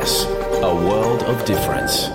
SBS, 0.00 0.26
a 0.62 0.72
world 0.72 1.22
of 1.24 1.44
difference. 1.44 2.10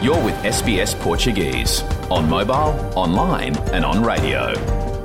You're 0.00 0.22
with 0.24 0.36
SBS 0.44 0.94
Portuguese 0.94 1.82
on 2.10 2.28
mobile, 2.28 2.74
online 2.96 3.54
and 3.72 3.84
on 3.84 4.04
radio. 4.04 4.52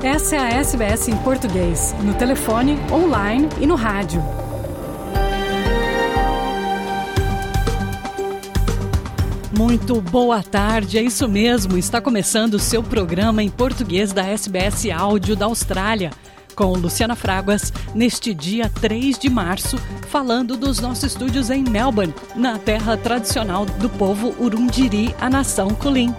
Essa 0.03 0.35
é 0.35 0.39
a 0.39 0.49
SBS 0.59 1.07
em 1.07 1.17
português, 1.17 1.95
no 2.03 2.13
telefone, 2.13 2.77
online 2.91 3.49
e 3.59 3.65
no 3.65 3.75
rádio. 3.75 4.21
Muito 9.57 10.01
boa 10.01 10.43
tarde, 10.43 10.99
é 10.99 11.01
isso 11.01 11.27
mesmo. 11.27 11.77
Está 11.77 11.99
começando 11.99 12.55
o 12.55 12.59
seu 12.59 12.83
programa 12.83 13.41
em 13.41 13.49
português 13.49 14.11
da 14.11 14.23
SBS 14.23 14.91
Áudio 14.91 15.35
da 15.35 15.45
Austrália, 15.45 16.11
com 16.53 16.73
Luciana 16.73 17.15
Fraguas, 17.15 17.73
neste 17.93 18.33
dia 18.33 18.69
3 18.69 19.17
de 19.17 19.29
março, 19.29 19.77
falando 20.09 20.55
dos 20.55 20.79
nossos 20.79 21.03
estúdios 21.03 21.49
em 21.49 21.63
Melbourne, 21.63 22.13
na 22.35 22.57
terra 22.57 22.95
tradicional 22.95 23.65
do 23.65 23.89
povo 23.89 24.35
Urundiri, 24.39 25.13
a 25.19 25.29
nação 25.29 25.69
Kulin. 25.69 26.13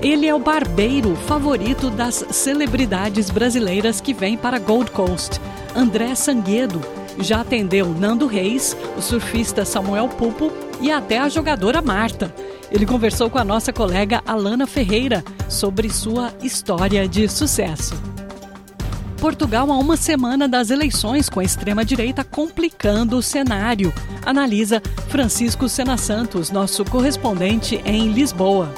Ele 0.00 0.26
é 0.26 0.34
o 0.34 0.38
barbeiro 0.38 1.16
favorito 1.16 1.90
das 1.90 2.24
celebridades 2.30 3.30
brasileiras 3.30 4.00
que 4.00 4.14
vêm 4.14 4.36
para 4.36 4.58
Gold 4.58 4.90
Coast. 4.90 5.40
André 5.74 6.14
Sanguedo 6.14 6.80
já 7.18 7.40
atendeu 7.40 7.88
Nando 7.88 8.26
Reis, 8.26 8.76
o 8.96 9.02
surfista 9.02 9.64
Samuel 9.64 10.08
Pupo 10.08 10.52
e 10.80 10.90
até 10.90 11.18
a 11.18 11.28
jogadora 11.28 11.80
Marta. 11.80 12.32
Ele 12.70 12.84
conversou 12.84 13.30
com 13.30 13.38
a 13.38 13.44
nossa 13.44 13.72
colega 13.72 14.22
Alana 14.26 14.66
Ferreira 14.66 15.24
sobre 15.48 15.88
sua 15.88 16.32
história 16.42 17.08
de 17.08 17.28
sucesso. 17.28 17.94
Portugal 19.16 19.70
há 19.72 19.78
uma 19.78 19.96
semana 19.96 20.46
das 20.46 20.70
eleições 20.70 21.28
com 21.28 21.40
a 21.40 21.44
extrema-direita 21.44 22.22
complicando 22.22 23.16
o 23.16 23.22
cenário, 23.22 23.92
analisa 24.24 24.82
Francisco 25.08 25.68
Sena 25.68 25.96
Santos, 25.96 26.50
nosso 26.50 26.84
correspondente 26.84 27.80
em 27.84 28.12
Lisboa. 28.12 28.72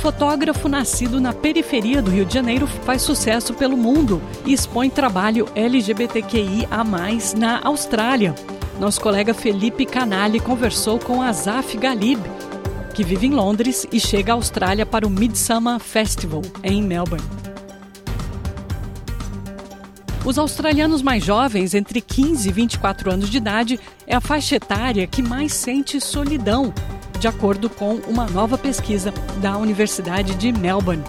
Fotógrafo 0.00 0.68
nascido 0.68 1.20
na 1.20 1.32
periferia 1.32 2.00
do 2.00 2.10
Rio 2.10 2.24
de 2.24 2.34
Janeiro 2.34 2.66
faz 2.66 3.02
sucesso 3.02 3.52
pelo 3.54 3.76
mundo 3.76 4.22
e 4.46 4.52
expõe 4.52 4.88
trabalho 4.88 5.48
LGBTQIA 5.54 6.68
na 7.36 7.60
Austrália. 7.64 8.34
Nosso 8.78 9.00
colega 9.00 9.34
Felipe 9.34 9.84
Canali 9.84 10.38
conversou 10.38 11.00
com 11.00 11.20
Azaf 11.20 11.76
Galib, 11.76 12.20
que 12.94 13.02
vive 13.02 13.26
em 13.26 13.30
Londres 13.30 13.86
e 13.92 13.98
chega 13.98 14.32
à 14.32 14.36
Austrália 14.36 14.86
para 14.86 15.06
o 15.06 15.10
Midsummer 15.10 15.80
Festival 15.80 16.42
em 16.62 16.80
Melbourne. 16.80 17.47
Os 20.28 20.36
australianos 20.36 21.00
mais 21.00 21.24
jovens, 21.24 21.72
entre 21.72 22.02
15 22.02 22.50
e 22.50 22.52
24 22.52 23.10
anos 23.10 23.30
de 23.30 23.38
idade, 23.38 23.80
é 24.06 24.14
a 24.14 24.20
faixa 24.20 24.56
etária 24.56 25.06
que 25.06 25.22
mais 25.22 25.54
sente 25.54 25.98
solidão, 26.02 26.70
de 27.18 27.26
acordo 27.26 27.70
com 27.70 27.94
uma 28.06 28.26
nova 28.26 28.58
pesquisa 28.58 29.10
da 29.40 29.56
Universidade 29.56 30.34
de 30.34 30.52
Melbourne. 30.52 31.02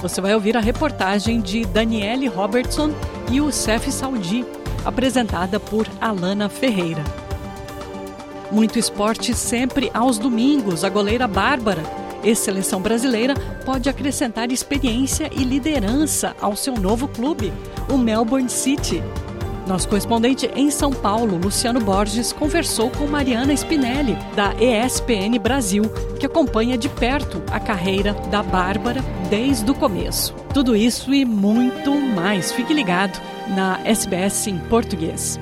Você 0.00 0.22
vai 0.22 0.34
ouvir 0.34 0.56
a 0.56 0.60
reportagem 0.60 1.42
de 1.42 1.66
Daniele 1.66 2.28
Robertson 2.28 2.94
e 3.30 3.42
o 3.42 3.52
Cef 3.52 3.92
Saudi, 3.92 4.42
apresentada 4.86 5.60
por 5.60 5.86
Alana 6.00 6.48
Ferreira. 6.48 7.04
Muito 8.50 8.78
esporte 8.78 9.34
sempre 9.34 9.90
aos 9.92 10.16
domingos. 10.16 10.82
A 10.82 10.88
goleira 10.88 11.28
Bárbara, 11.28 11.82
ex-seleção 12.24 12.80
brasileira, 12.80 13.34
pode 13.64 13.88
acrescentar 13.88 14.50
experiência 14.50 15.30
e 15.32 15.44
liderança 15.44 16.34
ao 16.40 16.56
seu 16.56 16.74
novo 16.74 17.08
clube, 17.08 17.52
o 17.88 17.96
Melbourne 17.96 18.48
City. 18.48 19.02
Nosso 19.66 19.88
correspondente 19.88 20.50
em 20.56 20.70
São 20.70 20.92
Paulo, 20.92 21.36
Luciano 21.36 21.80
Borges, 21.80 22.32
conversou 22.32 22.90
com 22.90 23.06
Mariana 23.06 23.52
Spinelli, 23.52 24.18
da 24.34 24.52
ESPN 24.54 25.38
Brasil, 25.40 25.84
que 26.18 26.26
acompanha 26.26 26.76
de 26.76 26.88
perto 26.88 27.42
a 27.50 27.60
carreira 27.60 28.12
da 28.30 28.42
Bárbara 28.42 29.00
desde 29.30 29.70
o 29.70 29.74
começo. 29.74 30.34
Tudo 30.52 30.74
isso 30.74 31.14
e 31.14 31.24
muito 31.24 31.94
mais. 31.94 32.50
Fique 32.50 32.74
ligado 32.74 33.20
na 33.54 33.80
SBS 33.84 34.48
em 34.48 34.58
português. 34.58 35.38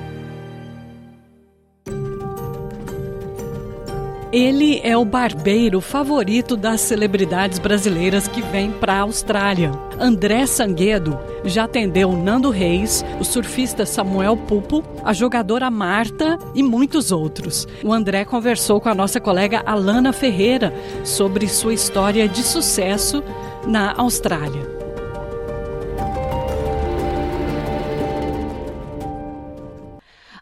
Ele 4.31 4.79
é 4.81 4.95
o 4.95 5.03
barbeiro 5.03 5.81
favorito 5.81 6.55
das 6.55 6.79
celebridades 6.79 7.59
brasileiras 7.59 8.29
que 8.29 8.41
vêm 8.41 8.71
para 8.71 8.93
a 8.93 8.99
Austrália. 9.01 9.73
André 9.99 10.45
Sanguedo 10.45 11.19
já 11.43 11.65
atendeu 11.65 12.13
Nando 12.13 12.49
Reis, 12.49 13.03
o 13.19 13.25
surfista 13.25 13.85
Samuel 13.85 14.37
Pupo, 14.37 14.85
a 15.03 15.11
jogadora 15.11 15.69
Marta 15.69 16.39
e 16.55 16.63
muitos 16.63 17.11
outros. 17.11 17.67
O 17.83 17.91
André 17.91 18.23
conversou 18.23 18.79
com 18.79 18.87
a 18.87 18.95
nossa 18.95 19.19
colega 19.19 19.63
Alana 19.65 20.13
Ferreira 20.13 20.73
sobre 21.03 21.49
sua 21.49 21.73
história 21.73 22.25
de 22.29 22.41
sucesso 22.41 23.21
na 23.67 23.93
Austrália. 23.97 24.80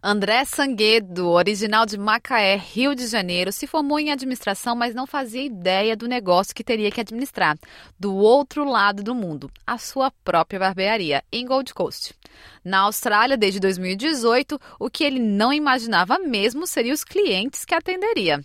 André 0.02 0.46
Sanguedo, 0.46 1.28
original 1.28 1.86
de 1.86 1.98
Macaé, 1.98 2.56
Rio 2.56 2.96
de 2.96 3.06
Janeiro, 3.06 3.52
se 3.52 3.68
formou 3.68 4.00
em 4.00 4.14
administração, 4.14 4.74
mas 4.74 4.96
não 4.96 5.06
fazia 5.06 5.44
ideia 5.44 5.94
do 5.94 6.08
negócio 6.08 6.56
que 6.56 6.64
teria 6.64 6.90
que 6.90 7.02
administrar, 7.02 7.58
do 8.00 8.16
outro 8.16 8.64
lado 8.64 9.04
do 9.04 9.14
mundo, 9.14 9.52
a 9.68 9.78
sua 9.78 10.10
própria 10.24 10.58
barbearia, 10.58 11.22
em 11.30 11.46
Gold 11.46 11.74
Coast. 11.74 12.16
Na 12.64 12.80
Austrália, 12.82 13.36
desde 13.36 13.60
2018, 13.60 14.60
o 14.80 14.90
que 14.90 15.04
ele 15.04 15.20
não 15.20 15.52
imaginava 15.52 16.18
mesmo 16.18 16.66
seria 16.66 16.94
os 16.94 17.04
clientes 17.04 17.66
que 17.66 17.76
atenderia. 17.76 18.40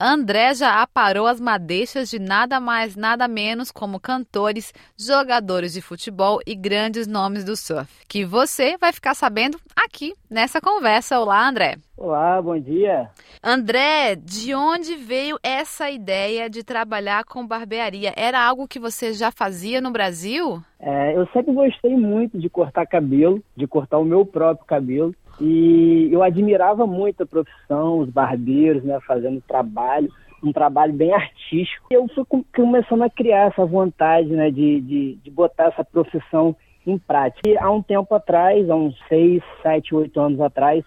André 0.00 0.54
já 0.54 0.82
aparou 0.82 1.26
as 1.26 1.40
madeixas 1.40 2.10
de 2.10 2.18
nada 2.18 2.58
mais, 2.58 2.96
nada 2.96 3.28
menos 3.28 3.70
como 3.70 4.00
cantores, 4.00 4.72
jogadores 4.96 5.72
de 5.72 5.80
futebol 5.80 6.40
e 6.44 6.54
grandes 6.54 7.06
nomes 7.06 7.44
do 7.44 7.56
surf, 7.56 7.88
que 8.08 8.24
você 8.24 8.76
vai 8.76 8.92
ficar 8.92 9.14
sabendo 9.14 9.60
aqui 9.76 10.12
nessa 10.28 10.60
conversa. 10.60 10.95
Olá, 11.12 11.46
André. 11.46 11.76
Olá, 11.94 12.40
bom 12.40 12.58
dia. 12.58 13.10
André, 13.44 14.16
de 14.16 14.54
onde 14.54 14.94
veio 14.94 15.38
essa 15.42 15.90
ideia 15.90 16.48
de 16.48 16.64
trabalhar 16.64 17.22
com 17.24 17.46
barbearia? 17.46 18.14
Era 18.16 18.42
algo 18.42 18.66
que 18.66 18.78
você 18.78 19.12
já 19.12 19.30
fazia 19.30 19.78
no 19.78 19.90
Brasil? 19.90 20.58
É, 20.80 21.14
eu 21.14 21.26
sempre 21.34 21.52
gostei 21.52 21.94
muito 21.94 22.38
de 22.38 22.48
cortar 22.48 22.86
cabelo, 22.86 23.42
de 23.54 23.66
cortar 23.66 23.98
o 23.98 24.06
meu 24.06 24.24
próprio 24.24 24.66
cabelo. 24.66 25.14
E 25.38 26.08
eu 26.10 26.22
admirava 26.22 26.86
muito 26.86 27.24
a 27.24 27.26
profissão, 27.26 27.98
os 27.98 28.08
barbeiros, 28.08 28.82
né, 28.82 28.98
fazendo 29.06 29.42
trabalho, 29.46 30.10
um 30.42 30.50
trabalho 30.50 30.94
bem 30.94 31.12
artístico. 31.12 31.88
E 31.90 31.94
eu 31.94 32.06
fui 32.08 32.24
começando 32.54 33.02
a 33.02 33.10
criar 33.10 33.48
essa 33.48 33.66
vontade, 33.66 34.30
né, 34.30 34.50
de, 34.50 34.80
de, 34.80 35.14
de 35.16 35.30
botar 35.30 35.64
essa 35.66 35.84
profissão 35.84 36.56
em 36.86 36.98
prática. 36.98 37.48
E 37.48 37.58
há 37.58 37.70
um 37.70 37.82
tempo 37.82 38.14
atrás, 38.14 38.68
há 38.70 38.74
uns 38.74 38.96
seis, 39.08 39.42
sete, 39.62 39.94
oito 39.94 40.20
anos 40.20 40.40
atrás, 40.40 40.84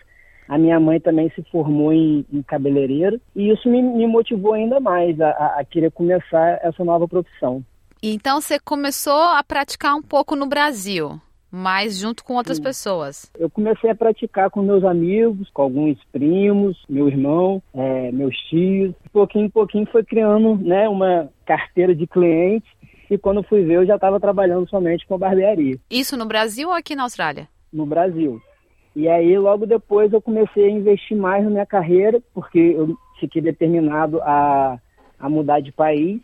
a 0.49 0.57
minha 0.57 0.79
mãe 0.79 0.99
também 0.99 1.29
se 1.35 1.43
formou 1.51 1.93
em, 1.93 2.25
em 2.33 2.41
cabeleireiro 2.41 3.21
e 3.35 3.51
isso 3.51 3.69
me, 3.69 3.81
me 3.83 4.07
motivou 4.07 4.53
ainda 4.53 4.79
mais 4.79 5.19
a, 5.21 5.29
a, 5.29 5.63
querer 5.63 5.91
começar 5.91 6.59
essa 6.63 6.83
nova 6.83 7.07
profissão. 7.07 7.63
Então 8.01 8.41
você 8.41 8.59
começou 8.59 9.21
a 9.21 9.43
praticar 9.43 9.93
um 9.93 10.01
pouco 10.01 10.35
no 10.35 10.47
Brasil, 10.47 11.21
mas 11.51 11.99
junto 11.99 12.23
com 12.23 12.33
outras 12.33 12.57
Sim. 12.57 12.63
pessoas? 12.63 13.31
Eu 13.37 13.47
comecei 13.47 13.91
a 13.91 13.95
praticar 13.95 14.49
com 14.49 14.63
meus 14.63 14.83
amigos, 14.83 15.47
com 15.53 15.61
alguns 15.61 15.99
primos, 16.11 16.83
meu 16.89 17.07
irmão, 17.07 17.61
é, 17.73 18.11
meus 18.11 18.35
tios. 18.49 18.95
De 19.03 19.09
pouquinho 19.11 19.45
em 19.45 19.49
pouquinho 19.49 19.87
foi 19.91 20.03
criando 20.03 20.55
né, 20.55 20.89
uma 20.89 21.29
carteira 21.45 21.93
de 21.93 22.07
clientes 22.07 22.69
e 23.09 23.17
quando 23.17 23.43
fui 23.43 23.63
ver 23.63 23.75
eu 23.75 23.85
já 23.85 23.95
estava 23.95 24.19
trabalhando 24.19 24.69
somente 24.69 25.05
com 25.07 25.17
barbearia. 25.17 25.77
Isso 25.89 26.15
no 26.17 26.25
Brasil 26.25 26.69
ou 26.69 26.75
aqui 26.75 26.95
na 26.95 27.03
Austrália? 27.03 27.47
No 27.71 27.85
Brasil. 27.85 28.41
E 28.95 29.07
aí, 29.07 29.37
logo 29.37 29.65
depois, 29.65 30.11
eu 30.11 30.21
comecei 30.21 30.65
a 30.65 30.69
investir 30.69 31.15
mais 31.15 31.43
na 31.43 31.49
minha 31.49 31.65
carreira, 31.65 32.21
porque 32.33 32.59
eu 32.59 32.97
fiquei 33.19 33.41
determinado 33.41 34.21
a, 34.21 34.79
a 35.19 35.29
mudar 35.29 35.61
de 35.61 35.71
país 35.71 36.19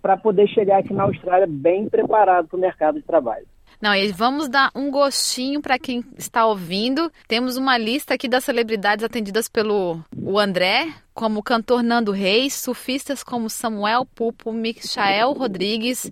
para 0.00 0.16
poder 0.16 0.48
chegar 0.48 0.78
aqui 0.78 0.94
na 0.94 1.04
Austrália 1.04 1.46
bem 1.46 1.88
preparado 1.88 2.48
para 2.48 2.56
o 2.56 2.60
mercado 2.60 2.98
de 2.98 3.06
trabalho. 3.06 3.46
Não, 3.80 3.94
e 3.94 4.12
vamos 4.12 4.46
dar 4.46 4.70
um 4.74 4.90
gostinho 4.90 5.62
para 5.62 5.78
quem 5.78 6.04
está 6.18 6.44
ouvindo. 6.44 7.10
Temos 7.26 7.56
uma 7.56 7.78
lista 7.78 8.12
aqui 8.12 8.28
das 8.28 8.44
celebridades 8.44 9.02
atendidas 9.02 9.48
pelo 9.48 10.04
o 10.14 10.38
André, 10.38 10.92
como 11.14 11.40
o 11.40 11.42
cantor 11.42 11.82
Nando 11.82 12.12
Reis, 12.12 12.52
surfistas 12.52 13.22
como 13.24 13.48
Samuel 13.48 14.04
Pupo, 14.04 14.52
Michael 14.52 15.32
Rodrigues, 15.32 16.10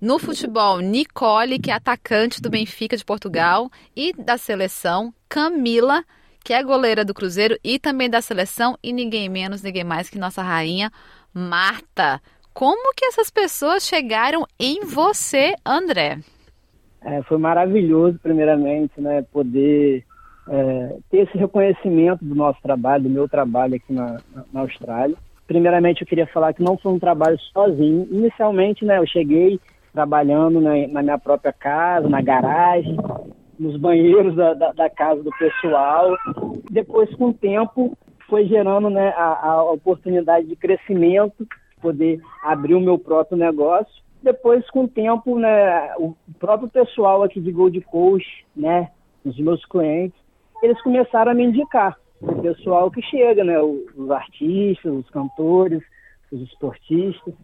no 0.00 0.18
futebol, 0.18 0.80
Nicole, 0.80 1.60
que 1.60 1.70
é 1.70 1.74
atacante 1.74 2.42
do 2.42 2.50
Benfica 2.50 2.96
de 2.96 3.04
Portugal, 3.04 3.70
e 3.94 4.12
da 4.12 4.36
seleção, 4.36 5.14
Camila, 5.28 6.04
que 6.42 6.52
é 6.52 6.62
goleira 6.64 7.04
do 7.04 7.14
Cruzeiro 7.14 7.56
e 7.62 7.78
também 7.78 8.10
da 8.10 8.20
seleção, 8.20 8.76
e 8.82 8.92
ninguém 8.92 9.28
menos, 9.28 9.62
ninguém 9.62 9.84
mais 9.84 10.10
que 10.10 10.18
nossa 10.18 10.42
rainha, 10.42 10.92
Marta. 11.32 12.20
Como 12.52 12.92
que 12.94 13.06
essas 13.06 13.30
pessoas 13.30 13.86
chegaram 13.86 14.44
em 14.58 14.84
você, 14.84 15.54
André? 15.64 16.18
É, 17.04 17.22
foi 17.24 17.36
maravilhoso, 17.36 18.18
primeiramente, 18.22 18.98
né, 18.98 19.22
poder 19.30 20.04
é, 20.48 20.96
ter 21.10 21.18
esse 21.18 21.36
reconhecimento 21.36 22.24
do 22.24 22.34
nosso 22.34 22.60
trabalho, 22.62 23.04
do 23.04 23.10
meu 23.10 23.28
trabalho 23.28 23.74
aqui 23.74 23.92
na, 23.92 24.18
na, 24.52 24.60
Austrália. 24.60 25.16
Primeiramente, 25.46 26.00
eu 26.00 26.06
queria 26.06 26.26
falar 26.26 26.54
que 26.54 26.62
não 26.62 26.78
foi 26.78 26.92
um 26.92 26.98
trabalho 26.98 27.38
sozinho. 27.52 28.08
Inicialmente, 28.10 28.84
né, 28.84 28.98
eu 28.98 29.06
cheguei 29.06 29.60
trabalhando 29.92 30.60
na, 30.60 30.88
na 30.88 31.02
minha 31.02 31.18
própria 31.18 31.52
casa, 31.52 32.08
na 32.08 32.22
garagem, 32.22 32.96
nos 33.58 33.76
banheiros 33.76 34.34
da, 34.34 34.54
da, 34.54 34.72
da, 34.72 34.90
casa 34.90 35.22
do 35.22 35.30
pessoal. 35.38 36.16
Depois, 36.70 37.14
com 37.16 37.28
o 37.28 37.34
tempo, 37.34 37.96
foi 38.28 38.46
gerando 38.46 38.88
né, 38.88 39.10
a, 39.16 39.48
a 39.48 39.62
oportunidade 39.70 40.46
de 40.46 40.56
crescimento, 40.56 41.46
poder 41.80 42.20
abrir 42.42 42.74
o 42.74 42.80
meu 42.80 42.98
próprio 42.98 43.36
negócio. 43.36 44.02
Depois, 44.24 44.68
com 44.70 44.84
o 44.84 44.88
tempo, 44.88 45.38
né, 45.38 45.94
o 45.98 46.16
próprio 46.38 46.68
pessoal 46.70 47.22
aqui 47.22 47.38
de 47.38 47.52
Gold 47.52 47.78
Coast, 47.82 48.26
né, 48.56 48.90
os 49.22 49.38
meus 49.38 49.62
clientes, 49.66 50.18
eles 50.62 50.80
começaram 50.80 51.32
a 51.32 51.34
me 51.34 51.44
indicar 51.44 51.98
o 52.22 52.40
pessoal 52.40 52.90
que 52.90 53.02
chega, 53.02 53.44
né, 53.44 53.60
os 53.60 54.10
artistas, 54.10 54.90
os 54.94 55.10
cantores, 55.10 55.82
os 56.32 56.40
esportistas. 56.40 57.34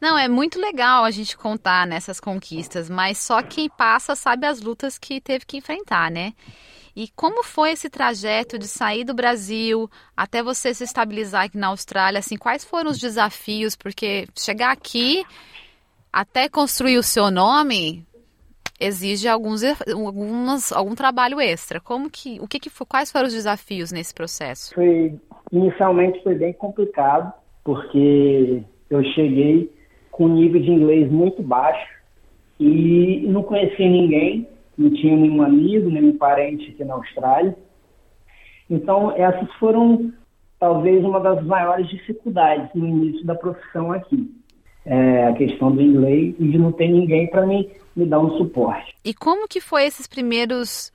Não, 0.00 0.16
é 0.16 0.26
muito 0.26 0.58
legal 0.58 1.04
a 1.04 1.10
gente 1.10 1.36
contar 1.36 1.86
nessas 1.86 2.18
conquistas, 2.18 2.88
mas 2.88 3.18
só 3.18 3.42
quem 3.42 3.68
passa 3.68 4.14
sabe 4.14 4.46
as 4.46 4.62
lutas 4.62 4.98
que 4.98 5.20
teve 5.20 5.44
que 5.44 5.58
enfrentar, 5.58 6.10
né? 6.10 6.32
E 6.96 7.08
como 7.14 7.44
foi 7.44 7.72
esse 7.72 7.90
trajeto 7.90 8.58
de 8.58 8.66
sair 8.66 9.04
do 9.04 9.12
Brasil 9.12 9.88
até 10.16 10.42
você 10.42 10.72
se 10.72 10.84
estabilizar 10.84 11.44
aqui 11.44 11.58
na 11.58 11.68
Austrália? 11.68 12.18
Assim, 12.18 12.38
quais 12.38 12.64
foram 12.64 12.90
os 12.90 12.98
desafios? 12.98 13.76
Porque 13.76 14.26
chegar 14.34 14.72
aqui 14.72 15.24
até 16.12 16.48
construir 16.48 16.98
o 16.98 17.02
seu 17.02 17.30
nome 17.30 18.04
exige 18.80 19.28
alguns, 19.28 19.62
algumas, 19.88 20.72
algum 20.72 20.94
trabalho 20.94 21.40
extra. 21.40 21.80
Como 21.80 22.10
que, 22.10 22.40
o 22.40 22.48
que, 22.48 22.58
que 22.58 22.70
foi, 22.70 22.86
quais 22.86 23.12
foram 23.12 23.26
os 23.26 23.34
desafios 23.34 23.92
nesse 23.92 24.14
processo? 24.14 24.74
Foi 24.74 25.18
inicialmente 25.52 26.22
foi 26.22 26.34
bem 26.34 26.52
complicado 26.52 27.32
porque 27.62 28.62
eu 28.88 29.04
cheguei 29.12 29.70
com 30.10 30.26
um 30.26 30.34
nível 30.34 30.60
de 30.60 30.70
inglês 30.70 31.10
muito 31.10 31.42
baixo 31.42 31.86
e 32.58 33.26
não 33.28 33.42
conhecia 33.42 33.88
ninguém 33.88 34.48
não 34.80 34.90
tinha 34.90 35.14
nenhum 35.14 35.42
amigo, 35.42 35.90
nenhum 35.90 36.16
parente 36.16 36.70
aqui 36.70 36.82
na 36.84 36.94
Austrália. 36.94 37.54
Então, 38.68 39.12
essas 39.12 39.52
foram 39.54 40.10
talvez 40.58 41.04
uma 41.04 41.20
das 41.20 41.44
maiores 41.44 41.86
dificuldades 41.88 42.70
no 42.74 42.86
início 42.86 43.26
da 43.26 43.34
profissão 43.34 43.92
aqui. 43.92 44.34
É 44.84 45.26
a 45.26 45.32
questão 45.34 45.70
do 45.70 45.82
inglês 45.82 46.34
e 46.38 46.48
de 46.48 46.58
não 46.58 46.72
ter 46.72 46.88
ninguém 46.88 47.26
para 47.26 47.46
me, 47.46 47.70
me 47.94 48.06
dar 48.06 48.18
um 48.20 48.36
suporte. 48.38 48.94
E 49.04 49.12
como 49.12 49.46
que 49.46 49.60
foi 49.60 49.84
esses 49.84 50.06
primeiros 50.06 50.90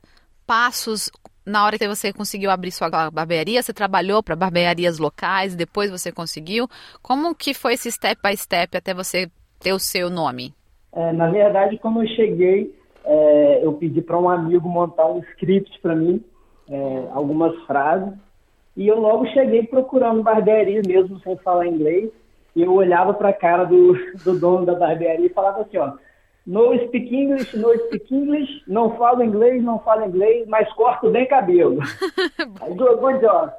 passos 0.46 1.12
na 1.46 1.64
hora 1.64 1.78
que 1.78 1.88
você 1.88 2.12
conseguiu 2.12 2.50
abrir 2.50 2.72
sua 2.72 2.90
barbearia? 3.12 3.62
Você 3.62 3.74
trabalhou 3.74 4.24
para 4.24 4.36
barbearias 4.36 4.98
locais, 4.98 5.56
depois 5.56 5.92
você 5.92 6.12
conseguiu? 6.12 6.68
Como 7.02 7.36
que 7.36 7.54
foi 7.54 7.74
esse 7.74 7.92
step 7.92 8.20
by 8.24 8.36
step 8.36 8.76
até 8.76 8.94
você 8.94 9.30
ter 9.60 9.74
o 9.74 9.80
seu 9.80 10.10
nome? 10.10 10.54
É, 10.92 11.12
na 11.14 11.30
verdade, 11.30 11.78
quando 11.78 12.02
eu 12.02 12.08
cheguei, 12.10 12.74
é, 13.04 13.60
eu 13.64 13.74
pedi 13.74 14.02
para 14.02 14.18
um 14.18 14.30
amigo 14.30 14.68
montar 14.68 15.06
um 15.06 15.20
script 15.20 15.80
para 15.82 15.96
mim, 15.96 16.24
é, 16.70 17.08
algumas 17.12 17.56
frases, 17.66 18.14
e 18.76 18.88
eu 18.88 19.00
logo 19.00 19.28
cheguei 19.28 19.64
procurando 19.64 20.24
barbearia 20.24 20.82
mesmo 20.86 21.20
sem 21.20 21.38
falar 21.38 21.68
inglês, 21.68 22.10
e 22.56 22.62
eu 22.62 22.74
olhava 22.74 23.14
para 23.14 23.30
a 23.30 23.34
cara 23.34 23.66
do, 23.66 23.94
do 24.24 24.40
dono 24.40 24.66
da 24.66 24.76
barbearia 24.76 25.26
e 25.26 25.34
falava 25.34 25.62
assim, 25.62 25.78
ó, 25.78 25.94
no 26.46 26.78
speak 26.86 27.14
English, 27.14 27.58
no 27.58 27.74
speak 27.86 28.16
English, 28.16 28.64
não 28.68 28.96
falo 28.98 29.24
inglês, 29.24 29.64
não 29.64 29.80
falo 29.80 30.06
inglês, 30.06 30.48
mas 30.48 30.72
corto 30.74 31.10
bem 31.10 31.28
cabelo. 31.28 31.80
Aí, 32.62 32.74
good 32.74 33.20
job. 33.20 33.52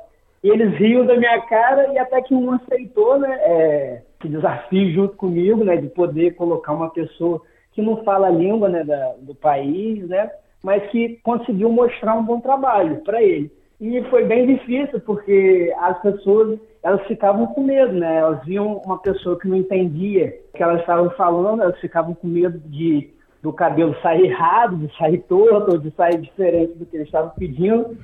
E 0.43 0.49
eles 0.49 0.75
riam 0.77 1.05
da 1.05 1.17
minha 1.17 1.41
cara 1.43 1.93
e 1.93 1.99
até 1.99 2.23
que 2.23 2.35
um 2.35 2.53
aceitou, 2.53 3.19
né, 3.19 3.37
é, 3.43 4.03
esse 4.21 4.29
desafio 4.29 4.93
junto 4.93 5.17
comigo, 5.17 5.65
né, 5.65 5.77
de 5.77 5.89
poder 5.89 6.37
colocar 6.37 6.73
uma 6.73 6.91
pessoa 6.91 7.43
que 7.73 7.83
não 7.83 8.05
fala 8.05 8.29
a 8.29 8.31
língua 8.31 8.69
né, 8.69 8.85
da, 8.85 9.15
do 9.19 9.35
país, 9.35 10.07
né, 10.09 10.31
mas 10.63 10.89
que 10.91 11.19
conseguiu 11.23 11.69
mostrar 11.71 12.15
um 12.15 12.25
bom 12.25 12.41
trabalho 12.41 13.03
para 13.05 13.23
ele. 13.23 13.51
E 13.81 14.03
foi 14.05 14.25
bem 14.25 14.47
difícil, 14.47 15.01
porque 15.01 15.75
as 15.79 16.01
pessoas 16.01 16.59
elas 16.87 17.05
ficavam 17.09 17.49
com 17.49 17.65
medo, 17.65 17.93
né? 17.95 18.19
Elas 18.19 18.45
viam 18.45 18.81
uma 18.85 18.97
pessoa 18.99 19.37
que 19.37 19.49
não 19.49 19.57
entendia 19.57 20.39
o 20.49 20.57
que 20.57 20.63
elas 20.63 20.79
estavam 20.79 21.11
falando, 21.11 21.61
elas 21.61 21.81
ficavam 21.81 22.15
com 22.15 22.29
medo 22.29 22.61
de 22.61 23.11
do 23.43 23.53
cabelo 23.53 23.95
sair 24.03 24.27
errado, 24.27 24.77
de 24.77 24.97
sair 24.97 25.19
torto, 25.23 25.79
de 25.79 25.91
sair 25.97 26.21
diferente 26.21 26.75
do 26.75 26.87
que 26.87 26.97
eles 26.97 27.09
estavam 27.09 27.31
pedindo. 27.31 27.99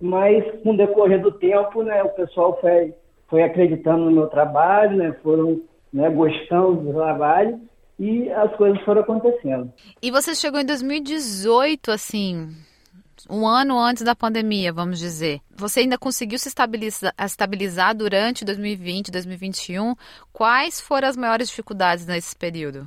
Mas 0.00 0.44
com 0.62 0.72
o 0.72 0.76
decorrer 0.76 1.20
do 1.20 1.30
tempo, 1.30 1.82
né, 1.82 2.02
o 2.02 2.08
pessoal 2.08 2.58
foi, 2.58 2.94
foi 3.28 3.42
acreditando 3.42 4.06
no 4.06 4.10
meu 4.10 4.28
trabalho, 4.28 4.96
né, 4.96 5.14
foram 5.22 5.60
né, 5.92 6.08
gostando 6.08 6.84
do 6.84 6.94
trabalho 6.94 7.60
e 7.98 8.30
as 8.30 8.54
coisas 8.56 8.80
foram 8.82 9.02
acontecendo. 9.02 9.70
E 10.02 10.10
você 10.10 10.34
chegou 10.34 10.58
em 10.58 10.66
2018, 10.66 11.90
assim, 11.90 12.48
um 13.30 13.46
ano 13.46 13.78
antes 13.78 14.02
da 14.02 14.14
pandemia, 14.14 14.72
vamos 14.72 14.98
dizer. 14.98 15.40
Você 15.56 15.80
ainda 15.80 15.98
conseguiu 15.98 16.38
se 16.38 16.48
estabilizar, 16.48 17.14
estabilizar 17.18 17.94
durante 17.94 18.44
2020, 18.44 19.10
2021? 19.10 19.94
Quais 20.32 20.80
foram 20.80 21.08
as 21.08 21.16
maiores 21.16 21.48
dificuldades 21.48 22.06
nesse 22.06 22.36
período? 22.36 22.86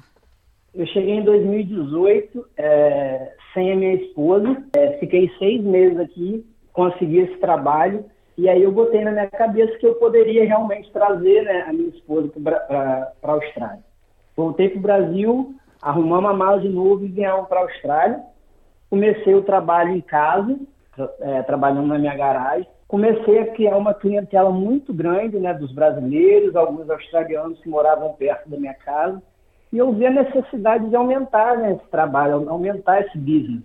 Eu 0.73 0.85
cheguei 0.87 1.15
em 1.15 1.23
2018 1.23 2.45
é, 2.57 3.33
sem 3.53 3.71
a 3.71 3.75
minha 3.75 3.95
esposa, 3.95 4.63
é, 4.73 4.97
fiquei 4.99 5.31
seis 5.39 5.63
meses 5.63 5.99
aqui, 5.99 6.45
consegui 6.71 7.19
esse 7.19 7.37
trabalho 7.37 8.05
e 8.37 8.47
aí 8.47 8.63
eu 8.63 8.71
botei 8.71 9.03
na 9.03 9.11
minha 9.11 9.27
cabeça 9.27 9.77
que 9.79 9.85
eu 9.85 9.95
poderia 9.95 10.45
realmente 10.45 10.89
trazer 10.91 11.43
né, 11.43 11.65
a 11.67 11.73
minha 11.73 11.89
esposa 11.89 12.31
para 12.39 13.11
a 13.21 13.31
Austrália. 13.31 13.83
Voltei 14.35 14.69
para 14.69 14.79
o 14.79 14.81
Brasil, 14.81 15.55
arrumamos 15.81 16.31
a 16.31 16.33
mala 16.33 16.61
de 16.61 16.69
novo 16.69 17.03
e 17.03 17.09
viemos 17.09 17.49
para 17.49 17.59
a 17.59 17.63
Austrália. 17.63 18.23
Comecei 18.89 19.35
o 19.35 19.43
trabalho 19.43 19.91
em 19.91 20.01
casa, 20.01 20.57
é, 21.21 21.41
trabalhando 21.43 21.87
na 21.87 21.99
minha 21.99 22.15
garagem. 22.15 22.67
Comecei 22.87 23.39
a 23.39 23.51
criar 23.53 23.77
uma 23.77 23.93
clientela 23.93 24.49
muito 24.49 24.91
grande 24.93 25.37
né, 25.37 25.53
dos 25.53 25.71
brasileiros, 25.71 26.55
alguns 26.55 26.89
australianos 26.89 27.59
que 27.59 27.69
moravam 27.69 28.13
perto 28.13 28.49
da 28.49 28.57
minha 28.57 28.73
casa. 28.73 29.21
E 29.71 29.77
eu 29.77 29.93
vi 29.93 30.07
a 30.07 30.11
necessidade 30.11 30.89
de 30.89 30.95
aumentar 30.95 31.55
né, 31.57 31.73
esse 31.73 31.87
trabalho, 31.91 32.49
aumentar 32.49 33.01
esse 33.01 33.17
business. 33.17 33.63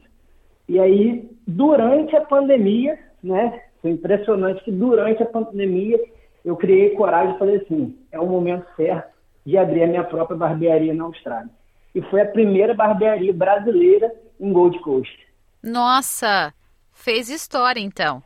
E 0.68 0.78
aí, 0.78 1.30
durante 1.46 2.14
a 2.14 2.20
pandemia, 2.20 2.98
né, 3.22 3.60
foi 3.80 3.92
impressionante 3.92 4.62
que 4.62 4.70
durante 4.70 5.22
a 5.22 5.26
pandemia 5.26 5.98
eu 6.44 6.56
criei 6.56 6.90
coragem 6.90 7.34
e 7.34 7.38
falei 7.38 7.56
assim, 7.56 7.96
é 8.12 8.20
o 8.20 8.26
momento 8.26 8.66
certo 8.76 9.14
de 9.46 9.56
abrir 9.56 9.84
a 9.84 9.86
minha 9.86 10.04
própria 10.04 10.36
barbearia 10.36 10.92
na 10.92 11.04
Austrália. 11.04 11.50
E 11.94 12.02
foi 12.02 12.20
a 12.20 12.26
primeira 12.26 12.74
barbearia 12.74 13.32
brasileira 13.32 14.12
em 14.40 14.52
Gold 14.52 14.78
Coast. 14.80 15.26
Nossa, 15.62 16.52
fez 16.92 17.28
história 17.28 17.80
então. 17.80 18.22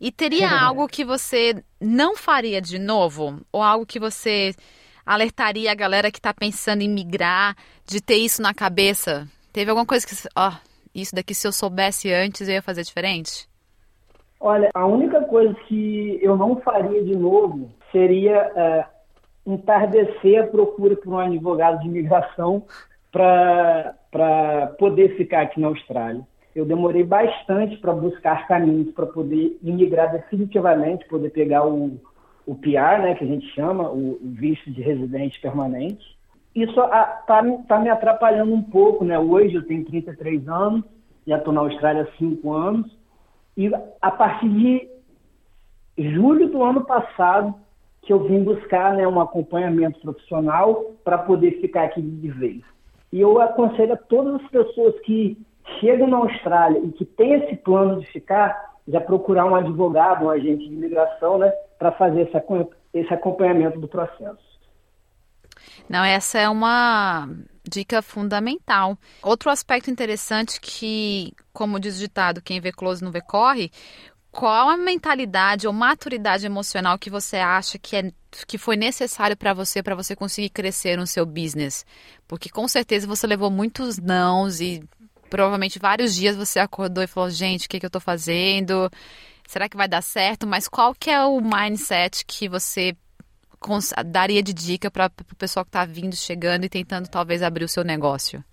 E 0.00 0.12
teria 0.12 0.50
algo 0.60 0.86
que 0.88 1.04
você 1.04 1.62
não 1.80 2.16
faria 2.16 2.60
de 2.60 2.78
novo? 2.78 3.40
Ou 3.52 3.62
algo 3.62 3.86
que 3.86 3.98
você 3.98 4.54
alertaria 5.04 5.72
a 5.72 5.74
galera 5.74 6.10
que 6.10 6.18
está 6.18 6.34
pensando 6.34 6.82
em 6.82 6.88
migrar, 6.88 7.56
de 7.86 8.02
ter 8.02 8.16
isso 8.16 8.42
na 8.42 8.52
cabeça? 8.52 9.26
Teve 9.52 9.70
alguma 9.70 9.86
coisa 9.86 10.06
que, 10.06 10.14
ó, 10.36 10.50
oh, 10.50 10.56
isso 10.94 11.14
daqui 11.14 11.34
se 11.34 11.46
eu 11.46 11.52
soubesse 11.52 12.12
antes 12.12 12.48
eu 12.48 12.54
ia 12.54 12.62
fazer 12.62 12.82
diferente? 12.82 13.48
Olha, 14.40 14.70
a 14.72 14.86
única 14.86 15.22
coisa 15.22 15.52
que 15.66 16.18
eu 16.22 16.36
não 16.36 16.60
faria 16.60 17.02
de 17.02 17.16
novo 17.16 17.70
seria 17.90 18.86
uh, 19.46 19.52
entardecer 19.52 20.44
a 20.44 20.46
procura 20.46 20.94
por 20.94 21.12
um 21.12 21.18
advogado 21.18 21.80
de 21.80 21.88
imigração 21.88 22.64
para 23.10 23.97
poder 24.78 25.16
ficar 25.16 25.42
aqui 25.42 25.60
na 25.60 25.68
Austrália. 25.68 26.26
Eu 26.54 26.64
demorei 26.64 27.04
bastante 27.04 27.76
para 27.76 27.92
buscar 27.92 28.46
caminhos 28.48 28.92
para 28.92 29.06
poder 29.06 29.58
imigrar 29.62 30.10
definitivamente, 30.10 31.06
poder 31.06 31.30
pegar 31.30 31.66
o, 31.66 32.00
o 32.46 32.54
PR, 32.54 33.02
né, 33.02 33.14
que 33.14 33.24
a 33.24 33.26
gente 33.26 33.46
chama, 33.54 33.88
o 33.90 34.18
visto 34.22 34.70
de 34.70 34.80
residente 34.80 35.40
permanente. 35.40 36.16
Isso 36.54 36.80
está 36.80 37.42
tá 37.68 37.78
me 37.78 37.90
atrapalhando 37.90 38.52
um 38.52 38.62
pouco, 38.62 39.04
né? 39.04 39.18
Hoje 39.18 39.54
eu 39.54 39.66
tenho 39.66 39.84
33 39.84 40.48
anos, 40.48 40.84
já 41.26 41.38
estou 41.38 41.52
na 41.52 41.60
Austrália 41.60 42.02
há 42.02 42.18
5 42.18 42.52
anos, 42.52 42.98
e 43.56 43.70
a 44.00 44.10
partir 44.10 44.48
de 44.48 44.88
julho 45.96 46.48
do 46.48 46.62
ano 46.62 46.84
passado, 46.84 47.54
que 48.02 48.12
eu 48.12 48.24
vim 48.24 48.42
buscar 48.42 48.94
né, 48.94 49.06
um 49.06 49.20
acompanhamento 49.20 50.00
profissional 50.00 50.94
para 51.04 51.18
poder 51.18 51.60
ficar 51.60 51.84
aqui 51.84 52.00
de 52.00 52.30
vez. 52.30 52.62
E 53.12 53.20
eu 53.20 53.40
aconselho 53.40 53.94
a 53.94 53.96
todas 53.96 54.34
as 54.42 54.50
pessoas 54.50 54.98
que 55.00 55.38
chegam 55.80 56.08
na 56.08 56.18
Austrália 56.18 56.78
e 56.78 56.92
que 56.92 57.04
têm 57.04 57.34
esse 57.34 57.56
plano 57.56 58.00
de 58.00 58.06
ficar, 58.06 58.74
já 58.86 59.00
procurar 59.00 59.46
um 59.46 59.54
advogado, 59.54 60.24
um 60.24 60.30
agente 60.30 60.68
de 60.68 60.74
imigração, 60.74 61.38
né, 61.38 61.50
para 61.78 61.92
fazer 61.92 62.30
esse 62.92 63.14
acompanhamento 63.14 63.78
do 63.80 63.88
processo. 63.88 64.48
Não, 65.88 66.04
essa 66.04 66.38
é 66.38 66.48
uma 66.48 67.28
dica 67.68 68.02
fundamental. 68.02 68.96
Outro 69.22 69.50
aspecto 69.50 69.90
interessante 69.90 70.60
que, 70.60 71.32
como 71.52 71.80
diz 71.80 71.96
o 71.96 72.00
ditado, 72.00 72.42
quem 72.42 72.60
vê 72.60 72.72
close 72.72 73.04
não 73.04 73.10
vê 73.10 73.20
corre, 73.20 73.70
qual 74.38 74.68
a 74.68 74.76
mentalidade 74.76 75.66
ou 75.66 75.72
maturidade 75.72 76.46
emocional 76.46 76.96
que 76.96 77.10
você 77.10 77.38
acha 77.38 77.76
que, 77.76 77.96
é, 77.96 78.12
que 78.46 78.56
foi 78.56 78.76
necessário 78.76 79.36
para 79.36 79.52
você 79.52 79.82
para 79.82 79.96
você 79.96 80.14
conseguir 80.14 80.50
crescer 80.50 80.96
no 80.96 81.08
seu 81.08 81.26
business? 81.26 81.84
Porque 82.28 82.48
com 82.48 82.68
certeza 82.68 83.04
você 83.04 83.26
levou 83.26 83.50
muitos 83.50 83.98
nãos 83.98 84.60
e 84.60 84.80
provavelmente 85.28 85.80
vários 85.80 86.14
dias 86.14 86.36
você 86.36 86.60
acordou 86.60 87.02
e 87.02 87.08
falou, 87.08 87.28
gente, 87.30 87.66
o 87.66 87.68
que, 87.68 87.80
que 87.80 87.84
eu 87.86 87.88
estou 87.88 88.00
fazendo? 88.00 88.88
Será 89.44 89.68
que 89.68 89.76
vai 89.76 89.88
dar 89.88 90.02
certo? 90.02 90.46
Mas 90.46 90.68
qual 90.68 90.94
que 90.94 91.10
é 91.10 91.20
o 91.24 91.40
mindset 91.40 92.24
que 92.24 92.48
você 92.48 92.94
daria 94.06 94.40
de 94.40 94.52
dica 94.52 94.88
para 94.88 95.10
o 95.32 95.36
pessoal 95.36 95.64
que 95.64 95.70
está 95.70 95.84
vindo, 95.84 96.14
chegando 96.14 96.62
e 96.62 96.68
tentando 96.68 97.08
talvez 97.08 97.42
abrir 97.42 97.64
o 97.64 97.68
seu 97.68 97.82
negócio? 97.82 98.44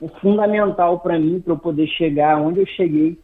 O 0.00 0.08
fundamental 0.08 0.98
para 0.98 1.18
mim, 1.18 1.42
para 1.42 1.52
eu 1.52 1.58
poder 1.58 1.86
chegar 1.88 2.40
onde 2.40 2.60
eu 2.60 2.66
cheguei, 2.68 3.18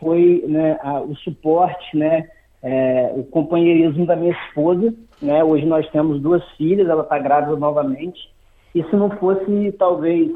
foi 0.00 0.42
né, 0.48 0.78
a, 0.82 1.00
o 1.00 1.14
suporte, 1.16 1.96
né, 1.96 2.28
é, 2.62 3.12
o 3.14 3.22
companheirismo 3.24 4.06
da 4.06 4.16
minha 4.16 4.32
esposa. 4.32 4.92
Né? 5.20 5.44
Hoje 5.44 5.66
nós 5.66 5.88
temos 5.90 6.20
duas 6.20 6.42
filhas, 6.56 6.88
ela 6.88 7.02
está 7.02 7.18
grávida 7.18 7.56
novamente. 7.56 8.18
E 8.74 8.82
se 8.82 8.96
não 8.96 9.10
fosse, 9.10 9.72
talvez, 9.78 10.32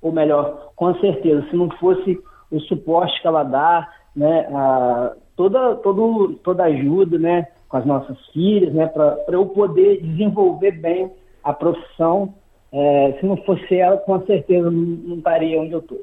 ou 0.00 0.10
melhor, 0.10 0.72
com 0.74 0.94
certeza, 0.96 1.46
se 1.50 1.56
não 1.56 1.70
fosse 1.72 2.18
o 2.50 2.58
suporte 2.60 3.20
que 3.20 3.26
ela 3.26 3.42
dá, 3.42 3.88
né, 4.16 4.48
a, 4.52 5.12
toda, 5.36 5.76
todo, 5.76 6.34
toda 6.42 6.64
ajuda 6.64 7.18
né, 7.18 7.48
com 7.68 7.76
as 7.76 7.84
nossas 7.84 8.18
filhas, 8.28 8.72
né, 8.72 8.86
para 8.86 9.18
eu 9.28 9.46
poder 9.46 10.00
desenvolver 10.02 10.72
bem 10.72 11.10
a 11.42 11.52
profissão, 11.52 12.34
é, 12.72 13.16
se 13.20 13.26
não 13.26 13.36
fosse 13.38 13.76
ela, 13.76 13.98
com 13.98 14.20
certeza 14.24 14.70
não, 14.70 14.80
não 14.80 15.16
estaria 15.18 15.60
onde 15.60 15.72
eu 15.72 15.80
estou. 15.80 16.00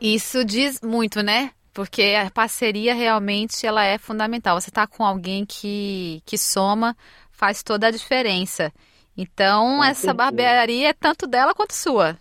Isso 0.00 0.44
diz 0.44 0.80
muito, 0.80 1.22
né? 1.22 1.50
Porque 1.74 2.16
a 2.20 2.30
parceria 2.30 2.94
realmente 2.94 3.66
ela 3.66 3.84
é 3.84 3.98
fundamental. 3.98 4.60
Você 4.60 4.70
está 4.70 4.86
com 4.86 5.04
alguém 5.04 5.44
que, 5.44 6.22
que 6.24 6.36
soma, 6.38 6.96
faz 7.30 7.62
toda 7.62 7.88
a 7.88 7.90
diferença. 7.90 8.72
Então, 9.16 9.82
essa 9.82 10.14
barbearia 10.14 10.90
é 10.90 10.92
tanto 10.92 11.26
dela 11.26 11.54
quanto 11.54 11.72
sua. 11.72 12.16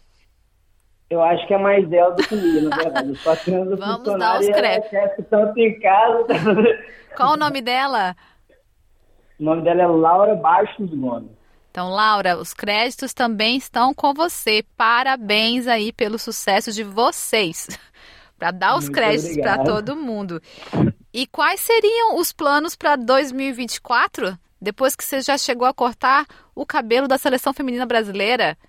Eu 1.10 1.24
acho 1.24 1.48
que 1.48 1.54
é 1.54 1.58
mais 1.58 1.88
dela 1.88 2.12
do 2.12 2.28
que 2.28 2.36
minha, 2.36 2.64
na 2.64 2.76
verdade. 2.76 3.10
Eu 3.10 3.16
só 3.16 3.36
Vamos 3.78 4.20
dar 4.20 4.40
os 4.40 4.48
créditos. 4.48 5.26
tanto 5.30 5.58
em 5.58 5.80
casa. 5.80 6.28
Qual 7.16 7.34
o 7.34 7.38
nome 7.38 7.62
dela? 7.62 8.16
O 9.40 9.44
nome 9.44 9.62
dela 9.62 9.84
é 9.84 9.88
Laura 9.88 10.36
Baixos 10.36 10.90
Gomes. 10.90 11.32
Então, 11.78 11.92
Laura, 11.92 12.36
os 12.40 12.56
créditos 12.56 13.14
também 13.14 13.56
estão 13.56 13.94
com 13.94 14.12
você. 14.12 14.64
Parabéns 14.76 15.68
aí 15.68 15.94
pelo 15.94 16.18
sucesso 16.18 16.72
de 16.72 16.84
vocês. 16.84 17.68
para 18.36 18.50
dar 18.50 18.76
os 18.76 18.86
Muito 18.86 18.96
créditos 18.96 19.38
para 19.38 19.64
todo 19.64 19.96
mundo. 19.96 20.42
E 21.14 21.28
quais 21.28 21.60
seriam 21.60 22.20
os 22.20 22.34
planos 22.34 22.76
para 22.76 22.96
2024? 22.96 24.36
Depois 24.60 24.96
que 24.96 25.04
você 25.04 25.22
já 25.22 25.38
chegou 25.38 25.68
a 25.68 25.74
cortar 25.74 26.26
o 26.56 26.66
cabelo 26.66 27.08
da 27.08 27.20
seleção 27.20 27.54
feminina 27.54 27.86
brasileira? 27.86 28.58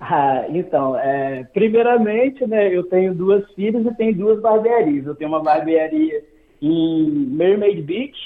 Ah, 0.00 0.44
então, 0.50 0.96
é, 0.96 1.42
primeiramente, 1.52 2.46
né, 2.46 2.72
eu 2.72 2.84
tenho 2.84 3.12
duas 3.12 3.44
filhas 3.54 3.84
e 3.84 3.94
tenho 3.96 4.14
duas 4.14 4.40
barbearias. 4.40 5.04
Eu 5.04 5.14
tenho 5.16 5.28
uma 5.28 5.42
barbearia 5.42 6.24
em 6.62 7.10
Mermaid 7.10 7.82
Beach, 7.82 8.16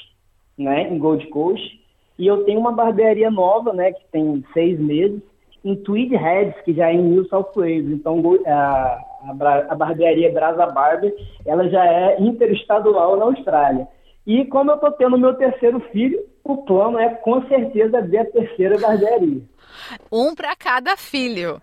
né, 0.59 0.83
em 0.93 0.99
Gold 0.99 1.27
Coast, 1.29 1.82
e 2.23 2.27
eu 2.29 2.45
tenho 2.45 2.61
uma 2.61 2.71
barbearia 2.71 3.33
nova, 3.33 3.73
né, 3.73 3.91
que 3.91 4.05
tem 4.13 4.45
seis 4.53 4.79
meses, 4.79 5.21
em 5.65 5.75
Tweed 5.75 6.15
Heads, 6.15 6.55
que 6.65 6.73
já 6.73 6.89
é 6.89 6.95
em 6.95 7.03
New 7.03 7.27
South 7.27 7.51
Wales. 7.57 7.91
Então, 7.91 8.23
a, 8.47 9.01
a, 9.69 9.75
barbearia 9.75 10.33
Brasa 10.33 10.67
Barber, 10.67 11.13
ela 11.45 11.69
já 11.69 11.85
é 11.85 12.23
interestadual 12.23 13.17
na 13.17 13.25
Austrália. 13.25 13.89
E 14.25 14.45
como 14.45 14.71
eu 14.71 14.77
estou 14.77 14.93
tendo 14.93 15.19
meu 15.19 15.35
terceiro 15.35 15.81
filho, 15.91 16.25
o 16.45 16.59
plano 16.59 16.97
é 16.97 17.09
com 17.09 17.45
certeza 17.49 17.99
abrir 17.99 18.19
a 18.19 18.25
terceira 18.25 18.79
barbearia. 18.79 19.43
Um 20.13 20.33
para 20.33 20.55
cada 20.55 20.97
filho. 20.97 21.61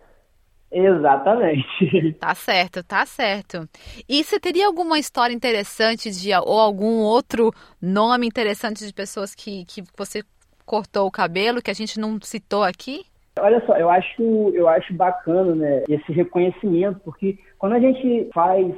Exatamente. 0.70 2.16
Tá 2.20 2.36
certo, 2.36 2.84
tá 2.84 3.06
certo. 3.06 3.66
E 4.10 4.22
você 4.26 4.38
teria 4.38 4.68
alguma 4.68 5.00
história 5.00 5.34
interessante 5.34 6.12
de 6.12 6.34
ou 6.36 6.60
algum 6.60 7.00
outro 7.00 7.50
nome 7.82 8.28
interessante 8.28 8.86
de 8.86 8.94
pessoas 8.94 9.34
que, 9.34 9.64
que 9.64 9.82
você 9.98 10.22
cortou 10.70 11.08
o 11.08 11.12
cabelo 11.12 11.64
que 11.64 11.72
a 11.72 11.74
gente 11.74 12.00
não 12.00 12.22
citou 12.22 12.64
aqui? 12.64 13.04
Olha 13.40 13.60
só, 13.66 13.76
eu 13.76 13.90
acho, 13.90 14.22
eu 14.54 14.70
acho 14.70 14.94
bacana 14.94 15.56
né, 15.56 15.84
esse 15.90 16.12
reconhecimento, 16.12 17.00
porque 17.04 17.40
quando 17.58 17.74
a 17.74 17.80
gente 17.80 18.30
faz 18.32 18.72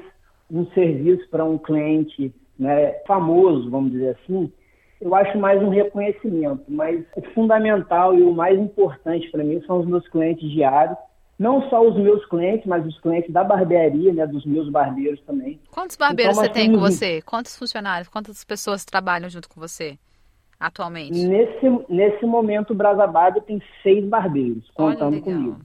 um 0.50 0.66
serviço 0.68 1.28
para 1.30 1.44
um 1.44 1.58
cliente 1.58 2.34
né, 2.58 2.94
famoso, 3.06 3.70
vamos 3.70 3.92
dizer 3.92 4.16
assim, 4.16 4.50
eu 5.02 5.14
acho 5.14 5.38
mais 5.38 5.62
um 5.62 5.68
reconhecimento. 5.68 6.64
Mas 6.70 7.04
o 7.14 7.22
fundamental 7.34 8.18
e 8.18 8.22
o 8.22 8.32
mais 8.32 8.58
importante 8.58 9.30
para 9.30 9.44
mim 9.44 9.62
são 9.68 9.82
os 9.82 9.86
meus 9.86 10.08
clientes 10.08 10.50
diários. 10.50 10.98
Não 11.38 11.70
só 11.70 11.82
os 11.86 11.98
meus 11.98 12.24
clientes, 12.28 12.66
mas 12.68 12.86
os 12.86 12.98
clientes 13.02 13.34
da 13.34 13.44
barbearia, 13.44 14.14
né, 14.14 14.26
dos 14.28 14.46
meus 14.46 14.70
barbeiros 14.70 15.20
também. 15.24 15.60
Quantos 15.70 15.98
barbeiros 15.98 16.38
então, 16.38 16.48
você 16.48 16.54
tem 16.54 16.72
com 16.72 16.80
você? 16.80 17.22
Quantos 17.24 17.58
funcionários? 17.58 18.08
Quantas 18.08 18.46
pessoas 18.46 18.86
trabalham 18.86 19.30
junto 19.30 19.50
com 19.50 19.60
você? 19.60 19.98
Atualmente? 20.62 21.26
Nesse, 21.26 21.86
nesse 21.90 22.26
momento, 22.26 22.72
o 22.72 22.76
Brasabado 22.76 23.42
tem 23.42 23.62
seis 23.82 24.06
barbeiros, 24.06 24.70
contando 24.76 25.14
Olha, 25.14 25.22
comigo. 25.22 25.60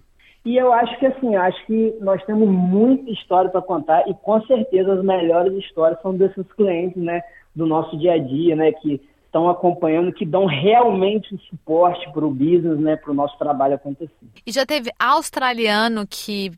E 0.45 0.57
eu 0.57 0.73
acho 0.73 0.99
que 0.99 1.07
assim, 1.07 1.35
acho 1.37 1.67
que 1.67 1.95
nós 2.01 2.25
temos 2.25 2.49
muita 2.49 3.11
história 3.11 3.51
para 3.51 3.61
contar 3.61 4.09
e 4.09 4.15
com 4.15 4.41
certeza 4.47 4.95
as 4.95 5.05
melhores 5.05 5.53
histórias 5.55 6.01
são 6.01 6.17
desses 6.17 6.47
clientes, 6.53 7.03
né, 7.03 7.21
do 7.55 7.67
nosso 7.67 7.99
dia 7.99 8.13
a 8.15 8.19
dia, 8.19 8.55
né, 8.55 8.73
que 8.73 9.01
estão 9.25 9.49
acompanhando, 9.49 10.13
que 10.13 10.25
dão 10.25 10.47
realmente 10.47 11.35
o 11.35 11.39
suporte 11.41 12.09
para 12.13 12.25
o 12.25 12.31
business, 12.31 12.79
né, 12.79 12.97
para 12.97 13.11
o 13.11 13.15
nosso 13.15 13.37
trabalho 13.39 13.75
acontecer. 13.75 14.13
E 14.47 14.53
já 14.53 14.65
teve 14.65 14.91
australiano 14.99 16.07
que 16.09 16.53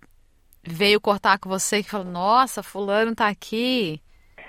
veio 0.62 1.00
cortar 1.00 1.38
com 1.38 1.48
você 1.48 1.82
que 1.82 1.90
falou, 1.90 2.06
nossa, 2.06 2.62
fulano 2.62 3.12
está 3.12 3.28
aqui. 3.28 4.00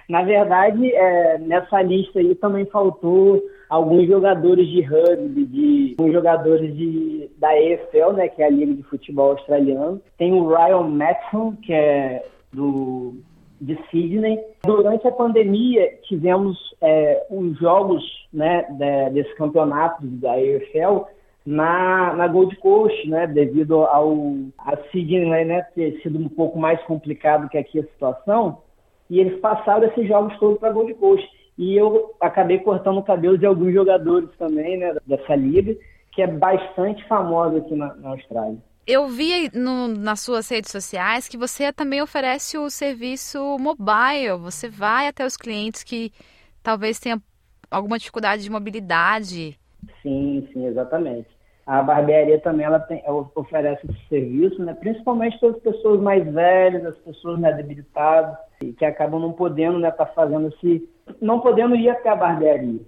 Na 0.10 0.22
verdade, 0.22 0.93
é, 0.93 1.38
nessa 1.38 1.81
lista 1.81 2.19
aí 2.19 2.36
também 2.36 2.65
faltou 2.65 3.41
alguns 3.70 4.08
jogadores 4.08 4.68
de 4.68 4.82
rugby, 4.82 5.46
de 5.46 5.96
alguns 6.00 6.14
jogadores 6.14 6.76
de, 6.76 7.30
da 7.38 7.56
EFL, 7.58 8.14
né, 8.14 8.28
que 8.28 8.42
é 8.42 8.48
a 8.48 8.50
Liga 8.50 8.74
de 8.74 8.84
Futebol 8.84 9.32
Australiano. 9.32 10.02
Tem 10.18 10.34
o 10.34 10.48
Ryan 10.48 10.84
Matson, 10.84 11.56
que 11.62 11.72
é 11.72 12.26
do 12.52 13.14
de 13.62 13.78
Sydney. 13.90 14.40
Durante 14.64 15.08
a 15.08 15.12
pandemia, 15.12 15.98
tivemos 16.04 16.58
é, 16.82 17.26
os 17.30 17.58
jogos 17.60 18.02
né, 18.32 18.66
de, 18.70 19.10
desse 19.14 19.36
campeonato 19.36 20.06
da 20.06 20.42
EFL 20.42 21.04
na, 21.46 22.14
na 22.14 22.28
Gold 22.28 22.56
Coast, 22.58 23.08
né, 23.10 23.28
devido 23.28 23.84
ao 23.84 24.16
a 24.58 24.78
Sydney 24.92 25.46
né, 25.46 25.62
ter 25.76 26.00
sido 26.02 26.20
um 26.20 26.30
pouco 26.30 26.58
mais 26.58 26.82
complicado 26.84 27.50
que 27.50 27.58
aqui 27.58 27.80
a 27.80 27.84
situação. 27.84 28.60
E 29.10 29.20
eles 29.20 29.40
passaram 29.40 29.88
esses 29.88 30.08
jogos 30.08 30.38
todos 30.40 30.60
para 30.60 30.72
Gold 30.72 30.94
Coast. 30.96 31.28
E 31.60 31.75
eu 31.75 32.16
acabei 32.22 32.58
cortando 32.60 33.00
o 33.00 33.04
cabelo 33.04 33.38
de 33.38 33.46
alguns 33.46 33.74
jogadores 33.74 34.30
também, 34.39 34.78
né, 34.78 34.96
dessa 35.06 35.36
liga, 35.36 35.75
que 36.13 36.22
é 36.22 36.28
bastante 36.28 37.06
famosa 37.06 37.58
aqui 37.58 37.75
na, 37.75 37.94
na 37.96 38.12
Austrália. 38.12 38.58
Eu 38.88 39.10
vi 39.10 39.51
no, 39.54 39.89
nas 39.89 40.22
suas 40.22 40.48
redes 40.50 40.72
sociais 40.72 41.28
que 41.28 41.38
você 41.38 41.74
também 41.74 42.01
oferece 42.01 42.58
o 42.58 42.70
serviço 42.70 43.58
mobile. 43.60 44.39
Você 44.39 44.70
vai 44.70 45.10
até 45.10 45.25
os 45.25 45.36
clientes 45.36 45.84
que 45.84 46.13
talvez 46.63 46.98
tenham 46.98 47.22
alguma 47.70 48.00
dificuldade 48.00 48.42
de 48.42 48.50
mobilidade. 48.50 49.60
Sim, 50.01 50.48
sim, 50.54 50.66
exatamente. 50.66 51.28
A 51.68 51.84
barbearia 51.84 52.39
também 52.39 52.66
ela 52.66 52.80
tem, 52.80 53.04
ela 53.06 53.30
oferece 53.36 53.86
esse 53.86 54.08
serviço, 54.08 54.63
né? 54.63 54.74
principalmente 54.74 55.38
para 55.38 55.50
as 55.50 55.60
pessoas 55.60 56.00
mais 56.00 56.25
velhas, 56.34 56.86
as 56.86 56.98
pessoas 57.00 57.38
mais 57.38 57.58
debilitadas, 57.58 58.38
que 58.78 58.86
acabam 58.86 59.20
não 59.20 59.34
podendo 59.34 59.75
estar 59.75 59.89
né, 59.89 59.92
tá 59.92 60.06
fazendo 60.06 60.48
esse 60.48 60.89
não 61.22 61.39
podendo 61.39 61.75
ir 61.75 61.89
até 61.89 62.10
a 62.10 62.16
barbearia. 62.16 62.80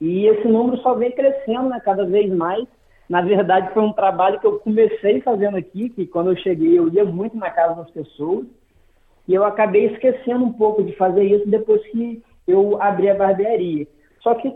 E 0.00 0.26
esse 0.26 0.48
número 0.48 0.78
só 0.78 0.94
vem 0.94 1.12
crescendo 1.12 1.68
né, 1.68 1.80
cada 1.84 2.04
vez 2.04 2.28
mais. 2.32 2.66
Na 3.08 3.20
verdade, 3.20 3.72
foi 3.72 3.82
um 3.82 3.92
trabalho 3.92 4.40
que 4.40 4.46
eu 4.46 4.58
comecei 4.58 5.20
fazendo 5.20 5.56
aqui, 5.56 5.90
que 5.90 6.06
quando 6.06 6.30
eu 6.30 6.36
cheguei 6.36 6.78
eu 6.78 6.88
ia 6.88 7.04
muito 7.04 7.36
na 7.36 7.50
casa 7.50 7.76
das 7.76 7.90
pessoas, 7.90 8.46
e 9.28 9.34
eu 9.34 9.44
acabei 9.44 9.86
esquecendo 9.86 10.44
um 10.44 10.52
pouco 10.52 10.82
de 10.82 10.92
fazer 10.96 11.22
isso 11.22 11.48
depois 11.48 11.80
que 11.88 12.22
eu 12.48 12.82
abri 12.82 13.08
a 13.08 13.14
barbearia. 13.14 13.86
Só 14.20 14.34
que, 14.34 14.52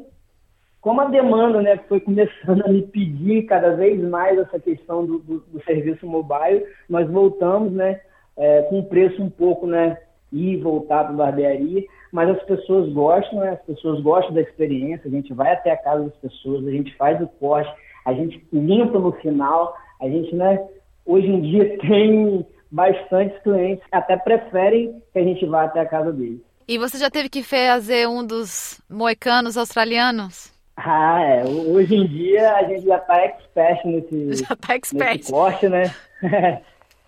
como 0.80 1.00
a 1.00 1.04
demanda 1.04 1.62
né, 1.62 1.76
foi 1.88 2.00
começando 2.00 2.64
a 2.64 2.68
me 2.68 2.82
pedir 2.82 3.44
cada 3.44 3.76
vez 3.76 4.00
mais 4.02 4.38
essa 4.38 4.58
questão 4.58 5.06
do, 5.06 5.18
do, 5.20 5.38
do 5.40 5.62
serviço 5.64 6.06
mobile, 6.06 6.64
nós 6.88 7.08
voltamos 7.08 7.73
né, 7.73 8.00
é, 8.37 8.62
com 8.62 8.82
preço 8.82 9.23
um 9.23 9.30
pouco 9.30 9.66
né, 9.66 9.99
e 10.32 10.56
voltar 10.56 11.04
para 11.04 11.12
a 11.12 11.16
barbearia 11.16 11.85
mas 12.16 12.30
as 12.30 12.42
pessoas 12.44 12.90
gostam, 12.94 13.40
né? 13.40 13.50
as 13.50 13.61
pessoas 13.66 14.00
gostam 14.00 14.32
da 14.32 14.40
experiência, 14.40 15.06
a 15.06 15.11
gente 15.11 15.35
vai 15.35 15.52
até 15.52 15.73
a 15.73 15.76
casa 15.76 16.04
das 16.04 16.16
pessoas, 16.16 16.66
a 16.66 16.70
gente 16.70 16.96
faz 16.96 17.20
o 17.20 17.26
corte, 17.26 17.70
a 18.06 18.14
gente 18.14 18.42
limpa 18.50 18.99
no 18.99 19.12
final, 19.12 19.76
a 20.00 20.08
gente 20.08 20.35
né, 20.35 20.66
hoje 21.04 21.26
em 21.26 21.42
dia 21.42 21.76
tem 21.87 22.46
bastantes 22.70 23.38
clientes 23.42 23.85
que 23.85 23.94
até 23.94 24.16
preferem 24.16 25.02
que 25.12 25.18
a 25.18 25.23
gente 25.23 25.44
vá 25.44 25.64
até 25.64 25.80
a 25.80 25.87
casa 25.87 26.11
deles. 26.11 26.40
E 26.66 26.78
você 26.78 26.96
já 26.96 27.11
teve 27.11 27.28
que 27.28 27.42
fazer 27.42 28.08
um 28.08 28.25
dos 28.26 28.80
moicanos 28.88 29.58
australianos? 29.58 30.50
Ah, 30.75 31.23
é. 31.23 31.44
Hoje 31.44 31.96
em 31.96 32.06
dia 32.06 32.54
a 32.54 32.62
gente 32.62 32.87
já 32.87 32.96
está 32.96 33.16
expert 33.18 33.85
nesse, 33.85 34.37
já 34.37 34.56
tá 34.56 34.75
expert. 34.75 35.18
nesse 35.18 35.30
corte, 35.30 35.68
né? 35.68 35.94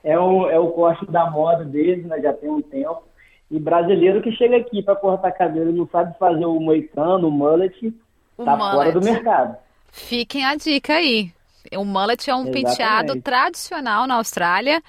é, 0.05 0.21
um, 0.21 0.51
é 0.51 0.59
o 0.59 0.69
corte 0.73 1.11
da 1.11 1.31
moda 1.31 1.65
deles, 1.65 2.05
né? 2.05 2.21
Já 2.21 2.35
tem 2.35 2.51
um 2.51 2.61
tempo. 2.61 3.08
E 3.51 3.59
brasileiro 3.59 4.21
que 4.21 4.33
chega 4.33 4.57
aqui 4.57 4.83
para 4.83 4.97
cortar 4.97 5.33
cabelo 5.33 5.71
e 5.71 5.75
não 5.75 5.89
sabe 5.89 6.17
fazer 6.19 6.45
o 6.45 6.61
moicano, 6.61 7.29
o 7.29 7.31
mullet, 7.31 7.95
o 8.37 8.45
tá 8.45 8.57
mullet. 8.57 8.77
fora 8.77 8.93
do 8.93 9.01
mercado. 9.01 9.57
Fiquem 9.91 10.45
a 10.45 10.55
dica 10.55 10.95
aí. 10.95 11.33
O 11.77 11.85
mullet 11.85 12.29
é 12.29 12.35
um 12.35 12.43
Exatamente. 12.43 12.67
penteado 12.67 13.21
tradicional 13.21 14.07
na 14.07 14.17
Austrália, 14.17 14.83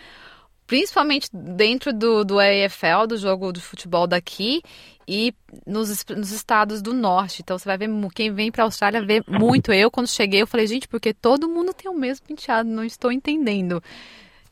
principalmente 0.67 1.29
dentro 1.33 1.93
do, 1.93 2.23
do 2.23 2.37
AFL, 2.39 3.07
do 3.07 3.17
jogo 3.17 3.51
de 3.51 3.61
futebol 3.61 4.05
daqui, 4.05 4.61
e 5.07 5.33
nos, 5.65 6.05
nos 6.05 6.31
estados 6.31 6.83
do 6.83 6.93
norte. 6.93 7.41
Então 7.41 7.57
você 7.57 7.67
vai 7.67 7.77
ver, 7.77 7.89
quem 8.13 8.31
vem 8.31 8.51
para 8.51 8.63
a 8.63 8.67
Austrália 8.67 9.01
vê 9.01 9.23
muito. 9.27 9.73
Eu, 9.73 9.89
quando 9.89 10.07
cheguei, 10.07 10.43
eu 10.43 10.47
falei, 10.47 10.67
gente, 10.67 10.87
porque 10.87 11.13
todo 11.13 11.49
mundo 11.49 11.73
tem 11.73 11.89
o 11.89 11.95
mesmo 11.95 12.27
penteado, 12.27 12.69
não 12.69 12.83
estou 12.83 13.11
entendendo. 13.11 13.81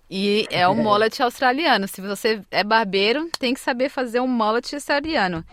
E 0.09 0.47
é 0.49 0.67
o 0.67 0.75
mullet 0.75 1.21
australiano. 1.21 1.87
Se 1.87 2.01
você 2.01 2.41
é 2.49 2.63
barbeiro, 2.63 3.29
tem 3.39 3.53
que 3.53 3.59
saber 3.59 3.89
fazer 3.89 4.19
um 4.19 4.27
mullet 4.27 4.73
australiano. 4.73 5.43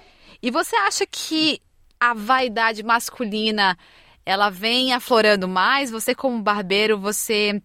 E 0.42 0.50
você 0.50 0.76
acha 0.76 1.04
que 1.06 1.60
a 1.98 2.14
vaidade 2.14 2.82
masculina 2.82 3.76
ela 4.24 4.50
vem 4.50 4.92
aflorando 4.92 5.48
mais? 5.48 5.90
Você 5.90 6.14
como 6.14 6.40
barbeiro, 6.40 6.98
você 6.98 7.60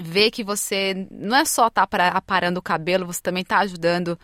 vê 0.00 0.30
que 0.30 0.44
você 0.44 1.06
não 1.10 1.36
é 1.36 1.44
só 1.44 1.68
tá 1.68 1.86
aparando 2.12 2.58
o 2.58 2.62
cabelo, 2.62 3.06
você 3.06 3.20
também 3.20 3.42
está 3.42 3.58
ajudando 3.58 4.18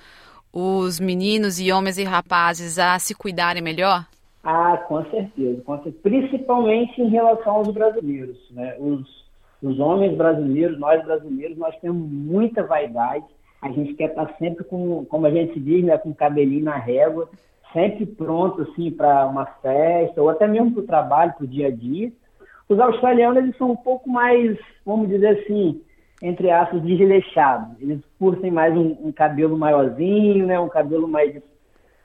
os 0.53 0.99
meninos 0.99 1.61
e 1.61 1.71
homens 1.71 1.99
e 1.99 2.05
rapazes 2.05 2.79
a 2.79 2.99
se 2.99 3.15
cuidarem 3.15 3.63
melhor? 3.63 4.07
Ah, 4.43 4.79
com 4.89 5.05
certeza, 5.11 5.61
com 5.63 5.75
certeza. 5.83 5.99
principalmente 6.03 7.01
em 7.01 7.09
relação 7.09 7.57
aos 7.57 7.69
brasileiros, 7.69 8.39
né? 8.51 8.77
Os, 8.79 9.07
os 9.63 9.79
homens 9.81 10.17
brasileiros, 10.17 10.79
nós 10.79 11.05
brasileiros, 11.05 11.57
nós 11.59 11.77
temos 11.81 12.09
muita 12.11 12.63
vaidade. 12.63 13.25
A 13.61 13.71
gente 13.71 13.95
quer 13.95 14.11
estar 14.11 14.33
sempre 14.39 14.65
com, 14.65 15.05
como 15.07 15.27
a 15.27 15.31
gente 15.31 15.59
diz, 15.59 15.85
né, 15.85 15.99
com 15.99 16.11
o 16.11 16.15
cabelinho 16.15 16.65
na 16.65 16.77
régua, 16.77 17.29
sempre 17.73 18.07
pronto 18.07 18.63
assim 18.63 18.91
para 18.91 19.27
uma 19.27 19.47
festa 19.47 20.23
ou 20.23 20.29
até 20.29 20.47
mesmo 20.47 20.73
para 20.73 20.83
o 20.83 20.87
trabalho, 20.87 21.35
para 21.35 21.45
o 21.45 21.49
dia 21.49 21.67
a 21.67 21.71
dia. 21.71 22.13
Os 22.69 22.79
australianos 22.79 23.43
eles 23.43 23.57
são 23.57 23.73
um 23.73 23.77
pouco 23.77 24.09
mais, 24.09 24.57
vamos 24.87 25.09
dizer 25.09 25.41
assim, 25.41 25.83
entre 26.23 26.51
aspas, 26.51 26.83
desleixados. 26.83 27.81
Eles 27.81 28.01
curtem 28.19 28.51
mais 28.51 28.77
um, 28.77 28.97
um, 29.03 29.11
cabelo 29.11 29.59
maiorzinho, 29.59 30.47
né, 30.47 30.59
um 30.61 30.69
cabelo 30.69 31.09
mais 31.09 31.35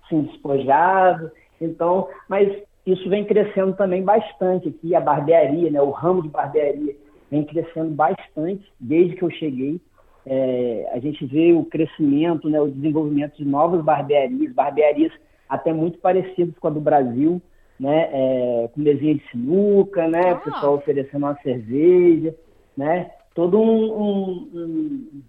assim, 0.06 0.22
despojado. 0.22 1.32
Então, 1.62 2.08
mas 2.28 2.52
isso 2.86 3.08
vem 3.10 3.26
crescendo 3.26 3.74
também 3.74 4.04
bastante 4.04 4.70
aqui, 4.70 4.96
a 4.96 5.00
barbearia, 5.00 5.70
né, 5.70 5.82
o 5.82 5.92
ramo 5.92 6.24
de 6.24 6.30
barbearia 6.30 7.03
vem 7.34 7.44
crescendo 7.44 7.90
bastante 7.90 8.64
desde 8.80 9.16
que 9.16 9.24
eu 9.24 9.32
cheguei. 9.32 9.82
É, 10.24 10.90
a 10.94 11.00
gente 11.00 11.26
vê 11.26 11.52
o 11.52 11.66
crescimento, 11.66 12.48
né, 12.48 12.62
o 12.62 12.70
desenvolvimento 12.70 13.38
de 13.38 13.46
novas 13.46 13.84
barbearias, 13.84 14.54
barbearias 14.54 15.12
até 15.50 15.74
muito 15.74 15.98
parecidas 15.98 16.56
com 16.60 16.68
a 16.68 16.70
do 16.70 16.80
Brasil, 16.80 17.42
né, 17.80 18.10
é, 18.14 18.70
com 18.74 18.84
desenho 18.84 19.16
de 19.16 19.30
sinuca, 19.32 20.08
né, 20.08 20.30
ah. 20.30 20.34
o 20.36 20.40
pessoal 20.42 20.76
oferecendo 20.76 21.26
uma 21.26 21.36
cerveja, 21.42 22.36
né, 22.78 23.10
todo 23.34 23.60
um, 23.60 23.82
um, 23.84 24.50
um, 24.54 25.22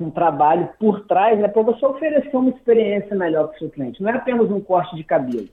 um 0.00 0.10
trabalho 0.10 0.68
por 0.80 1.06
trás, 1.06 1.38
né, 1.38 1.46
para 1.46 1.62
você 1.62 1.86
oferecer 1.86 2.36
uma 2.36 2.50
experiência 2.50 3.16
melhor 3.16 3.46
para 3.46 3.56
o 3.56 3.58
seu 3.60 3.70
cliente. 3.70 4.02
Não 4.02 4.10
é 4.10 4.16
apenas 4.16 4.50
um 4.50 4.60
corte 4.60 4.96
de 4.96 5.04
cabelo. 5.04 5.48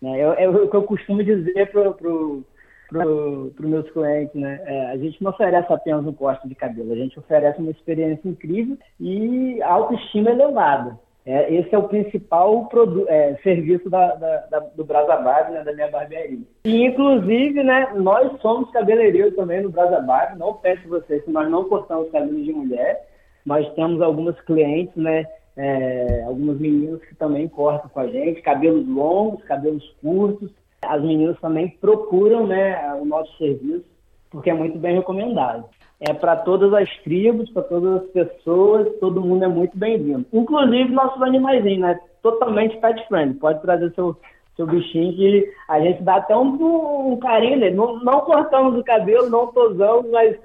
Né, 0.00 0.20
é, 0.20 0.44
é 0.44 0.48
o 0.48 0.68
que 0.68 0.76
eu 0.76 0.82
costumo 0.82 1.24
dizer 1.24 1.72
para 1.72 1.90
pro, 1.92 2.44
pro, 2.88 3.52
pro 3.56 3.68
meus 3.68 3.90
clientes, 3.90 4.34
né? 4.34 4.60
É, 4.64 4.90
a 4.90 4.96
gente 4.96 5.22
não 5.22 5.30
oferece 5.30 5.72
apenas 5.72 6.06
um 6.06 6.12
corte 6.12 6.48
de 6.48 6.54
cabelo, 6.54 6.92
a 6.92 6.96
gente 6.96 7.18
oferece 7.18 7.60
uma 7.60 7.70
experiência 7.70 8.28
incrível 8.28 8.76
e 9.00 9.60
autoestima 9.62 10.30
elevada. 10.30 10.98
É, 11.26 11.52
esse 11.52 11.74
é 11.74 11.78
o 11.78 11.88
principal 11.88 12.68
é, 13.08 13.34
serviço 13.42 13.90
da, 13.90 14.14
da, 14.14 14.36
da, 14.46 14.60
do 14.60 14.84
Brasa 14.84 15.50
né, 15.50 15.64
da 15.64 15.72
minha 15.72 15.90
barbearia. 15.90 16.38
E, 16.64 16.84
inclusive, 16.84 17.64
né, 17.64 17.92
nós 17.96 18.40
somos 18.40 18.70
cabeleireiros 18.70 19.34
também 19.34 19.60
no 19.60 19.70
Brasa 19.70 20.00
não 20.38 20.54
peço 20.54 20.88
vocês 20.88 21.24
que 21.24 21.30
nós 21.32 21.50
não 21.50 21.64
cortamos 21.64 22.12
cabelos 22.12 22.44
de 22.44 22.52
mulher, 22.52 23.08
mas 23.44 23.68
temos 23.74 24.00
algumas 24.00 24.40
clientes, 24.42 24.94
né, 24.94 25.26
é, 25.56 26.22
algumas 26.24 26.60
meninas 26.60 27.02
que 27.04 27.16
também 27.16 27.48
cortam 27.48 27.90
com 27.90 27.98
a 27.98 28.06
gente, 28.06 28.40
cabelos 28.42 28.86
longos, 28.86 29.42
cabelos 29.44 29.84
curtos. 30.00 30.52
As 30.88 31.02
meninas 31.02 31.38
também 31.40 31.68
procuram 31.80 32.46
né, 32.46 32.94
o 33.00 33.04
nosso 33.04 33.36
serviço, 33.38 33.84
porque 34.30 34.50
é 34.50 34.54
muito 34.54 34.78
bem 34.78 34.96
recomendado 34.96 35.64
é 36.00 36.12
para 36.12 36.36
todas 36.36 36.72
as 36.74 36.88
tribos, 36.98 37.48
para 37.50 37.62
todas 37.62 38.02
as 38.02 38.08
pessoas, 38.10 38.88
todo 39.00 39.22
mundo 39.22 39.44
é 39.44 39.48
muito 39.48 39.76
bem-vindo. 39.76 40.26
Inclusive 40.32 40.92
nossos 40.92 41.20
animaizinhos, 41.22 41.80
né? 41.80 41.98
Totalmente 42.22 42.76
pet 42.78 43.06
friendly. 43.08 43.38
Pode 43.38 43.62
trazer 43.62 43.92
seu, 43.94 44.16
seu 44.56 44.66
bichinho 44.66 45.14
que 45.14 45.52
a 45.68 45.80
gente 45.80 46.02
dá 46.02 46.16
até 46.16 46.36
um, 46.36 47.12
um 47.12 47.16
carinho 47.18 47.58
nele. 47.58 47.74
Não, 47.74 47.98
não, 48.00 48.20
cortamos 48.20 48.78
o 48.78 48.84
cabelo, 48.84 49.30
não 49.30 49.46
tosamos, 49.46 50.10
mas 50.10 50.36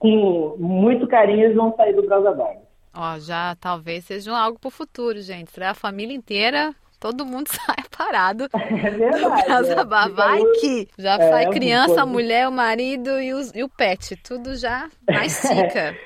com 0.00 0.56
muito 0.58 1.06
carinho 1.06 1.44
eles 1.44 1.56
vão 1.56 1.74
sair 1.76 1.94
do 1.94 2.02
Brasa 2.02 2.36
Ó, 2.94 3.18
já 3.20 3.54
talvez 3.60 4.04
seja 4.04 4.36
algo 4.36 4.58
para 4.58 4.68
o 4.68 4.72
futuro, 4.72 5.20
gente. 5.20 5.52
Será 5.52 5.70
a 5.70 5.74
família 5.74 6.16
inteira 6.16 6.74
todo 6.98 7.24
mundo 7.24 7.48
sai 7.52 7.84
parado. 7.96 8.48
É 8.54 8.90
verdade. 8.90 9.18
É. 9.78 10.08
Vai 10.08 10.42
que 10.60 10.88
já 10.98 11.14
é, 11.14 11.30
sai 11.30 11.50
criança, 11.50 12.02
a 12.02 12.06
mulher, 12.06 12.48
o 12.48 12.52
marido 12.52 13.20
e, 13.20 13.32
os, 13.32 13.52
e, 13.54 13.62
o 13.62 13.68
pet. 13.68 14.16
Tudo 14.16 14.56
já 14.56 14.88
mais 15.08 15.32
cica. 15.32 15.96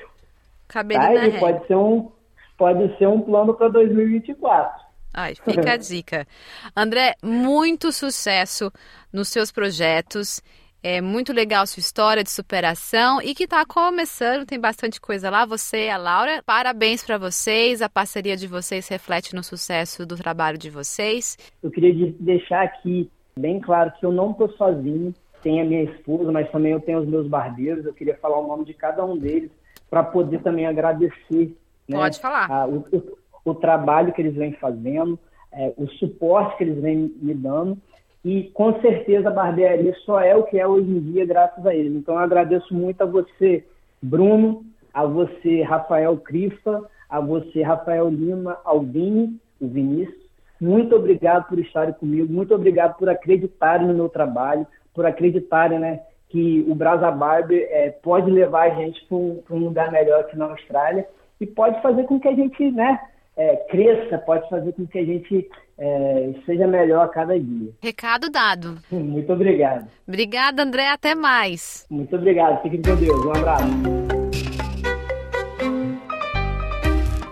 Cabelinho 0.67 1.19
Aí, 1.19 1.39
pode 1.39 1.67
ser 1.67 1.75
um 1.75 2.11
Pode 2.57 2.97
ser 2.97 3.07
um 3.07 3.19
plano 3.21 3.53
para 3.53 3.67
2024. 3.69 4.83
Ai, 5.13 5.35
fica 5.35 5.73
a 5.73 5.77
dica. 5.77 6.27
André, 6.75 7.13
muito 7.21 7.91
sucesso 7.91 8.71
nos 9.11 9.27
seus 9.27 9.51
projetos. 9.51 10.41
É 10.85 10.99
muito 10.99 11.31
legal 11.31 11.65
sua 11.65 11.79
história 11.79 12.25
de 12.25 12.29
superação 12.29 13.21
e 13.21 13.33
que 13.33 13.45
está 13.45 13.65
começando, 13.65 14.45
tem 14.45 14.59
bastante 14.59 14.99
coisa 14.99 15.29
lá. 15.29 15.45
Você 15.45 15.85
e 15.85 15.89
a 15.89 15.95
Laura, 15.95 16.43
parabéns 16.45 17.01
para 17.01 17.17
vocês. 17.17 17.81
A 17.81 17.87
parceria 17.87 18.35
de 18.35 18.47
vocês 18.47 18.89
reflete 18.89 19.33
no 19.33 19.41
sucesso 19.41 20.05
do 20.05 20.17
trabalho 20.17 20.57
de 20.57 20.69
vocês. 20.69 21.37
Eu 21.63 21.71
queria 21.71 22.13
deixar 22.19 22.63
aqui 22.63 23.09
bem 23.33 23.61
claro 23.61 23.93
que 23.97 24.05
eu 24.05 24.11
não 24.11 24.31
estou 24.31 24.49
sozinho. 24.57 25.15
Tem 25.41 25.61
a 25.61 25.63
minha 25.63 25.83
esposa, 25.83 26.29
mas 26.33 26.51
também 26.51 26.73
eu 26.73 26.81
tenho 26.81 26.99
os 26.99 27.07
meus 27.07 27.29
barbeiros. 27.29 27.85
Eu 27.85 27.93
queria 27.93 28.17
falar 28.17 28.39
o 28.39 28.47
nome 28.47 28.65
de 28.65 28.73
cada 28.73 29.05
um 29.05 29.17
deles 29.17 29.51
para 29.89 30.03
poder 30.03 30.41
também 30.41 30.65
agradecer. 30.65 31.55
Né, 31.87 31.97
Pode 31.97 32.19
falar. 32.19 32.51
A, 32.51 32.67
o, 32.67 32.85
o, 32.91 33.17
o, 33.51 33.55
trabalho 33.55 34.11
que 34.11 34.21
eles 34.21 34.35
vêm 34.35 34.51
fazendo, 34.51 35.17
é, 35.53 35.73
o 35.77 35.87
suporte 35.91 36.57
que 36.57 36.65
eles 36.65 36.81
vêm 36.81 37.15
me 37.21 37.33
dando 37.33 37.81
e 38.23 38.43
com 38.53 38.79
certeza 38.79 39.27
a 39.27 39.33
barbearia 39.33 39.93
só 40.05 40.19
é 40.21 40.35
o 40.35 40.43
que 40.43 40.57
é 40.57 40.65
hoje 40.65 40.89
em 40.89 40.99
dia 40.99 41.25
graças 41.25 41.65
a 41.65 41.75
ele. 41.75 41.97
Então 41.97 42.15
eu 42.15 42.21
agradeço 42.21 42.73
muito 42.73 43.01
a 43.01 43.05
você, 43.05 43.65
Bruno, 44.01 44.63
a 44.93 45.05
você, 45.05 45.61
Rafael 45.61 46.15
Crifa, 46.17 46.89
a 47.09 47.19
você, 47.19 47.61
Rafael 47.61 48.09
Lima, 48.09 48.57
ao 48.63 48.81
Vini, 48.81 49.39
o 49.59 49.67
Vinícius. 49.67 50.23
Muito 50.59 50.95
obrigado 50.95 51.49
por 51.49 51.59
estarem 51.59 51.93
comigo, 51.95 52.31
muito 52.31 52.55
obrigado 52.55 52.97
por 52.97 53.09
acreditarem 53.09 53.87
no 53.87 53.93
meu 53.93 54.07
trabalho, 54.07 54.65
por 54.93 55.05
acreditarem 55.05 55.77
né, 55.77 55.99
que 56.29 56.65
o 56.69 56.73
Brasa 56.73 57.11
Barber 57.11 57.67
é, 57.69 57.89
pode 57.89 58.31
levar 58.31 58.71
a 58.71 58.75
gente 58.75 59.05
para 59.05 59.17
um, 59.17 59.43
um, 59.51 59.57
lugar 59.57 59.91
melhor 59.91 60.21
aqui 60.21 60.37
na 60.37 60.45
Austrália 60.45 61.05
e 61.41 61.45
pode 61.45 61.81
fazer 61.81 62.05
com 62.05 62.19
que 62.19 62.27
a 62.27 62.33
gente 62.33 62.71
né, 62.71 62.99
é, 63.35 63.57
cresça, 63.69 64.17
pode 64.19 64.47
fazer 64.49 64.71
com 64.73 64.87
que 64.87 64.99
a 64.99 65.05
gente 65.05 65.49
é, 65.77 66.33
seja 66.45 66.67
melhor 66.67 67.05
a 67.05 67.09
cada 67.09 67.39
dia. 67.39 67.71
Recado 67.81 68.29
dado. 68.29 68.77
Muito 68.91 69.31
obrigado. 69.31 69.87
Obrigada, 70.07 70.63
André. 70.63 70.89
Até 70.89 71.15
mais. 71.15 71.85
Muito 71.89 72.15
obrigado. 72.15 72.61
Fiquem 72.61 72.81
com 72.81 72.95
Deus. 72.95 73.25
Um 73.25 73.31
abraço. 73.31 74.13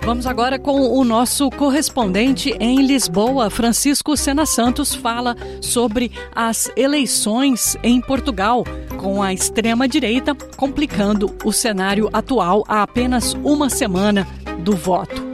Vamos 0.03 0.25
agora 0.25 0.57
com 0.57 0.81
o 0.81 1.03
nosso 1.03 1.49
correspondente 1.51 2.53
em 2.59 2.81
Lisboa, 2.81 3.51
Francisco 3.51 4.17
Sena 4.17 4.47
Santos, 4.47 4.95
fala 4.95 5.35
sobre 5.61 6.11
as 6.35 6.71
eleições 6.75 7.77
em 7.83 8.01
Portugal, 8.01 8.63
com 8.99 9.21
a 9.21 9.31
extrema-direita 9.31 10.35
complicando 10.57 11.33
o 11.45 11.53
cenário 11.53 12.09
atual 12.11 12.63
há 12.67 12.81
apenas 12.81 13.35
uma 13.35 13.69
semana 13.69 14.27
do 14.63 14.75
voto. 14.75 15.30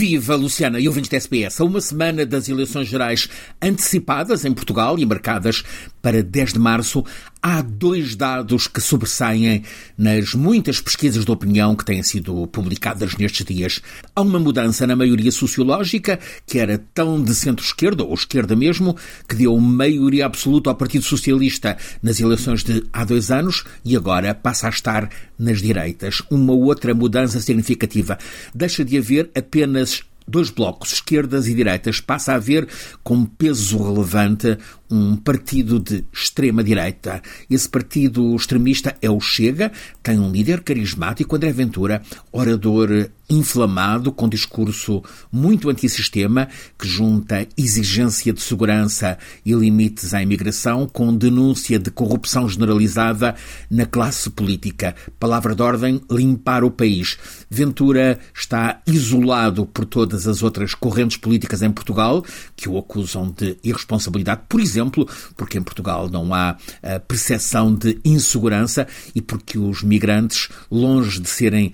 Viva, 0.00 0.34
Luciana 0.34 0.80
e 0.80 0.88
ouvintes 0.88 1.10
da 1.10 1.18
SPS. 1.18 1.60
A 1.60 1.64
uma 1.64 1.78
semana 1.78 2.24
das 2.24 2.48
eleições 2.48 2.88
gerais 2.88 3.28
antecipadas 3.60 4.46
em 4.46 4.54
Portugal 4.54 4.98
e 4.98 5.04
marcadas 5.04 5.62
para 6.00 6.22
10 6.22 6.54
de 6.54 6.58
março, 6.58 7.04
há 7.42 7.60
dois 7.60 8.16
dados 8.16 8.66
que 8.66 8.80
sobressaem 8.80 9.62
nas 9.98 10.32
muitas 10.32 10.80
pesquisas 10.80 11.26
de 11.26 11.30
opinião 11.30 11.76
que 11.76 11.84
têm 11.84 12.02
sido 12.02 12.46
publicadas 12.46 13.14
nestes 13.18 13.44
dias. 13.44 13.82
Há 14.16 14.22
uma 14.22 14.38
mudança 14.38 14.86
na 14.86 14.96
maioria 14.96 15.30
sociológica, 15.30 16.18
que 16.46 16.58
era 16.58 16.82
tão 16.94 17.22
de 17.22 17.34
centro-esquerda, 17.34 18.02
ou 18.02 18.14
esquerda 18.14 18.56
mesmo, 18.56 18.96
que 19.28 19.36
deu 19.36 19.54
maioria 19.58 20.24
absoluta 20.24 20.70
ao 20.70 20.76
Partido 20.76 21.04
Socialista 21.04 21.76
nas 22.02 22.18
eleições 22.20 22.64
de 22.64 22.84
há 22.90 23.04
dois 23.04 23.30
anos 23.30 23.64
e 23.84 23.94
agora 23.94 24.34
passa 24.34 24.66
a 24.66 24.70
estar 24.70 25.10
nas 25.40 25.60
direitas. 25.60 26.22
Uma 26.30 26.52
outra 26.52 26.94
mudança 26.94 27.40
significativa. 27.40 28.18
Deixa 28.54 28.84
de 28.84 28.98
haver 28.98 29.30
apenas 29.34 30.02
dois 30.28 30.50
blocos, 30.50 30.92
esquerdas 30.92 31.48
e 31.48 31.54
direitas, 31.54 32.00
passa 32.00 32.32
a 32.32 32.36
haver 32.36 32.68
com 33.02 33.24
peso 33.24 33.82
relevante 33.82 34.56
um 34.90 35.16
partido 35.16 35.78
de 35.78 36.04
extrema-direita. 36.12 37.22
Esse 37.48 37.68
partido 37.68 38.34
extremista 38.34 38.96
é 39.00 39.08
o 39.08 39.20
Chega, 39.20 39.70
tem 40.02 40.18
um 40.18 40.32
líder 40.32 40.62
carismático, 40.62 41.36
André 41.36 41.52
Ventura, 41.52 42.02
orador 42.32 43.08
inflamado, 43.28 44.10
com 44.10 44.28
discurso 44.28 45.04
muito 45.30 45.70
antissistema, 45.70 46.48
que 46.76 46.88
junta 46.88 47.46
exigência 47.56 48.32
de 48.32 48.42
segurança 48.42 49.16
e 49.46 49.52
limites 49.52 50.12
à 50.12 50.20
imigração, 50.20 50.88
com 50.88 51.14
denúncia 51.16 51.78
de 51.78 51.92
corrupção 51.92 52.48
generalizada 52.48 53.36
na 53.70 53.86
classe 53.86 54.28
política. 54.30 54.96
Palavra 55.20 55.54
de 55.54 55.62
ordem: 55.62 56.00
limpar 56.10 56.64
o 56.64 56.72
país. 56.72 57.16
Ventura 57.48 58.18
está 58.34 58.82
isolado 58.84 59.64
por 59.64 59.84
todas 59.84 60.26
as 60.26 60.42
outras 60.42 60.74
correntes 60.74 61.16
políticas 61.16 61.62
em 61.62 61.70
Portugal, 61.70 62.24
que 62.56 62.68
o 62.68 62.76
acusam 62.76 63.32
de 63.36 63.56
irresponsabilidade, 63.62 64.42
por 64.48 64.60
exemplo 64.60 64.79
exemplo, 64.80 65.06
porque 65.36 65.58
em 65.58 65.62
Portugal 65.62 66.08
não 66.08 66.32
há 66.34 66.56
a 66.82 66.98
percepção 66.98 67.74
de 67.74 67.98
insegurança 68.04 68.86
e 69.14 69.20
porque 69.20 69.58
os 69.58 69.82
migrantes, 69.82 70.48
longe 70.70 71.20
de 71.20 71.28
serem 71.28 71.72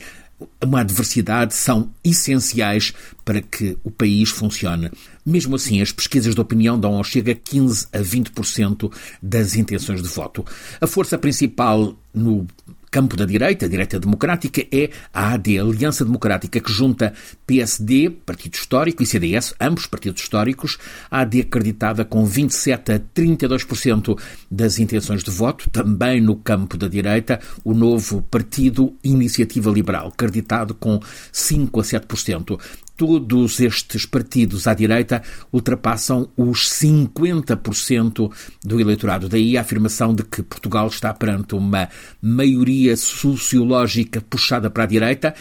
uma 0.62 0.80
adversidade, 0.80 1.54
são 1.54 1.90
essenciais 2.04 2.92
para 3.24 3.40
que 3.40 3.78
o 3.82 3.90
país 3.90 4.28
funcione. 4.28 4.90
Mesmo 5.24 5.56
assim, 5.56 5.80
as 5.80 5.90
pesquisas 5.90 6.34
de 6.34 6.40
opinião 6.40 6.78
dão 6.78 6.96
ao 6.96 7.04
Chega 7.04 7.34
15 7.34 7.86
a 7.92 7.98
20% 7.98 8.92
das 9.22 9.56
intenções 9.56 10.02
de 10.02 10.08
voto. 10.08 10.44
A 10.80 10.86
força 10.86 11.16
principal 11.16 11.96
no 12.12 12.46
campo 12.90 13.16
da 13.16 13.24
direita, 13.24 13.66
a 13.66 13.68
direita 13.68 13.98
democrática, 13.98 14.66
é 14.72 14.90
a 15.12 15.34
AD, 15.34 15.58
a 15.58 15.62
Aliança 15.62 16.04
Democrática, 16.04 16.60
que 16.60 16.72
junta 16.72 17.12
PSD, 17.46 18.10
partido 18.10 18.54
histórico, 18.54 19.02
e 19.02 19.06
CDS, 19.06 19.54
ambos 19.60 19.86
partidos 19.86 20.22
históricos, 20.22 20.78
a 21.10 21.20
AD 21.20 21.42
acreditada 21.42 22.04
com 22.04 22.24
27 22.24 22.92
a 22.92 22.98
32% 22.98 24.18
das 24.50 24.78
intenções 24.78 25.22
de 25.22 25.30
voto, 25.30 25.68
também 25.70 26.20
no 26.20 26.36
campo 26.36 26.76
da 26.76 26.88
direita, 26.88 27.40
o 27.64 27.74
novo 27.74 28.22
Partido 28.22 28.94
Iniciativa 29.02 29.70
Liberal, 29.70 30.08
acreditado 30.08 30.74
com 30.74 31.00
5 31.32 31.80
a 31.80 31.82
7% 31.82 32.58
todos 32.96 33.60
estes 33.60 34.06
partidos 34.06 34.66
à 34.66 34.74
direita 34.74 35.22
ultrapassam 35.52 36.28
os 36.36 36.68
50% 36.70 38.32
do 38.64 38.80
eleitorado. 38.80 39.28
Daí 39.28 39.56
a 39.56 39.60
afirmação 39.60 40.14
de 40.14 40.24
que 40.24 40.42
Portugal 40.42 40.88
está 40.88 41.12
perante 41.12 41.54
uma 41.54 41.88
maioria 42.20 42.96
sociológica 42.96 44.20
puxada 44.20 44.70
para 44.70 44.84
a 44.84 44.86
direita, 44.86 45.34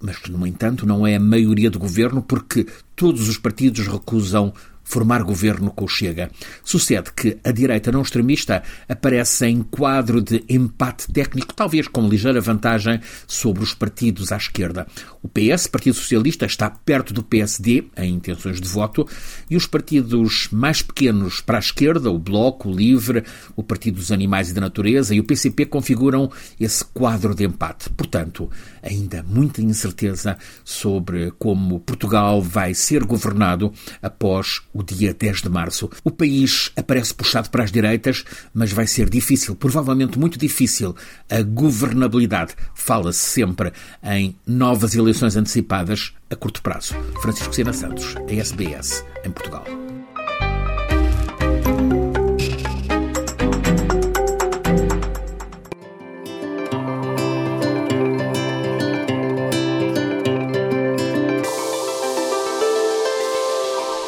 mas 0.00 0.16
que, 0.16 0.30
no 0.30 0.46
entanto, 0.46 0.86
não 0.86 1.06
é 1.06 1.16
a 1.16 1.20
maioria 1.20 1.70
do 1.70 1.78
governo, 1.78 2.22
porque 2.22 2.66
todos 2.96 3.28
os 3.28 3.36
partidos 3.36 3.86
recusam 3.86 4.52
formar 4.90 5.22
governo 5.22 5.70
com 5.70 5.84
o 5.84 5.88
Chega. 5.88 6.30
Sucede 6.64 7.12
que 7.12 7.38
a 7.44 7.52
direita 7.52 7.92
não 7.92 8.02
extremista 8.02 8.62
aparece 8.88 9.46
em 9.46 9.62
quadro 9.62 10.20
de 10.20 10.44
empate 10.48 11.10
técnico, 11.12 11.54
talvez 11.54 11.86
com 11.86 12.08
ligeira 12.08 12.40
vantagem 12.40 13.00
sobre 13.26 13.62
os 13.62 13.72
partidos 13.72 14.32
à 14.32 14.36
esquerda. 14.36 14.86
O 15.22 15.28
PS, 15.28 15.68
Partido 15.68 15.94
Socialista, 15.94 16.44
está 16.44 16.68
perto 16.68 17.14
do 17.14 17.22
PSD 17.22 17.84
em 17.96 18.14
intenções 18.14 18.60
de 18.60 18.68
voto 18.68 19.06
e 19.48 19.56
os 19.56 19.66
partidos 19.66 20.48
mais 20.50 20.82
pequenos 20.82 21.40
para 21.40 21.58
a 21.58 21.60
esquerda, 21.60 22.10
o 22.10 22.18
Bloco, 22.18 22.68
o 22.68 22.74
Livre, 22.74 23.22
o 23.54 23.62
Partido 23.62 23.96
dos 23.96 24.10
Animais 24.10 24.50
e 24.50 24.54
da 24.54 24.60
Natureza 24.60 25.14
e 25.14 25.20
o 25.20 25.24
PCP 25.24 25.66
configuram 25.66 26.30
esse 26.58 26.84
quadro 26.84 27.32
de 27.32 27.44
empate. 27.44 27.88
Portanto, 27.90 28.50
ainda 28.82 29.22
muita 29.22 29.62
incerteza 29.62 30.36
sobre 30.64 31.30
como 31.38 31.78
Portugal 31.78 32.42
vai 32.42 32.74
ser 32.74 33.04
governado 33.04 33.72
após 34.02 34.62
o 34.72 34.79
o 34.80 34.82
dia 34.82 35.14
10 35.14 35.42
de 35.42 35.48
março. 35.48 35.90
O 36.02 36.10
país 36.10 36.72
aparece 36.76 37.14
puxado 37.14 37.50
para 37.50 37.64
as 37.64 37.70
direitas, 37.70 38.24
mas 38.52 38.72
vai 38.72 38.86
ser 38.86 39.08
difícil, 39.08 39.54
provavelmente 39.54 40.18
muito 40.18 40.38
difícil, 40.38 40.96
a 41.28 41.42
governabilidade. 41.42 42.54
Fala-se 42.74 43.20
sempre 43.20 43.72
em 44.02 44.34
novas 44.46 44.94
eleições 44.94 45.36
antecipadas 45.36 46.12
a 46.30 46.36
curto 46.36 46.62
prazo. 46.62 46.94
Francisco 47.22 47.54
Sena 47.54 47.72
Santos, 47.72 48.16
a 48.16 48.32
SBS, 48.32 49.04
em 49.24 49.30
Portugal. 49.30 49.64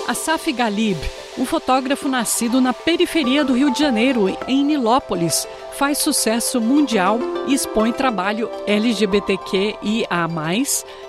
Asaf 0.09 0.53
Galib, 0.53 0.99
um 1.39 1.47
fotógrafo 1.47 2.09
nascido 2.09 2.61
na 2.61 2.73
periferia 2.73 3.45
do 3.45 3.55
Rio 3.55 3.73
de 3.73 3.79
Janeiro, 3.79 4.29
em 4.49 4.65
Nilópolis, 4.65 5.47
faz 5.79 5.99
sucesso 5.99 6.61
mundial 6.61 7.19
e 7.47 7.55
expõe 7.55 7.93
trabalho 7.93 8.51
LGBTQIA+, 8.67 10.29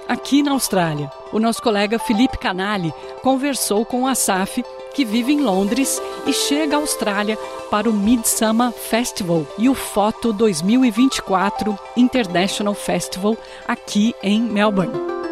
aqui 0.07 0.43
na 0.43 0.51
Austrália. 0.51 1.11
O 1.31 1.39
nosso 1.39 1.61
colega 1.61 1.97
Felipe 1.97 2.37
Canali 2.37 2.93
conversou 3.21 3.83
com 3.83 4.07
Asaf, 4.07 4.63
que 4.93 5.03
vive 5.03 5.33
em 5.33 5.41
Londres 5.41 5.99
e 6.27 6.31
chega 6.31 6.77
à 6.77 6.79
Austrália 6.79 7.37
para 7.71 7.89
o 7.89 7.93
Midsummer 7.93 8.71
Festival 8.71 9.45
e 9.57 9.67
o 9.67 9.73
Foto 9.73 10.31
2024 10.31 11.77
International 11.97 12.75
Festival 12.75 13.35
aqui 13.67 14.13
em 14.21 14.39
Melbourne. 14.39 15.22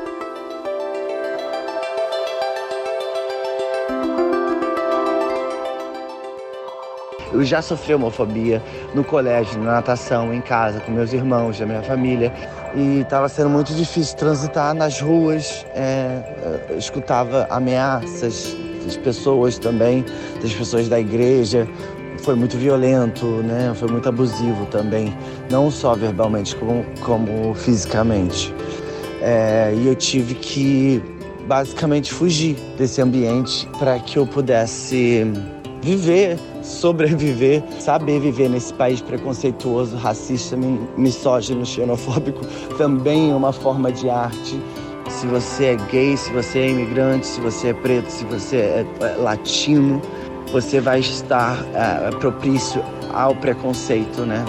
Eu 7.34 7.44
já 7.44 7.62
sofri 7.62 7.94
homofobia 7.94 8.62
no 8.94 9.04
colégio, 9.04 9.60
na 9.62 9.74
natação, 9.74 10.34
em 10.34 10.42
casa, 10.42 10.80
com 10.82 10.92
meus 10.92 11.14
irmãos, 11.14 11.58
da 11.58 11.66
minha 11.66 11.82
família. 11.82 12.32
E 12.76 13.00
estava 13.02 13.30
sendo 13.30 13.50
muito 13.50 13.74
difícil 13.74 14.16
transitar 14.18 14.74
nas 14.74 15.00
ruas. 15.00 15.66
É, 15.74 16.22
escutava 16.78 17.48
ameaças 17.50 18.56
das 18.84 18.98
pessoas 18.98 19.58
também, 19.58 20.04
das 20.42 20.54
pessoas 20.54 20.90
da 20.90 21.00
igreja. 21.00 21.68
Foi 22.20 22.36
muito 22.36 22.58
violento, 22.58 23.26
né? 23.26 23.74
Foi 23.76 23.90
muito 23.90 24.08
abusivo 24.08 24.66
também, 24.68 25.16
não 25.50 25.72
só 25.72 25.96
verbalmente 25.96 26.56
como, 26.56 26.86
como 27.02 27.54
fisicamente. 27.56 28.54
É, 29.22 29.74
e 29.76 29.88
eu 29.88 29.96
tive 29.96 30.36
que 30.36 31.02
basicamente 31.48 32.14
fugir 32.14 32.56
desse 32.78 33.02
ambiente 33.02 33.68
para 33.80 34.00
que 34.00 34.18
eu 34.18 34.26
pudesse 34.28 35.26
viver 35.82 36.38
sobreviver, 36.62 37.64
saber 37.80 38.20
viver 38.20 38.50
nesse 38.50 38.74
país 38.74 39.02
preconceituoso, 39.02 39.96
racista, 39.98 40.58
misógino, 40.98 41.66
xenofóbico, 41.66 42.46
também 42.78 43.32
é 43.32 43.36
uma 43.36 43.52
forma 43.52 43.92
de 43.92 44.10
arte. 44.10 44.60
Se 45.10 45.28
você 45.28 45.66
é 45.66 45.76
gay, 45.92 46.16
se 46.16 46.32
você 46.32 46.60
é 46.60 46.70
imigrante, 46.70 47.28
se 47.28 47.42
você 47.42 47.70
é 47.70 47.74
preto, 47.74 48.10
se 48.10 48.24
você 48.26 48.58
é, 48.58 48.86
é 49.02 49.16
latino, 49.18 50.02
você 50.52 50.80
vai 50.80 51.00
estar 51.00 51.66
é, 51.74 52.10
propício 52.12 52.84
ao 53.14 53.36
preconceito, 53.36 54.26
né? 54.26 54.44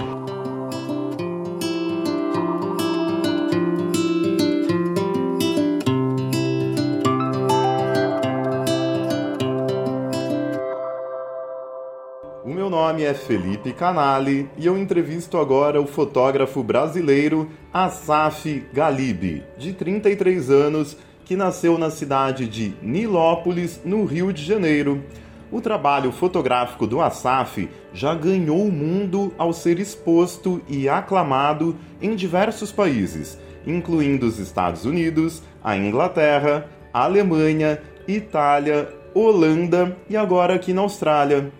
Nome 12.93 13.05
é 13.05 13.13
Felipe 13.15 13.73
Canali 13.73 14.47
e 14.55 14.67
eu 14.67 14.77
entrevisto 14.77 15.39
agora 15.39 15.81
o 15.81 15.87
fotógrafo 15.87 16.61
brasileiro 16.61 17.49
Asaf 17.73 18.63
Galib, 18.71 19.41
de 19.57 19.73
33 19.73 20.51
anos, 20.51 20.95
que 21.25 21.35
nasceu 21.35 21.79
na 21.79 21.89
cidade 21.89 22.47
de 22.47 22.75
Nilópolis, 22.83 23.81
no 23.83 24.05
Rio 24.05 24.31
de 24.31 24.45
Janeiro. 24.45 25.03
O 25.51 25.59
trabalho 25.59 26.11
fotográfico 26.11 26.85
do 26.85 27.01
Asaf 27.01 27.67
já 27.95 28.13
ganhou 28.13 28.63
o 28.63 28.71
mundo 28.71 29.33
ao 29.39 29.53
ser 29.53 29.79
exposto 29.79 30.61
e 30.69 30.87
aclamado 30.87 31.75
em 31.99 32.15
diversos 32.15 32.71
países, 32.71 33.39
incluindo 33.65 34.27
os 34.27 34.37
Estados 34.37 34.85
Unidos, 34.85 35.41
a 35.63 35.75
Inglaterra, 35.75 36.69
Alemanha, 36.93 37.81
Itália, 38.07 38.87
Holanda 39.15 39.97
e 40.07 40.15
agora 40.15 40.53
aqui 40.53 40.73
na 40.73 40.81
Austrália. 40.81 41.51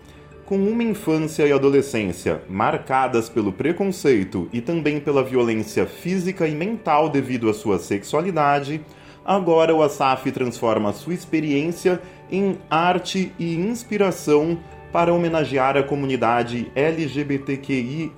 Com 0.46 0.58
uma 0.58 0.84
infância 0.84 1.46
e 1.46 1.52
adolescência 1.52 2.42
marcadas 2.50 3.30
pelo 3.30 3.50
preconceito 3.50 4.46
e 4.52 4.60
também 4.60 5.00
pela 5.00 5.24
violência 5.24 5.86
física 5.86 6.46
e 6.46 6.54
mental 6.54 7.08
devido 7.08 7.48
à 7.48 7.54
sua 7.54 7.78
sexualidade, 7.78 8.84
agora 9.24 9.74
o 9.74 9.82
Asaf 9.82 10.30
transforma 10.32 10.92
sua 10.92 11.14
experiência 11.14 11.98
em 12.30 12.58
arte 12.68 13.32
e 13.38 13.54
inspiração 13.54 14.58
para 14.92 15.14
homenagear 15.14 15.78
a 15.78 15.82
comunidade 15.82 16.70
LGBTQIA. 16.74 18.10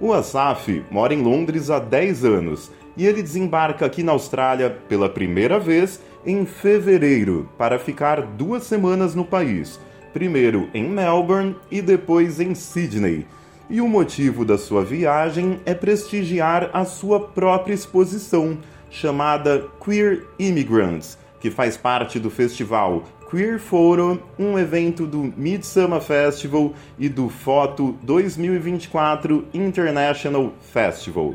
O 0.00 0.12
Asaf 0.12 0.84
mora 0.90 1.14
em 1.14 1.22
Londres 1.22 1.70
há 1.70 1.78
10 1.78 2.24
anos 2.24 2.72
e 2.96 3.06
ele 3.06 3.22
desembarca 3.22 3.86
aqui 3.86 4.02
na 4.02 4.10
Austrália 4.10 4.70
pela 4.88 5.08
primeira 5.08 5.60
vez 5.60 6.00
em 6.26 6.44
fevereiro 6.44 7.48
para 7.56 7.78
ficar 7.78 8.22
duas 8.22 8.64
semanas 8.64 9.14
no 9.14 9.24
país 9.24 9.78
primeiro 10.14 10.70
em 10.72 10.88
Melbourne 10.88 11.56
e 11.70 11.82
depois 11.82 12.40
em 12.40 12.54
Sydney. 12.54 13.26
E 13.68 13.80
o 13.80 13.88
motivo 13.88 14.44
da 14.44 14.56
sua 14.56 14.84
viagem 14.84 15.60
é 15.66 15.74
prestigiar 15.74 16.70
a 16.72 16.84
sua 16.84 17.18
própria 17.18 17.74
exposição, 17.74 18.56
chamada 18.90 19.66
Queer 19.84 20.24
Immigrants, 20.38 21.18
que 21.40 21.50
faz 21.50 21.76
parte 21.76 22.18
do 22.18 22.30
festival 22.30 23.02
Queer 23.28 23.58
Photo, 23.58 24.22
um 24.38 24.56
evento 24.56 25.06
do 25.06 25.32
Midsummer 25.36 26.00
Festival 26.00 26.72
e 26.96 27.08
do 27.08 27.28
Foto 27.28 27.96
2024 28.02 29.46
International 29.52 30.52
Festival. 30.72 31.34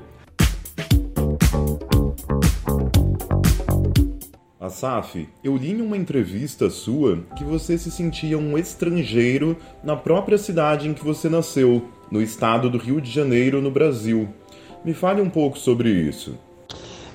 Asaf, 4.70 5.28
eu 5.44 5.58
li 5.58 5.72
em 5.72 5.82
uma 5.82 5.98
entrevista 5.98 6.70
sua 6.70 7.24
que 7.36 7.44
você 7.44 7.76
se 7.76 7.90
sentia 7.90 8.38
um 8.38 8.56
estrangeiro 8.56 9.58
na 9.84 9.96
própria 9.96 10.38
cidade 10.38 10.88
em 10.88 10.94
que 10.94 11.04
você 11.04 11.28
nasceu, 11.28 11.86
no 12.12 12.22
estado 12.22 12.70
do 12.70 12.78
Rio 12.78 13.02
de 13.02 13.10
Janeiro, 13.10 13.62
no 13.62 13.72
Brasil. 13.72 14.30
Me 14.86 14.94
fale 14.94 15.22
um 15.22 15.30
pouco 15.30 15.58
sobre 15.58 15.90
isso. 15.90 16.38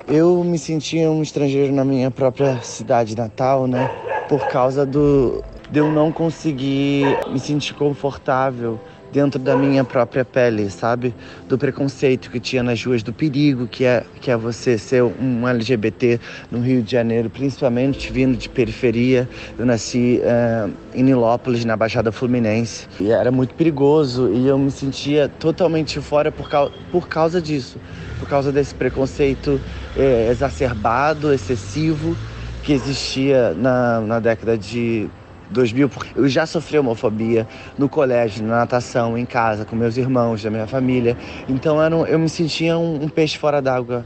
Eu 0.05 0.43
me 0.43 0.59
sentia 0.59 1.09
um 1.09 1.21
estrangeiro 1.21 1.73
na 1.73 1.85
minha 1.85 2.11
própria 2.11 2.61
cidade 2.61 3.15
natal, 3.15 3.67
né? 3.67 3.89
Por 4.27 4.45
causa 4.49 4.85
do 4.85 5.41
de 5.71 5.79
eu 5.79 5.91
não 5.91 6.11
conseguir 6.11 7.05
me 7.31 7.39
sentir 7.39 7.73
confortável 7.73 8.79
dentro 9.15 9.39
da 9.39 9.55
minha 9.55 9.81
própria 9.81 10.25
pele, 10.25 10.69
sabe? 10.69 11.15
Do 11.47 11.57
preconceito 11.57 12.29
que 12.29 12.37
tinha 12.37 12.61
nas 12.61 12.83
ruas, 12.83 13.01
do 13.01 13.13
perigo 13.13 13.65
que 13.65 13.85
é, 13.85 14.03
que 14.19 14.29
é 14.29 14.35
você 14.35 14.77
ser 14.77 15.03
um 15.03 15.47
LGBT 15.47 16.19
no 16.51 16.59
Rio 16.59 16.83
de 16.83 16.91
Janeiro, 16.91 17.29
principalmente 17.29 18.11
vindo 18.11 18.37
de 18.37 18.49
periferia. 18.49 19.27
Eu 19.57 19.65
nasci 19.65 20.19
uh, 20.21 20.69
em 20.93 21.01
Nilópolis, 21.01 21.63
na 21.63 21.77
Baixada 21.77 22.11
Fluminense, 22.11 22.87
e 22.99 23.09
era 23.09 23.31
muito 23.31 23.55
perigoso 23.55 24.29
e 24.33 24.47
eu 24.47 24.57
me 24.59 24.69
sentia 24.69 25.29
totalmente 25.39 26.01
fora 26.01 26.29
por, 26.29 26.49
causa, 26.49 26.73
por 26.91 27.07
causa 27.07 27.41
disso, 27.41 27.79
por 28.19 28.27
causa 28.27 28.51
desse 28.51 28.75
preconceito 28.75 29.61
eh, 29.95 30.27
exacerbado, 30.29 31.33
excessivo 31.33 32.17
que 32.63 32.73
existia 32.73 33.53
na, 33.53 34.01
na 34.01 34.19
década 34.19 34.57
de 34.57 35.07
2000, 35.49 35.89
eu 36.15 36.27
já 36.27 36.45
sofri 36.45 36.77
homofobia 36.77 37.47
no 37.77 37.87
colégio, 37.87 38.45
na 38.45 38.57
natação, 38.57 39.17
em 39.17 39.25
casa, 39.25 39.65
com 39.65 39.75
meus 39.75 39.97
irmãos, 39.97 40.43
da 40.43 40.49
minha 40.49 40.67
família. 40.67 41.17
Então 41.47 41.81
eu, 41.81 42.05
eu 42.07 42.19
me 42.19 42.29
sentia 42.29 42.77
um, 42.77 43.03
um 43.03 43.09
peixe 43.09 43.37
fora 43.37 43.61
d'água. 43.61 44.05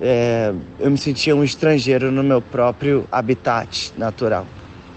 É, 0.00 0.52
eu 0.78 0.90
me 0.90 0.98
sentia 0.98 1.34
um 1.34 1.42
estrangeiro 1.42 2.10
no 2.10 2.22
meu 2.22 2.42
próprio 2.42 3.06
habitat 3.10 3.92
natural. 3.96 4.46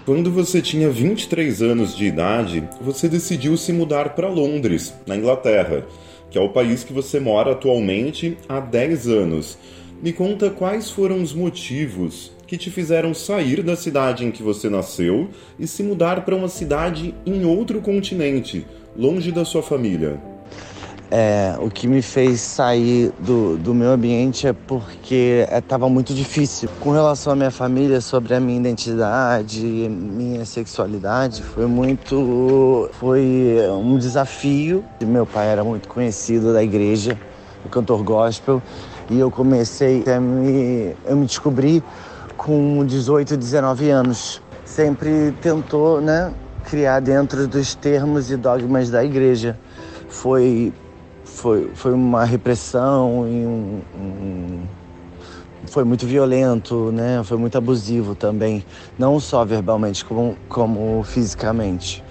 Quando 0.04 0.30
você 0.30 0.60
tinha 0.60 0.90
23 0.90 1.62
anos 1.62 1.96
de 1.96 2.06
idade, 2.06 2.68
você 2.80 3.08
decidiu 3.08 3.56
se 3.56 3.72
mudar 3.72 4.10
para 4.10 4.28
Londres, 4.28 4.94
na 5.06 5.16
Inglaterra, 5.16 5.84
que 6.30 6.38
é 6.38 6.40
o 6.40 6.48
país 6.48 6.84
que 6.84 6.92
você 6.92 7.20
mora 7.20 7.52
atualmente 7.52 8.36
há 8.48 8.60
10 8.60 9.08
anos. 9.08 9.58
Me 10.02 10.12
conta 10.12 10.50
quais 10.50 10.90
foram 10.90 11.22
os 11.22 11.34
motivos 11.34 12.32
que 12.50 12.58
te 12.58 12.68
fizeram 12.68 13.14
sair 13.14 13.62
da 13.62 13.76
cidade 13.76 14.24
em 14.24 14.32
que 14.32 14.42
você 14.42 14.68
nasceu 14.68 15.28
e 15.56 15.68
se 15.68 15.84
mudar 15.84 16.24
para 16.24 16.34
uma 16.34 16.48
cidade 16.48 17.14
em 17.24 17.44
outro 17.44 17.80
continente, 17.80 18.66
longe 18.96 19.30
da 19.30 19.44
sua 19.44 19.62
família? 19.62 20.20
É, 21.12 21.54
o 21.60 21.70
que 21.70 21.86
me 21.86 22.02
fez 22.02 22.40
sair 22.40 23.12
do, 23.20 23.56
do 23.56 23.72
meu 23.72 23.90
ambiente 23.90 24.48
é 24.48 24.52
porque 24.52 25.46
estava 25.48 25.86
é, 25.86 25.88
muito 25.88 26.12
difícil. 26.12 26.68
Com 26.80 26.90
relação 26.90 27.34
à 27.34 27.36
minha 27.36 27.52
família, 27.52 28.00
sobre 28.00 28.34
a 28.34 28.40
minha 28.40 28.58
identidade, 28.58 29.64
minha 29.64 30.44
sexualidade, 30.44 31.44
foi 31.44 31.66
muito. 31.66 32.90
Foi 32.94 33.58
um 33.70 33.96
desafio. 33.96 34.84
Meu 35.00 35.24
pai 35.24 35.46
era 35.46 35.62
muito 35.62 35.86
conhecido 35.86 36.52
da 36.52 36.64
igreja, 36.64 37.16
o 37.64 37.68
cantor 37.68 38.02
gospel, 38.02 38.60
e 39.08 39.20
eu 39.20 39.30
comecei 39.30 40.02
a 40.08 40.18
me. 40.18 40.96
Eu 41.06 41.16
me 41.16 41.26
descobri 41.26 41.80
com 42.40 42.86
18, 42.86 43.36
19 43.36 43.90
anos. 43.90 44.40
Sempre 44.64 45.30
tentou 45.42 46.00
né, 46.00 46.32
criar 46.64 47.00
dentro 47.00 47.46
dos 47.46 47.74
termos 47.74 48.30
e 48.30 48.36
dogmas 48.36 48.88
da 48.88 49.04
igreja. 49.04 49.58
Foi, 50.08 50.72
foi, 51.22 51.70
foi 51.74 51.92
uma 51.92 52.24
repressão 52.24 53.26
e 53.28 53.46
um, 53.46 53.80
um 53.94 54.62
foi 55.66 55.84
muito 55.84 56.06
violento, 56.06 56.90
né? 56.90 57.20
Foi 57.22 57.36
muito 57.36 57.58
abusivo 57.58 58.14
também, 58.14 58.64
não 58.98 59.20
só 59.20 59.44
verbalmente 59.44 60.02
como, 60.02 60.34
como 60.48 61.02
fisicamente. 61.04 62.02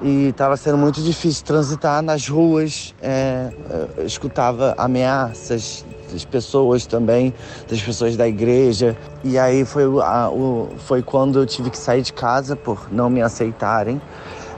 E 0.00 0.28
estava 0.28 0.56
sendo 0.56 0.78
muito 0.78 1.02
difícil 1.02 1.44
transitar 1.44 2.02
nas 2.02 2.26
ruas. 2.26 2.94
É, 3.02 3.50
escutava 3.98 4.74
ameaças 4.78 5.84
das 6.12 6.24
pessoas 6.24 6.86
também, 6.86 7.32
das 7.68 7.80
pessoas 7.80 8.16
da 8.16 8.26
igreja. 8.26 8.96
E 9.22 9.38
aí 9.38 9.64
foi, 9.64 9.84
a, 10.02 10.30
o, 10.30 10.68
foi 10.78 11.02
quando 11.02 11.38
eu 11.38 11.46
tive 11.46 11.70
que 11.70 11.78
sair 11.78 12.02
de 12.02 12.12
casa 12.12 12.56
por 12.56 12.92
não 12.92 13.10
me 13.10 13.22
aceitarem. 13.22 14.00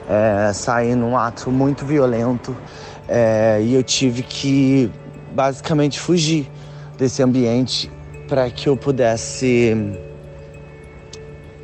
É, 0.09 0.53
sair 0.53 0.95
num 0.95 1.17
ato 1.17 1.51
muito 1.51 1.85
violento 1.85 2.55
é, 3.09 3.59
e 3.61 3.73
eu 3.73 3.83
tive 3.83 4.23
que 4.23 4.89
basicamente 5.33 5.99
fugir 5.99 6.49
desse 6.97 7.21
ambiente 7.21 7.91
para 8.27 8.49
que 8.49 8.67
eu 8.67 8.75
pudesse 8.75 9.75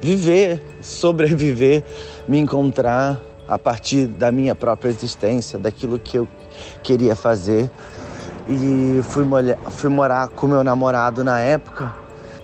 viver, 0.02 0.62
sobreviver, 0.82 1.84
me 2.28 2.38
encontrar 2.40 3.22
a 3.48 3.60
partir 3.60 4.08
da 4.08 4.32
minha 4.32 4.56
própria 4.56 4.90
existência, 4.90 5.60
daquilo 5.60 6.00
que 6.00 6.18
eu 6.18 6.28
queria 6.82 7.16
fazer 7.16 7.70
e 8.48 9.02
fui, 9.04 9.26
fui 9.72 9.90
morar 9.90 10.28
com 10.30 10.48
meu 10.48 10.64
namorado 10.64 11.24
na 11.24 11.40
época, 11.40 11.94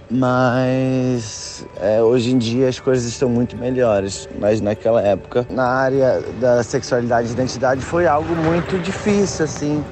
mas 0.09 1.65
é, 1.79 2.01
hoje 2.01 2.31
em 2.31 2.38
dia 2.38 2.67
as 2.67 2.79
coisas 2.79 3.05
estão 3.05 3.29
muito 3.29 3.55
melhores. 3.57 4.27
Mas 4.39 4.62
naquela 4.62 5.01
época, 5.01 5.45
na 5.49 5.67
área 5.67 6.21
da 6.39 6.63
sexualidade 6.63 7.29
e 7.29 7.31
identidade, 7.31 7.81
foi 7.81 8.07
algo 8.07 8.33
muito 8.35 8.77
difícil, 8.79 9.45
assim. 9.45 9.83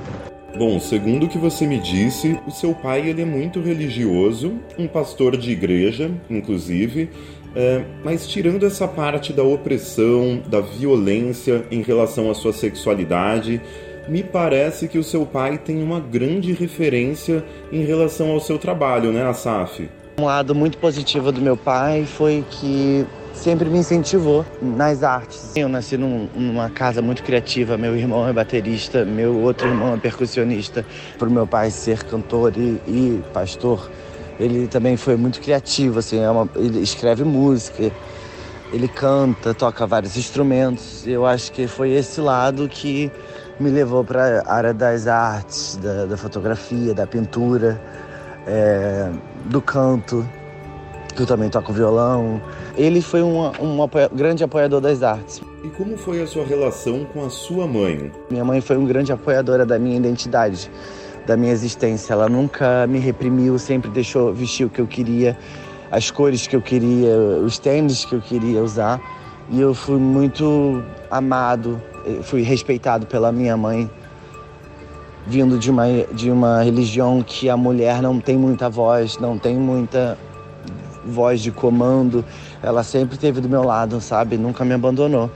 Bom, 0.58 0.80
segundo 0.80 1.28
o 1.28 1.30
que 1.30 1.38
você 1.38 1.68
me 1.68 1.80
disse, 1.80 2.40
o 2.48 2.52
seu 2.52 2.74
pai 2.74 3.08
ele 3.08 3.22
é 3.22 3.26
muito 3.26 3.62
religioso, 3.62 4.54
um 4.80 4.88
pastor 4.88 5.38
de 5.38 5.52
igreja, 5.52 6.10
inclusive, 6.28 7.12
é, 7.56 7.84
mas 8.04 8.28
tirando 8.28 8.66
essa 8.66 8.88
parte 8.88 9.32
da 9.32 9.44
opressão, 9.44 10.42
da 10.48 10.60
violência 10.60 11.64
em 11.70 11.84
relação 11.84 12.32
à 12.32 12.34
sua 12.34 12.54
sexualidade, 12.54 13.62
me 14.08 14.24
parece 14.24 14.88
que 14.88 14.98
o 14.98 15.04
seu 15.04 15.26
pai 15.26 15.58
tem 15.58 15.84
uma 15.84 16.00
grande 16.00 16.54
referência 16.54 17.44
em 17.72 17.84
relação 17.84 18.32
ao 18.32 18.40
seu 18.40 18.58
trabalho, 18.58 19.12
né, 19.12 19.24
Asaf? 19.26 19.90
Um 20.20 20.26
lado 20.26 20.56
muito 20.56 20.78
positivo 20.78 21.32
do 21.32 21.42
meu 21.42 21.56
pai 21.56 22.06
foi 22.06 22.44
que 22.50 23.06
sempre 23.34 23.70
me 23.70 23.78
incentivou 23.78 24.44
nas 24.62 25.04
artes. 25.04 25.52
Eu 25.56 25.70
nasci 25.70 25.96
num, 25.96 26.28
numa 26.36 26.70
casa 26.70 27.02
muito 27.02 27.22
criativa. 27.22 27.78
Meu 27.78 27.96
irmão 27.96 28.28
é 28.28 28.34
baterista, 28.34 29.06
meu 29.06 29.38
outro 29.42 29.68
irmão 29.68 29.94
é 29.94 29.98
percussionista. 29.98 30.84
Por 31.20 31.30
meu 31.30 31.46
pai 31.46 31.70
ser 31.70 32.04
cantor 32.04 32.54
e, 32.58 32.82
e 32.88 33.24
pastor, 33.32 33.92
ele 34.40 34.68
também 34.68 34.98
foi 34.98 35.16
muito 35.16 35.40
criativo. 35.40 36.00
Assim, 36.00 36.20
é 36.20 36.30
uma, 36.30 36.50
ele 36.56 36.80
escreve 36.80 37.24
música, 37.24 37.92
ele 38.74 38.88
canta, 38.88 39.54
toca 39.54 39.86
vários 39.86 40.18
instrumentos. 40.18 41.06
Eu 41.06 41.26
acho 41.26 41.52
que 41.52 41.68
foi 41.68 41.92
esse 41.92 42.20
lado 42.20 42.68
que 42.68 43.12
me 43.60 43.70
levou 43.70 44.04
para 44.04 44.42
a 44.46 44.54
área 44.54 44.74
das 44.74 45.08
artes, 45.08 45.78
da, 45.78 46.06
da 46.06 46.18
fotografia, 46.18 46.94
da 46.94 47.08
pintura, 47.08 47.82
é, 48.46 49.10
do 49.46 49.62
canto, 49.62 50.28
que 51.16 51.22
eu 51.22 51.26
também 51.26 51.50
toco 51.50 51.74
violão. 51.74 52.42
Ele 52.78 53.02
foi 53.02 53.24
um, 53.24 53.52
um 53.60 53.82
apoia 53.82 54.10
grande 54.14 54.44
apoiador 54.44 54.80
das 54.80 55.02
artes. 55.02 55.42
E 55.64 55.70
como 55.70 55.98
foi 55.98 56.22
a 56.22 56.28
sua 56.28 56.46
relação 56.46 57.06
com 57.06 57.26
a 57.26 57.30
sua 57.30 57.68
mãe? 57.68 58.12
Minha 58.30 58.46
mãe 58.46 58.62
foi 58.62 58.78
uma 58.78 58.88
grande 58.88 59.12
apoiadora 59.12 59.66
da 59.66 59.80
minha 59.80 59.98
identidade, 59.98 60.70
da 61.26 61.36
minha 61.36 61.52
existência. 61.52 62.14
Ela 62.14 62.30
nunca 62.30 62.86
me 62.88 63.00
reprimiu, 63.00 63.58
sempre 63.58 63.90
deixou 63.90 64.34
vestir 64.34 64.66
o 64.66 64.70
que 64.70 64.80
eu 64.80 64.88
queria. 64.88 65.38
as 65.90 66.12
cores 66.12 66.46
que 66.46 66.56
eu 66.56 66.62
queria, 66.62 67.18
os 67.44 67.58
tênis 67.58 68.06
que 68.06 68.14
eu 68.14 68.22
queria 68.22 68.62
usar. 68.62 69.02
E 69.50 69.60
eu 69.60 69.74
fui 69.74 69.98
muito 69.98 70.84
amado, 71.10 71.82
fui 72.24 72.42
respeitado 72.42 73.06
pela 73.06 73.32
minha 73.32 73.56
mãe, 73.58 73.90
vindo 75.26 75.58
de 75.58 75.70
uma, 75.70 75.86
de 76.14 76.32
uma 76.32 76.64
religião 76.64 77.22
que 77.22 77.50
a 77.50 77.58
mulher 77.58 78.02
não 78.02 78.20
tem 78.20 78.38
muita 78.38 78.70
voz, 78.70 79.18
não 79.18 79.38
tem 79.38 79.56
muita 79.56 80.18
voz 81.06 81.42
de 81.42 81.52
comando. 81.52 82.24
Ela 82.62 82.84
sempre 82.84 83.16
esteve 83.16 83.42
do 83.42 83.50
meu 83.50 83.64
lado, 83.64 84.00
sabe? 84.02 84.38
Nunca 84.38 84.64
me 84.66 84.74
abandonou. 84.74 85.32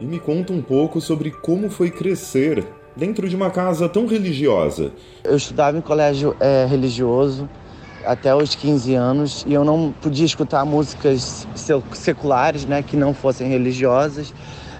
E 0.00 0.04
me 0.04 0.18
conta 0.18 0.52
um 0.52 0.60
pouco 0.60 1.00
sobre 1.00 1.30
como 1.30 1.70
foi 1.70 1.90
crescer 1.90 2.66
dentro 2.94 3.28
de 3.28 3.36
uma 3.36 3.50
casa 3.50 3.88
tão 3.88 4.06
religiosa. 4.06 4.92
Eu 5.24 5.36
estudava 5.36 5.76
em 5.76 5.80
colégio 5.80 6.36
é, 6.40 6.66
religioso 6.66 7.48
até 8.04 8.34
os 8.34 8.54
15 8.54 8.94
anos 8.94 9.44
e 9.46 9.52
eu 9.52 9.64
não 9.64 9.92
podia 10.00 10.24
escutar 10.24 10.64
músicas 10.64 11.46
seculares, 11.92 12.64
né, 12.64 12.82
que 12.82 12.96
não 12.96 13.12
fossem 13.12 13.48
religiosas. 13.48 14.32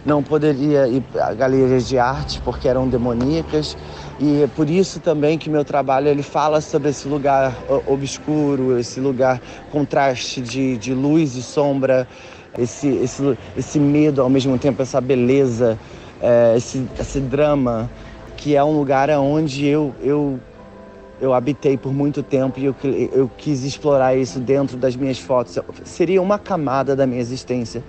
Não 0.06 0.22
poderia 0.22 0.86
ir 0.86 1.02
a 1.20 1.34
galerias 1.34 1.88
de 1.88 1.98
arte 1.98 2.40
porque 2.40 2.68
eram 2.68 2.88
demoníacas 2.88 3.76
e 4.20 4.44
é 4.44 4.46
por 4.46 4.70
isso 4.70 5.00
também 5.00 5.36
que 5.36 5.50
meu 5.50 5.64
trabalho 5.64 6.06
ele 6.06 6.22
fala 6.22 6.60
sobre 6.60 6.90
esse 6.90 7.08
lugar 7.08 7.52
obscuro, 7.86 8.78
esse 8.78 9.00
lugar 9.00 9.42
contraste 9.72 10.40
de, 10.40 10.78
de 10.78 10.94
luz 10.94 11.34
e 11.34 11.42
sombra, 11.42 12.06
esse, 12.56 12.86
esse, 12.86 13.36
esse 13.56 13.80
medo 13.80 14.22
ao 14.22 14.30
mesmo 14.30 14.56
tempo, 14.56 14.80
essa 14.80 15.00
beleza, 15.00 15.76
é, 16.22 16.54
esse, 16.56 16.86
esse 17.00 17.18
drama, 17.18 17.90
que 18.36 18.54
é 18.54 18.62
um 18.62 18.78
lugar 18.78 19.10
onde 19.10 19.66
eu, 19.66 19.92
eu 20.00 20.38
eu 21.18 21.32
habitei 21.32 21.78
por 21.78 21.94
muito 21.94 22.22
tempo 22.22 22.60
e 22.60 22.66
eu, 22.66 22.76
eu 23.12 23.30
quis 23.38 23.64
explorar 23.64 24.14
isso 24.14 24.38
dentro 24.38 24.76
das 24.76 24.94
minhas 24.94 25.18
fotos. 25.18 25.58
Seria 25.82 26.20
uma 26.20 26.38
camada 26.38 26.94
da 26.94 27.06
minha 27.06 27.20
existência 27.20 27.82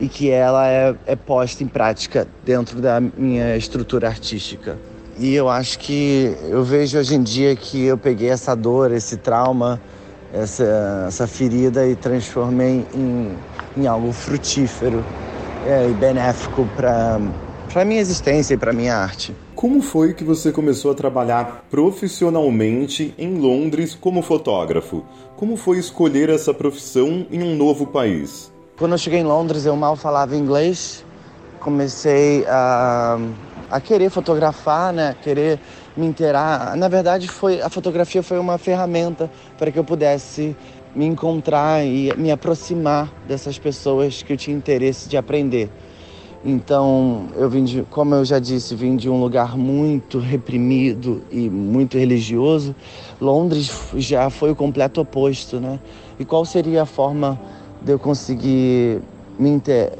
e 0.00 0.08
que 0.08 0.30
ela 0.30 0.66
é, 0.66 0.94
é 1.06 1.14
posta 1.14 1.62
em 1.62 1.68
prática 1.68 2.26
dentro 2.44 2.80
da 2.80 2.98
minha 3.00 3.56
estrutura 3.56 4.08
artística. 4.08 4.78
E 5.18 5.34
eu 5.34 5.50
acho 5.50 5.78
que 5.78 6.34
eu 6.48 6.64
vejo 6.64 6.98
hoje 6.98 7.14
em 7.14 7.22
dia 7.22 7.54
que 7.54 7.84
eu 7.84 7.98
peguei 7.98 8.30
essa 8.30 8.56
dor, 8.56 8.90
esse 8.90 9.18
trauma, 9.18 9.78
essa, 10.32 11.04
essa 11.06 11.26
ferida 11.26 11.86
e 11.86 11.94
transformei 11.94 12.86
em, 12.94 13.36
em 13.76 13.86
algo 13.86 14.10
frutífero 14.12 15.04
é, 15.66 15.90
e 15.90 15.92
benéfico 15.92 16.66
para 16.74 17.20
a 17.74 17.84
minha 17.84 18.00
existência 18.00 18.54
e 18.54 18.56
para 18.56 18.70
a 18.70 18.74
minha 18.74 18.96
arte. 18.96 19.34
Como 19.54 19.82
foi 19.82 20.14
que 20.14 20.24
você 20.24 20.50
começou 20.50 20.90
a 20.90 20.94
trabalhar 20.94 21.66
profissionalmente 21.70 23.14
em 23.18 23.34
Londres 23.34 23.94
como 23.94 24.22
fotógrafo? 24.22 25.04
Como 25.36 25.54
foi 25.54 25.78
escolher 25.78 26.30
essa 26.30 26.54
profissão 26.54 27.26
em 27.30 27.42
um 27.42 27.54
novo 27.54 27.86
país? 27.86 28.50
Quando 28.80 28.92
eu 28.92 28.98
cheguei 28.98 29.20
em 29.20 29.24
Londres, 29.24 29.66
eu 29.66 29.76
mal 29.76 29.94
falava 29.94 30.34
inglês. 30.34 31.04
Comecei 31.60 32.46
a, 32.48 33.18
a 33.70 33.78
querer 33.78 34.08
fotografar, 34.08 34.90
né? 34.90 35.14
Querer 35.22 35.60
me 35.94 36.06
inteirar. 36.06 36.74
Na 36.78 36.88
verdade, 36.88 37.28
foi 37.28 37.60
a 37.60 37.68
fotografia 37.68 38.22
foi 38.22 38.38
uma 38.38 38.56
ferramenta 38.56 39.30
para 39.58 39.70
que 39.70 39.78
eu 39.78 39.84
pudesse 39.84 40.56
me 40.96 41.04
encontrar 41.04 41.84
e 41.84 42.14
me 42.16 42.30
aproximar 42.30 43.12
dessas 43.28 43.58
pessoas 43.58 44.22
que 44.22 44.32
eu 44.32 44.36
tinha 44.38 44.56
interesse 44.56 45.10
de 45.10 45.18
aprender. 45.18 45.70
Então, 46.42 47.28
eu 47.36 47.50
vim 47.50 47.64
de, 47.64 47.82
como 47.90 48.14
eu 48.14 48.24
já 48.24 48.38
disse, 48.38 48.74
vim 48.74 48.96
de 48.96 49.10
um 49.10 49.20
lugar 49.20 49.58
muito 49.58 50.18
reprimido 50.18 51.22
e 51.30 51.50
muito 51.50 51.98
religioso. 51.98 52.74
Londres 53.20 53.70
já 53.96 54.30
foi 54.30 54.50
o 54.52 54.56
completo 54.56 55.02
oposto, 55.02 55.60
né? 55.60 55.78
E 56.18 56.24
qual 56.24 56.46
seria 56.46 56.84
a 56.84 56.86
forma 56.86 57.38
de 57.82 57.92
eu 57.92 57.98
conseguir 57.98 59.00
me, 59.38 59.50
inter... 59.50 59.92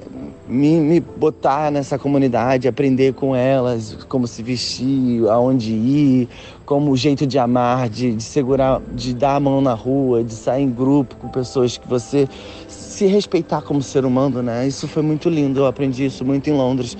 me, 0.47 0.81
me 0.81 1.01
botar 1.01 1.71
nessa 1.71 1.99
comunidade, 1.99 2.69
aprender 2.69 3.14
com 3.14 3.35
elas, 3.35 3.97
como 4.09 4.27
se 4.27 4.43
vestir, 4.43 5.27
aonde 5.29 5.73
ir, 5.73 6.29
como 6.66 6.90
o 6.90 6.97
jeito 6.97 7.27
de 7.27 7.38
amar, 7.38 7.88
de, 7.88 8.14
de 8.14 8.23
segurar, 8.23 8.81
de 8.93 9.14
dar 9.14 9.37
a 9.37 9.40
mão 9.40 9.61
na 9.61 9.75
rua, 9.75 10.23
de 10.23 10.35
sair 10.35 10.62
em 10.62 10.71
grupo 10.71 11.16
com 11.16 11.29
pessoas 11.29 11.77
que 11.77 11.88
você 11.88 12.29
se 12.69 13.07
respeitar 13.07 13.62
como 13.62 13.83
ser 13.83 14.05
humano, 14.05 14.43
né? 14.43 14.69
Isso 14.69 14.87
foi 14.87 15.03
muito 15.03 15.31
lindo, 15.31 15.61
eu 15.61 15.66
aprendi 15.66 16.05
isso 16.05 16.25
muito 16.25 16.51
em 16.51 16.53
Londres. 16.53 16.97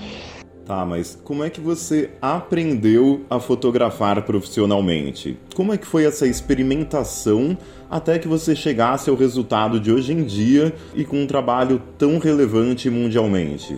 Tá, 0.65 0.85
mas 0.85 1.19
como 1.23 1.43
é 1.43 1.49
que 1.49 1.59
você 1.59 2.11
aprendeu 2.21 3.21
a 3.29 3.39
fotografar 3.39 4.21
profissionalmente? 4.23 5.37
Como 5.53 5.73
é 5.73 5.77
que 5.77 5.85
foi 5.85 6.05
essa 6.05 6.25
experimentação 6.25 7.57
até 7.91 8.17
que 8.17 8.27
você 8.27 8.55
chegasse 8.55 9.09
ao 9.09 9.17
resultado 9.17 9.77
de 9.77 9.91
hoje 9.91 10.13
em 10.13 10.23
dia 10.23 10.73
e 10.95 11.03
com 11.03 11.21
um 11.21 11.27
trabalho 11.27 11.81
tão 11.97 12.17
relevante 12.19 12.89
mundialmente? 12.89 13.77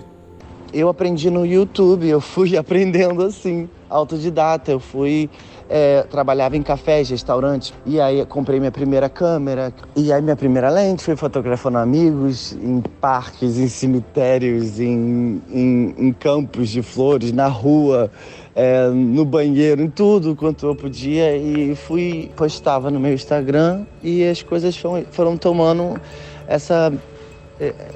Eu 0.71 0.87
aprendi 0.87 1.31
no 1.31 1.43
YouTube, 1.43 2.07
eu 2.07 2.21
fui 2.21 2.55
aprendendo 2.57 3.23
assim, 3.23 3.67
autodidata. 3.89 4.71
Eu 4.71 4.79
fui 4.79 5.29
é, 5.69 6.03
trabalhava 6.03 6.55
em 6.55 6.61
cafés, 6.61 7.09
restaurantes, 7.09 7.73
e 7.85 7.99
aí 7.99 8.23
comprei 8.27 8.59
minha 8.59 8.71
primeira 8.71 9.09
câmera, 9.09 9.73
e 9.95 10.11
aí 10.11 10.21
minha 10.21 10.35
primeira 10.35 10.69
lente, 10.69 11.03
fui 11.03 11.15
fotografando 11.15 11.79
amigos 11.79 12.53
em 12.53 12.81
parques, 13.01 13.57
em 13.57 13.67
cemitérios, 13.67 14.79
em, 14.79 15.41
em, 15.49 15.95
em 15.97 16.13
campos 16.13 16.69
de 16.69 16.83
flores, 16.83 17.31
na 17.31 17.47
rua, 17.47 18.11
é, 18.55 18.87
no 18.89 19.25
banheiro, 19.25 19.81
em 19.81 19.89
tudo 19.89 20.35
quanto 20.35 20.67
eu 20.67 20.75
podia, 20.75 21.35
e 21.35 21.75
fui, 21.75 22.31
postava 22.35 22.91
no 22.91 22.99
meu 22.99 23.13
Instagram, 23.13 23.85
e 24.01 24.23
as 24.27 24.41
coisas 24.41 24.75
foram, 24.77 25.05
foram 25.11 25.37
tomando 25.37 25.99
essa, 26.47 26.93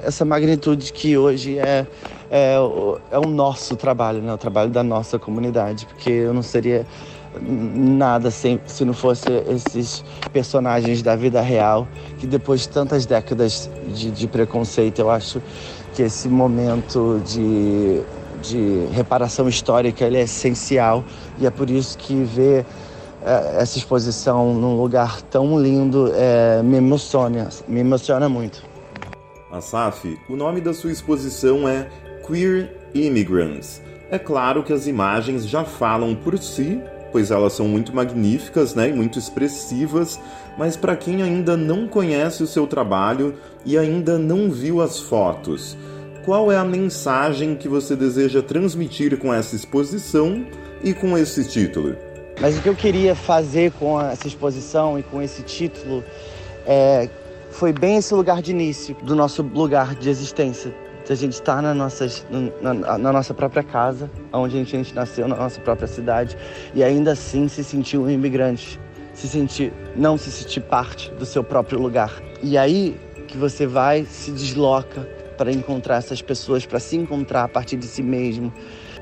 essa 0.04 0.26
magnitude 0.26 0.92
que 0.94 1.18
hoje 1.18 1.58
é 1.60 1.86
é, 2.30 2.56
é 3.12 3.18
o 3.18 3.28
nosso 3.28 3.76
trabalho, 3.76 4.22
né? 4.22 4.34
o 4.34 4.38
trabalho 4.38 4.70
da 4.70 4.84
nossa 4.84 5.18
comunidade, 5.18 5.86
porque 5.86 6.10
eu 6.10 6.34
não 6.34 6.42
seria 6.42 6.86
nada 7.42 8.32
sem, 8.32 8.60
se 8.66 8.84
não 8.84 8.94
fosse 8.94 9.30
esses 9.48 10.04
personagens 10.34 11.02
da 11.02 11.16
vida 11.16 11.42
real, 11.42 11.88
que 12.20 12.26
depois 12.26 12.62
de 12.62 12.70
tantas 12.70 13.06
décadas 13.06 13.70
de, 13.94 14.12
de 14.12 14.28
preconceito, 14.28 15.00
eu 15.00 15.10
acho 15.10 15.42
que 15.94 16.02
esse 16.02 16.28
momento 16.28 17.22
de, 17.26 18.02
de 18.42 18.88
reparação 18.92 19.48
histórica 19.48 20.06
ele 20.06 20.18
é 20.18 20.22
essencial 20.22 21.04
e 21.40 21.46
é 21.46 21.50
por 21.50 21.70
isso 21.70 21.98
que 21.98 22.24
ver 22.24 22.66
é, 23.24 23.62
essa 23.62 23.78
exposição 23.78 24.54
num 24.54 24.80
lugar 24.80 25.22
tão 25.24 25.60
lindo 25.60 26.12
é, 26.16 26.62
me 26.64 26.78
emociona, 26.78 27.50
me 27.68 27.80
emociona 27.80 28.30
muito. 28.30 28.64
Asaf, 29.52 30.20
o 30.30 30.36
nome 30.36 30.62
da 30.62 30.74
sua 30.74 30.92
exposição 30.92 31.68
é 31.68 31.90
Queer 32.26 32.76
Immigrants. 32.94 33.82
É 34.10 34.20
claro 34.20 34.64
que 34.64 34.72
as 34.72 34.88
imagens 34.88 35.48
já 35.48 35.64
falam 35.64 36.16
por 36.16 36.38
si 36.38 36.82
pois 37.12 37.32
elas 37.32 37.54
são 37.54 37.68
muito 37.68 37.96
magníficas 37.96 38.76
né, 38.76 38.90
e 38.90 38.94
muito 38.94 39.18
expressivas, 39.18 40.20
mas 40.58 40.76
para 40.76 40.96
quem 40.96 41.22
ainda 41.22 41.56
não 41.56 41.88
conhece 41.88 42.44
o 42.44 42.48
seu 42.48 42.68
trabalho 42.68 43.36
e 43.66 43.78
ainda 43.78 44.18
não 44.18 44.50
viu 44.50 44.82
as 44.82 45.00
fotos, 45.00 45.78
qual 46.28 46.52
é 46.52 46.58
a 46.58 46.66
mensagem 46.66 47.56
que 47.56 47.70
você 47.70 47.96
deseja 47.96 48.42
transmitir 48.42 49.18
com 49.18 49.34
essa 49.34 49.56
exposição 49.56 50.46
e 50.84 50.94
com 50.94 51.18
esse 51.18 51.48
título? 51.48 51.96
Mas 52.42 52.58
o 52.58 52.62
que 52.62 52.68
eu 52.68 52.76
queria 52.76 53.16
fazer 53.16 53.72
com 53.72 54.02
essa 54.02 54.28
exposição 54.28 55.00
e 55.00 55.04
com 55.04 55.22
esse 55.22 55.42
título 55.42 56.04
é, 56.66 57.08
foi 57.50 57.72
bem 57.72 57.96
esse 57.96 58.14
lugar 58.14 58.42
de 58.42 58.52
início 58.52 58.94
do 59.04 59.16
nosso 59.16 59.42
lugar 59.42 59.96
de 59.96 60.10
existência 60.10 60.76
a 61.10 61.16
gente 61.16 61.32
estar 61.32 61.62
na, 61.62 61.74
na, 61.74 62.98
na, 62.98 63.14
nossa 63.14 63.34
própria 63.34 63.64
casa, 63.64 64.12
onde 64.34 64.60
a 64.60 64.64
gente 64.66 64.94
nasceu, 64.94 65.26
na 65.26 65.38
nossa 65.38 65.62
própria 65.62 65.88
cidade, 65.88 66.38
e 66.76 66.84
ainda 66.84 67.14
assim 67.14 67.48
se 67.48 67.64
sentir 67.64 67.98
um 67.98 68.10
imigrante, 68.10 68.78
se 69.14 69.30
sentir, 69.30 69.72
não 69.96 70.18
se 70.18 70.30
sentir 70.30 70.60
parte 70.60 71.10
do 71.12 71.26
seu 71.26 71.46
próprio 71.46 71.80
lugar. 71.80 72.12
E 72.44 72.58
aí 72.58 73.00
que 73.30 73.38
você 73.38 73.66
vai, 73.66 74.04
se 74.04 74.32
desloca 74.32 75.08
para 75.38 75.52
encontrar 75.52 75.98
essas 75.98 76.22
pessoas, 76.22 76.66
para 76.66 76.80
se 76.80 76.98
encontrar 76.98 77.44
a 77.44 77.48
partir 77.48 77.78
de 77.78 77.86
si 77.86 78.02
mesmo. 78.02 78.52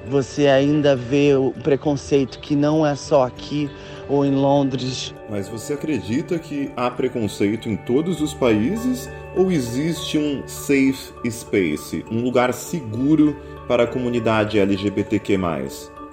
Você 0.08 0.48
ainda 0.48 0.96
vê 0.96 1.34
o 1.36 1.52
preconceito 1.52 2.40
que 2.40 2.56
não 2.56 2.86
é 2.86 2.96
só 2.96 3.24
aqui 3.24 3.70
ou 4.08 4.24
em 4.24 4.36
Londres. 4.36 5.16
Mas 5.30 5.48
você 5.48 5.74
acredita 5.74 6.38
que 6.38 6.72
há 6.76 6.92
preconceito 6.92 7.68
em 7.68 7.76
todos 7.76 8.22
os 8.22 8.34
países 8.34 9.10
ou 9.36 9.52
existe 9.52 10.18
um 10.18 10.44
safe 10.48 11.12
space, 11.28 12.06
um 12.12 12.22
lugar 12.22 12.54
seguro 12.54 13.36
para 13.68 13.84
a 13.84 13.88
comunidade 13.88 14.60
LGBTQ+. 14.60 15.40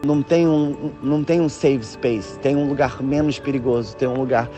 Não 0.05 0.23
tem 0.23 0.49
um, 0.49 0.91
não 1.03 1.23
tem 1.23 1.41
um 1.41 1.49
safe 1.49 1.85
space, 1.85 2.39
tem 2.39 2.57
um 2.57 2.68
lugar 2.68 3.03
menos 3.03 3.39
perigoso, 3.39 3.95
tem 3.95 4.09
um 4.09 4.16
lugar 4.16 4.51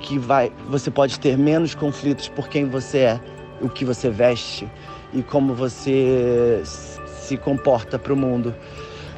que 0.00 0.18
vai, 0.18 0.52
você 0.68 0.90
pode 0.90 1.18
ter 1.18 1.36
menos 1.36 1.74
conflitos 1.74 2.28
por 2.28 2.48
quem 2.48 2.66
você 2.66 2.98
é, 2.98 3.20
o 3.60 3.68
que 3.68 3.84
você 3.84 4.10
veste 4.10 4.68
e 5.16 5.22
como 5.22 5.54
você 5.54 6.62
se 6.64 7.36
comporta 7.38 7.98
para 7.98 8.12
o 8.12 8.16
mundo. 8.16 8.54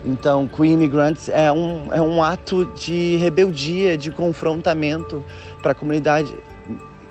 Então, 0.04 0.46
Queen 0.46 0.74
Immigrants 0.74 1.28
é 1.28 1.50
um, 1.50 1.92
é 1.92 2.00
um 2.00 2.22
ato 2.22 2.64
de 2.66 3.16
rebeldia, 3.16 3.98
de 3.98 4.12
confrontamento 4.12 5.24
para 5.60 5.72
a 5.72 5.74
comunidade 5.74 6.32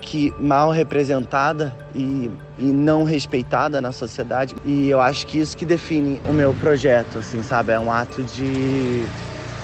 que 0.00 0.32
mal 0.38 0.70
representada 0.70 1.76
e, 1.94 2.30
e, 2.58 2.64
não 2.64 3.04
respeitada 3.04 3.78
na 3.80 3.92
sociedade. 3.92 4.54
E 4.64 4.88
eu 4.88 5.02
acho 5.02 5.26
que 5.26 5.38
isso 5.38 5.54
que 5.54 5.66
define 5.66 6.18
o 6.26 6.32
meu 6.32 6.54
projeto, 6.54 7.18
assim, 7.18 7.42
sabe? 7.42 7.72
É 7.72 7.78
um 7.78 7.92
ato 7.92 8.22
de, 8.22 9.04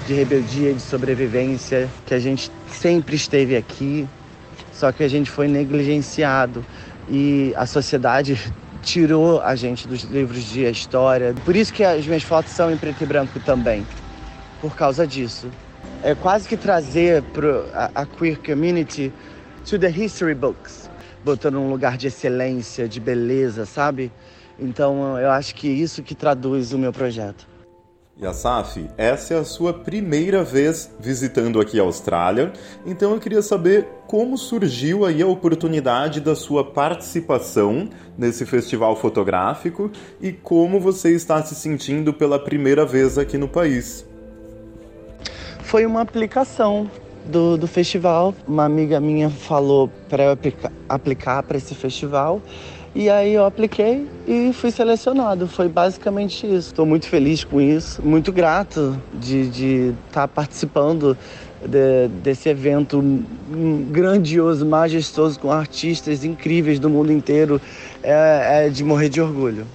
de 0.07 0.13
rebeldia, 0.13 0.75
de 0.75 0.83
sobrevivência, 0.83 1.89
que 2.05 2.13
a 2.13 2.19
gente 2.19 2.53
sempre 2.69 3.17
esteve 3.17 3.57
aqui, 3.57 4.07
só 4.71 4.93
que 4.93 5.03
a 5.03 5.09
gente 5.09 5.31
foi 5.31 5.49
negligenciado 5.49 6.65
e 7.09 7.55
a 7.57 7.65
sociedade 7.65 8.39
tirou 8.85 9.41
a 9.41 9.57
gente 9.57 9.89
dos 9.89 10.03
livros 10.03 10.45
de 10.45 10.65
história. 10.65 11.35
Por 11.45 11.57
isso 11.57 11.73
que 11.73 11.83
as 11.83 12.07
minhas 12.07 12.23
fotos 12.23 12.53
são 12.53 12.71
em 12.71 12.77
preto 12.77 13.03
e 13.03 13.07
branco 13.07 13.41
também, 13.41 13.85
por 14.61 14.77
causa 14.77 15.07
disso. 15.07 15.49
É 16.03 16.15
quase 16.15 16.47
que 16.47 16.57
trazer 16.57 17.23
pro, 17.23 17.65
a, 17.73 17.91
a 17.95 18.07
queer 18.07 18.39
community 18.39 19.13
to 19.65 19.79
the 19.79 19.89
history 19.89 20.35
books, 20.35 20.91
botando 21.25 21.59
um 21.59 21.71
lugar 21.71 21.97
de 21.97 22.09
excelência, 22.09 22.87
de 22.87 23.01
beleza, 23.01 23.65
sabe? 23.65 24.13
Então 24.59 25.19
eu 25.19 25.31
acho 25.31 25.55
que 25.55 25.67
isso 25.67 26.03
que 26.03 26.15
traduz 26.15 26.73
o 26.73 26.79
meu 26.79 26.93
projeto. 26.93 27.54
E 28.17 28.25
essa 28.25 29.35
é 29.35 29.39
a 29.39 29.45
sua 29.45 29.73
primeira 29.73 30.45
vez 30.45 30.89
visitando 31.01 31.61
aqui 31.61 31.81
a 31.81 31.83
Austrália, 31.83 32.53
então 32.87 33.13
eu 33.13 33.19
queria 33.19 33.43
saber 33.43 33.89
como 34.07 34.39
surgiu 34.39 35.05
aí 35.05 35.21
a 35.21 35.27
oportunidade 35.27 36.21
da 36.21 36.37
sua 36.37 36.63
participação 36.63 37.89
nesse 38.17 38.47
festival 38.47 38.95
fotográfico 38.95 39.91
e 40.21 40.31
como 40.31 40.79
você 40.79 41.11
está 41.11 41.43
se 41.43 41.57
sentindo 41.57 42.15
pela 42.15 42.39
primeira 42.39 42.87
vez 42.87 43.19
aqui 43.19 43.37
no 43.37 43.49
país. 43.49 44.07
Foi 45.65 45.85
uma 45.85 46.01
aplicação 46.01 46.89
do, 47.25 47.57
do 47.57 47.67
festival. 47.67 48.33
Uma 48.47 48.65
amiga 48.65 49.01
minha 49.01 49.29
falou 49.29 49.91
para 50.09 50.23
eu 50.23 50.39
aplicar 50.89 51.43
para 51.43 51.57
esse 51.57 51.75
festival 51.75 52.41
e 52.95 53.11
aí 53.11 53.35
eu 53.35 53.45
apliquei 53.45 54.07
e 54.27 54.53
fui 54.53 54.71
selecionado. 54.71 55.49
Foi 55.49 55.69
basicamente 55.69 56.47
isso. 56.47 56.69
Estou 56.69 56.87
muito 56.87 57.07
feliz 57.09 57.43
com 57.43 57.61
isso, 57.61 58.01
muito 58.03 58.31
grato 58.31 58.97
de 59.15 59.93
estar 60.09 60.23
tá 60.23 60.29
participando 60.29 61.17
de, 61.67 62.09
desse 62.23 62.49
evento 62.49 63.03
grandioso, 63.91 64.65
majestoso, 64.65 65.41
com 65.41 65.51
artistas 65.51 66.25
incríveis 66.25 66.79
do 66.79 66.89
mundo 66.89 67.11
inteiro. 67.11 67.61
É, 68.03 68.67
é 68.67 68.69
de 68.69 68.85
morrer 68.85 69.09
de 69.09 69.21
orgulho. 69.21 69.67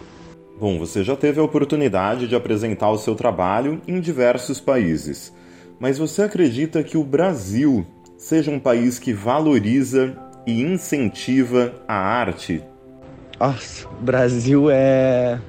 Bom, 0.58 0.78
você 0.78 1.04
já 1.04 1.16
teve 1.16 1.40
a 1.40 1.44
oportunidade 1.44 2.28
de 2.28 2.36
apresentar 2.36 2.90
o 2.90 2.98
seu 2.98 3.16
trabalho 3.16 3.82
em 3.88 4.00
diversos 4.00 4.62
países. 4.62 5.34
Mas 5.80 5.98
você 5.98 6.24
acredita 6.24 6.84
que 6.84 6.98
o 6.98 7.04
Brasil 7.04 7.86
seja 8.18 8.52
um 8.52 8.60
país 8.60 9.00
que 9.00 9.14
valoriza 9.14 10.18
e 10.46 10.62
incentiva 10.62 11.74
a 11.88 11.96
arte 11.96 12.62
nossa, 13.40 13.88
o 13.88 14.04
Brasil 14.04 14.70
é. 14.70 15.40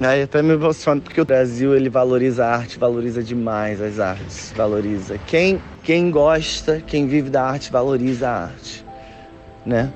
Aí 0.00 0.22
até 0.22 0.42
me 0.42 0.54
emociono 0.54 1.00
porque 1.00 1.20
o 1.20 1.24
Brasil 1.24 1.74
ele 1.74 1.90
valoriza 1.90 2.44
a 2.44 2.56
arte, 2.56 2.78
valoriza 2.78 3.22
demais 3.22 3.80
as 3.82 3.98
artes, 3.98 4.52
valoriza. 4.56 5.18
Quem, 5.18 5.60
quem 5.82 6.10
gosta, 6.10 6.82
quem 6.86 7.06
vive 7.06 7.28
da 7.28 7.42
arte, 7.42 7.70
valoriza 7.70 8.28
a 8.28 8.44
arte, 8.44 8.84
né? 9.64 9.92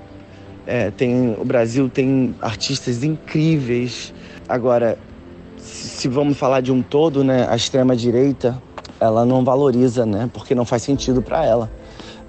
É, 0.67 0.91
tem, 0.91 1.35
o 1.39 1.45
Brasil 1.45 1.89
tem 1.89 2.35
artistas 2.41 3.03
incríveis. 3.03 4.13
Agora, 4.49 4.99
se, 5.57 6.07
vamos 6.09 6.39
falar 6.39 6.61
de 6.61 6.71
um 6.73 6.83
todo, 6.83 7.25
né? 7.25 7.47
A 7.49 7.57
extrema 7.57 7.97
direita, 7.97 8.63
ela 8.99 9.25
não 9.25 9.43
valoriza, 9.43 10.05
né? 10.05 10.29
Porque 10.33 10.55
não 10.55 10.65
faz 10.65 10.83
sentido 10.83 11.23
para 11.23 11.45
ela. 11.45 11.71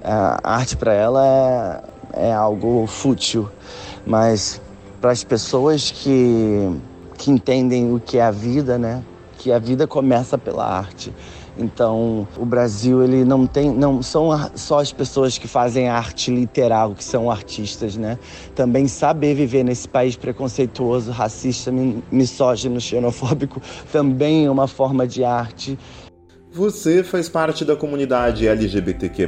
A 0.03 0.55
arte 0.55 0.75
para 0.75 0.93
ela 0.93 1.90
é 2.13 2.31
algo 2.31 2.85
fútil, 2.87 3.49
mas 4.05 4.61
para 4.99 5.11
as 5.11 5.23
pessoas 5.23 5.91
que, 5.91 6.71
que 7.17 7.31
entendem 7.31 7.93
o 7.93 7.99
que 7.99 8.17
é 8.17 8.23
a 8.23 8.31
vida, 8.31 8.77
né? 8.77 9.03
Que 9.37 9.51
a 9.51 9.59
vida 9.59 9.87
começa 9.87 10.37
pela 10.37 10.65
arte. 10.65 11.13
Então, 11.57 12.27
o 12.37 12.45
Brasil 12.45 13.03
ele 13.03 13.25
não 13.25 13.45
tem, 13.45 13.69
não 13.69 14.01
são 14.01 14.29
só 14.55 14.79
as 14.79 14.93
pessoas 14.93 15.37
que 15.37 15.47
fazem 15.47 15.89
arte 15.89 16.31
literal 16.31 16.95
que 16.95 17.03
são 17.03 17.29
artistas, 17.29 17.97
né? 17.97 18.17
Também 18.55 18.87
saber 18.87 19.35
viver 19.35 19.63
nesse 19.63 19.87
país 19.87 20.15
preconceituoso, 20.15 21.11
racista, 21.11 21.71
misógino, 22.11 22.79
xenofóbico 22.79 23.61
também 23.91 24.45
é 24.45 24.51
uma 24.51 24.67
forma 24.67 25.05
de 25.05 25.23
arte. 25.23 25.77
Você 26.53 27.03
faz 27.03 27.29
parte 27.29 27.63
da 27.63 27.75
comunidade 27.75 28.47
LGBTQ+, 28.47 29.27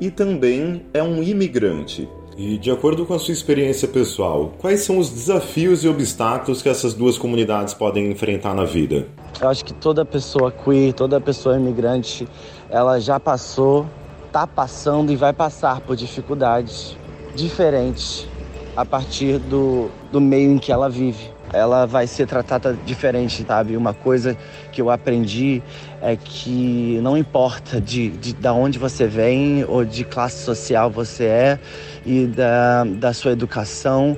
e 0.00 0.10
também 0.10 0.82
é 0.92 1.02
um 1.02 1.22
imigrante. 1.22 2.08
E 2.36 2.56
de 2.56 2.70
acordo 2.70 3.04
com 3.04 3.14
a 3.14 3.18
sua 3.18 3.32
experiência 3.32 3.88
pessoal, 3.88 4.52
quais 4.58 4.80
são 4.80 4.98
os 4.98 5.10
desafios 5.10 5.82
e 5.82 5.88
obstáculos 5.88 6.62
que 6.62 6.68
essas 6.68 6.94
duas 6.94 7.18
comunidades 7.18 7.74
podem 7.74 8.12
enfrentar 8.12 8.54
na 8.54 8.64
vida? 8.64 9.08
Eu 9.40 9.48
acho 9.48 9.64
que 9.64 9.74
toda 9.74 10.04
pessoa 10.04 10.52
queer, 10.52 10.92
toda 10.92 11.20
pessoa 11.20 11.56
imigrante, 11.56 12.28
ela 12.70 13.00
já 13.00 13.18
passou, 13.18 13.86
está 14.26 14.46
passando 14.46 15.10
e 15.10 15.16
vai 15.16 15.32
passar 15.32 15.80
por 15.80 15.96
dificuldades 15.96 16.96
diferentes 17.34 18.28
a 18.76 18.84
partir 18.84 19.38
do, 19.38 19.90
do 20.12 20.20
meio 20.20 20.52
em 20.52 20.58
que 20.58 20.70
ela 20.70 20.88
vive 20.88 21.38
ela 21.52 21.86
vai 21.86 22.06
ser 22.06 22.26
tratada 22.26 22.76
diferente, 22.84 23.44
sabe? 23.46 23.76
Uma 23.76 23.94
coisa 23.94 24.36
que 24.72 24.80
eu 24.80 24.90
aprendi 24.90 25.62
é 26.00 26.16
que 26.16 26.98
não 27.02 27.16
importa 27.16 27.80
de, 27.80 28.10
de, 28.10 28.32
de 28.32 28.48
onde 28.48 28.78
você 28.78 29.06
vem 29.06 29.64
ou 29.64 29.84
de 29.84 30.04
classe 30.04 30.44
social 30.44 30.90
você 30.90 31.24
é 31.24 31.58
e 32.06 32.26
da, 32.26 32.84
da 32.84 33.12
sua 33.12 33.32
educação, 33.32 34.16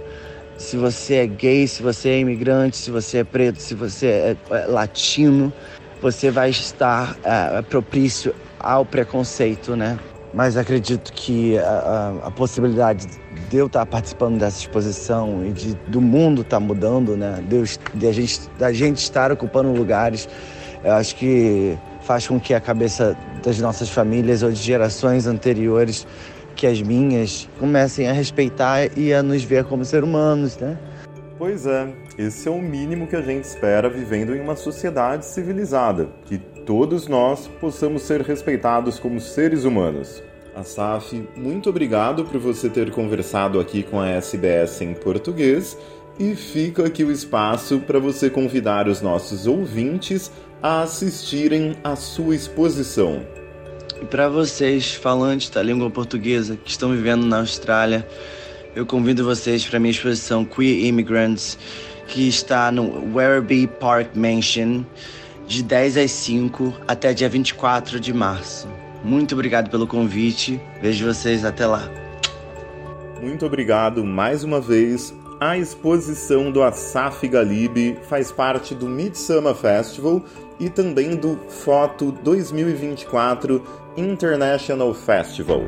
se 0.57 0.77
você 0.77 1.15
é 1.15 1.27
gay, 1.27 1.67
se 1.67 1.83
você 1.83 2.11
é 2.11 2.19
imigrante, 2.19 2.77
se 2.77 2.91
você 2.91 3.19
é 3.19 3.25
preto, 3.25 3.61
se 3.61 3.75
você 3.75 4.07
é, 4.07 4.37
é 4.51 4.67
latino, 4.67 5.53
você 6.03 6.31
vai 6.31 6.51
estar 6.51 7.17
é, 7.25 7.63
propício 7.63 8.35
ao 8.59 8.85
preconceito, 8.85 9.75
né? 9.75 9.99
Mas 10.33 10.57
acredito 10.57 11.13
que 11.13 11.59
a, 11.59 11.63
a, 12.23 12.29
a 12.29 12.31
possibilidade 12.31 13.07
de 13.49 13.57
eu 13.57 13.67
estar 13.67 13.85
participando 13.87 14.39
dessa 14.39 14.61
exposição 14.61 15.45
e 15.45 15.53
de, 15.53 15.75
do 15.89 16.01
mundo 16.01 16.43
estar 16.43 16.61
mudando, 16.61 17.17
né? 17.17 17.43
Deus, 17.49 17.79
de 17.95 18.07
a 18.07 18.13
gente, 18.13 18.41
da 18.59 18.73
gente 18.73 18.99
estar 18.99 19.33
ocupando 19.33 19.73
lugares, 19.73 20.29
eu 20.85 20.93
acho 20.93 21.17
que 21.17 21.77
faz 22.03 22.27
com 22.27 22.41
que 22.41 22.55
a 22.55 22.61
cabeça 22.61 23.17
das 23.43 23.59
nossas 23.59 23.89
famílias 23.89 24.43
ou 24.43 24.51
de 24.51 24.61
gerações 24.61 25.27
anteriores 25.27 26.07
que 26.57 26.67
as 26.67 26.83
minhas 26.83 27.49
comecem 27.59 28.09
a 28.09 28.13
respeitar 28.13 28.99
e 28.99 29.13
a 29.13 29.23
nos 29.23 29.43
ver 29.43 29.65
como 29.65 29.85
seres 29.85 30.09
humanos, 30.09 30.59
né? 30.59 30.77
Pois 31.39 31.65
é, 31.65 31.89
esse 32.19 32.49
é 32.49 32.51
o 32.51 32.61
mínimo 32.61 33.07
que 33.07 33.17
a 33.17 33.23
gente 33.23 33.45
espera 33.45 33.89
vivendo 33.89 34.37
em 34.37 34.41
uma 34.41 34.55
sociedade 34.57 35.25
civilizada, 35.25 36.09
que 36.27 36.37
todos 36.67 37.09
nós 37.09 37.49
possamos 37.49 38.03
ser 38.03 38.21
respeitados 38.21 38.99
como 38.99 39.19
seres 39.21 39.65
humanos. 39.65 40.23
Asaf, 40.55 41.27
muito 41.35 41.71
obrigado 41.71 42.25
por 42.25 42.39
você 42.39 42.69
ter 42.69 42.91
conversado 42.91 43.59
aqui 43.59 43.83
com 43.83 43.99
a 43.99 44.09
SBS 44.09 44.83
em 44.83 44.93
português 44.93 45.79
e 46.19 46.35
fica 46.35 46.85
aqui 46.87 47.03
o 47.03 47.11
espaço 47.11 47.81
para 47.81 47.99
você 47.99 48.29
convidar 48.29 48.87
os 48.87 49.01
nossos 49.01 49.47
ouvintes 49.47 50.31
a 50.63 50.83
assistirem 50.83 51.77
à 51.83 51.97
sua 51.97 52.35
exposição. 52.35 53.23
E 54.01 54.05
para 54.05 54.29
vocês, 54.29 54.95
falantes 54.95 55.51
da 55.51 55.63
língua 55.63 55.91
portuguesa 55.91 56.57
que 56.57 56.71
estão 56.71 56.91
vivendo 56.91 57.25
na 57.25 57.41
Austrália, 57.41 58.07
eu 58.75 58.87
convido 58.87 59.25
vocês 59.25 59.65
para 59.65 59.77
a 59.77 59.81
minha 59.81 59.91
exposição 59.91 60.45
Queer 60.45 60.87
Immigrants, 60.87 61.59
que 62.07 62.29
está 62.29 62.71
no 62.71 63.15
Werribee 63.15 63.67
Park 63.67 64.15
Mansion, 64.15 64.85
de 65.47 65.63
10 65.63 65.97
às 65.97 66.11
5 66.13 66.75
até 66.87 67.13
dia 67.13 67.29
24 67.29 67.99
de 67.99 68.13
março. 68.13 68.69
Muito 69.03 69.35
obrigado 69.35 69.71
pelo 69.71 69.87
convite. 69.87 70.61
Vejo 70.81 71.07
vocês 71.07 71.45
até 71.45 71.67
lá. 71.67 71.89
Muito 73.21 73.45
obrigado 73.45 74.05
mais 74.05 74.45
uma 74.45 74.61
vez. 74.61 75.15
A 75.41 75.57
exposição 75.57 76.51
do 76.51 76.63
Asaf 76.63 77.27
Galib 77.27 77.97
faz 78.09 78.31
parte 78.31 78.75
do 78.75 78.87
Midsummer 78.87 79.55
Festival 79.55 80.23
e 80.61 80.69
também 80.69 81.17
do 81.17 81.37
Foto 81.49 82.13
2024 82.13 83.65
International 83.97 84.95
Festival. 84.95 85.63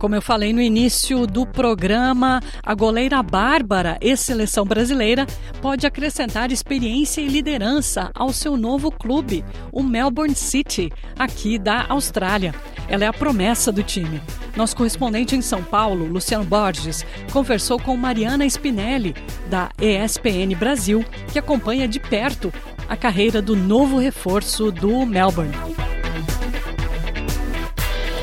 Como 0.00 0.14
eu 0.14 0.22
falei 0.22 0.50
no 0.50 0.62
início 0.62 1.26
do 1.26 1.46
programa, 1.46 2.40
a 2.64 2.74
goleira 2.74 3.22
Bárbara, 3.22 3.98
ex-seleção 4.00 4.64
brasileira, 4.64 5.26
pode 5.60 5.86
acrescentar 5.86 6.50
experiência 6.50 7.20
e 7.20 7.28
liderança 7.28 8.10
ao 8.14 8.32
seu 8.32 8.56
novo 8.56 8.90
clube, 8.90 9.44
o 9.70 9.82
Melbourne 9.82 10.34
City, 10.34 10.90
aqui 11.18 11.58
da 11.58 11.84
Austrália. 11.90 12.54
Ela 12.88 13.04
é 13.04 13.08
a 13.08 13.12
promessa 13.12 13.70
do 13.70 13.82
time. 13.82 14.22
Nosso 14.56 14.76
correspondente 14.76 15.36
em 15.36 15.42
São 15.42 15.62
Paulo, 15.62 16.06
Luciano 16.06 16.44
Borges, 16.44 17.04
conversou 17.32 17.78
com 17.78 17.96
Mariana 17.96 18.44
Spinelli, 18.46 19.14
da 19.48 19.70
ESPN 19.80 20.54
Brasil, 20.58 21.04
que 21.32 21.38
acompanha 21.38 21.86
de 21.86 22.00
perto 22.00 22.52
a 22.88 22.96
carreira 22.96 23.40
do 23.40 23.54
novo 23.54 23.98
reforço 23.98 24.72
do 24.72 25.06
Melbourne. 25.06 25.89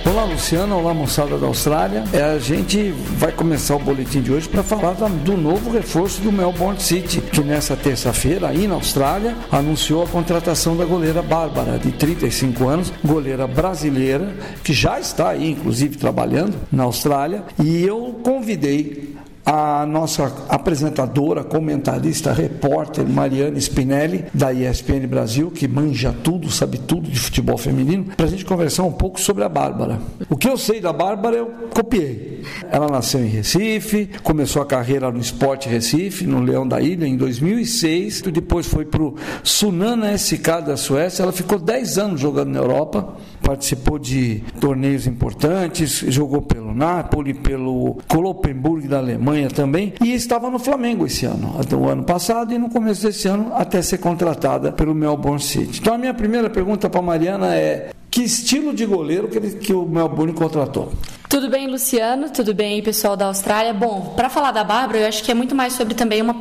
Olá, 0.10 0.24
Luciana. 0.24 0.74
Olá, 0.74 0.94
moçada 0.94 1.38
da 1.38 1.48
Austrália. 1.48 2.02
É, 2.14 2.22
a 2.22 2.40
gente 2.40 2.92
vai 3.18 3.30
começar 3.30 3.76
o 3.76 3.80
boletim 3.80 4.22
de 4.22 4.32
hoje 4.32 4.48
para 4.48 4.64
falar 4.64 4.94
do 4.94 5.36
novo 5.36 5.70
reforço 5.70 6.22
do 6.22 6.32
Melbourne 6.32 6.80
City, 6.80 7.20
que 7.20 7.42
nessa 7.42 7.76
terça-feira, 7.76 8.48
aí 8.48 8.68
na 8.68 8.76
Austrália, 8.76 9.36
anunciou 9.52 10.04
a 10.04 10.08
contratação 10.08 10.78
da 10.78 10.86
goleira 10.86 11.22
Bárbara, 11.22 11.78
de 11.78 11.92
35 11.92 12.70
anos, 12.70 12.94
goleira 13.04 13.46
brasileira, 13.46 14.34
que 14.64 14.72
já 14.72 14.98
está 14.98 15.32
aí, 15.32 15.52
inclusive, 15.52 15.98
trabalhando 15.98 16.56
na 16.72 16.84
Austrália. 16.84 17.44
E 17.62 17.84
eu 17.84 18.18
convidei 18.24 19.07
a 19.50 19.86
nossa 19.86 20.30
apresentadora, 20.50 21.42
comentarista, 21.42 22.34
repórter 22.34 23.08
Mariana 23.08 23.58
Spinelli, 23.58 24.26
da 24.34 24.52
ESPN 24.52 25.08
Brasil, 25.08 25.50
que 25.50 25.70
manja 25.70 26.14
tudo, 26.22 26.52
sabe 26.52 26.78
tudo 26.78 27.10
de 27.10 27.18
futebol 27.18 27.58
feminino, 27.58 28.08
para 28.18 28.26
a 28.26 28.30
gente 28.30 28.44
conversar 28.44 28.84
um 28.84 28.92
pouco 28.92 29.22
sobre 29.22 29.46
a 29.46 29.50
Bárbara. 29.50 30.02
O 30.30 30.36
que 30.36 30.50
eu 30.50 30.58
sei 30.58 30.82
da 30.82 30.92
Bárbara, 30.92 31.38
eu 31.38 31.46
copiei. 31.74 32.44
Ela 32.70 32.88
nasceu 32.88 33.24
em 33.24 33.30
Recife, 33.30 34.10
começou 34.22 34.62
a 34.62 34.66
carreira 34.66 35.10
no 35.10 35.20
Esporte 35.20 35.70
Recife, 35.70 36.28
no 36.28 36.42
Leão 36.42 36.68
da 36.68 36.82
Ilha, 36.82 37.08
em 37.08 37.16
2006. 37.16 38.24
Depois 38.24 38.68
foi 38.68 38.84
para 38.84 39.02
o 39.02 39.16
Sunana 39.44 40.14
SK 40.18 40.62
da 40.66 40.76
Suécia. 40.76 41.24
Ela 41.24 41.32
ficou 41.32 41.58
10 41.58 41.98
anos 41.98 42.20
jogando 42.20 42.50
na 42.50 42.60
Europa, 42.60 43.16
participou 43.42 43.98
de 43.98 44.44
torneios 44.60 45.08
importantes, 45.08 46.04
jogou 46.08 46.42
pelo 46.42 46.74
Napoli, 46.74 47.34
pelo 47.34 47.98
Kloppenburg 48.08 48.88
da 48.88 48.98
Alemanha 48.98 49.50
também, 49.50 49.94
e 50.04 50.14
estava 50.14 50.50
no 50.50 50.60
Flamengo 50.60 51.06
esse 51.06 51.26
ano, 51.26 51.56
até 51.60 51.76
o 51.76 51.88
ano 51.88 52.04
passado 52.04 52.54
e 52.54 52.58
no 52.58 52.70
começo 52.70 53.04
desse 53.04 53.28
ano, 53.28 53.52
até 53.54 53.82
ser 53.82 53.98
contratada 54.00 54.72
pelo 54.72 54.94
Melbourne 54.94 55.42
City. 55.42 55.80
Então 55.80 55.94
a 55.94 55.98
minha 55.98 56.14
primeira 56.14 56.50
pergunta 56.50 56.90
para 56.90 57.02
Mariana 57.02 57.56
é: 57.56 57.90
que 58.18 58.24
estilo 58.24 58.74
de 58.74 58.84
goleiro 58.84 59.28
que, 59.28 59.38
ele, 59.38 59.52
que 59.52 59.72
o 59.72 59.86
Melbourne 59.86 60.34
contratou? 60.34 60.92
Tudo 61.30 61.52
bem, 61.52 61.68
Luciano? 61.68 62.32
Tudo 62.32 62.52
bem, 62.52 62.82
pessoal 62.82 63.16
da 63.16 63.28
Austrália? 63.28 63.72
Bom, 63.76 64.16
para 64.16 64.28
falar 64.28 64.52
da 64.52 64.64
Bárbara, 64.64 65.02
eu 65.02 65.08
acho 65.08 65.24
que 65.24 65.30
é 65.30 65.36
muito 65.36 65.54
mais 65.54 65.74
sobre 65.74 65.94
também 65.94 66.20
uma, 66.20 66.36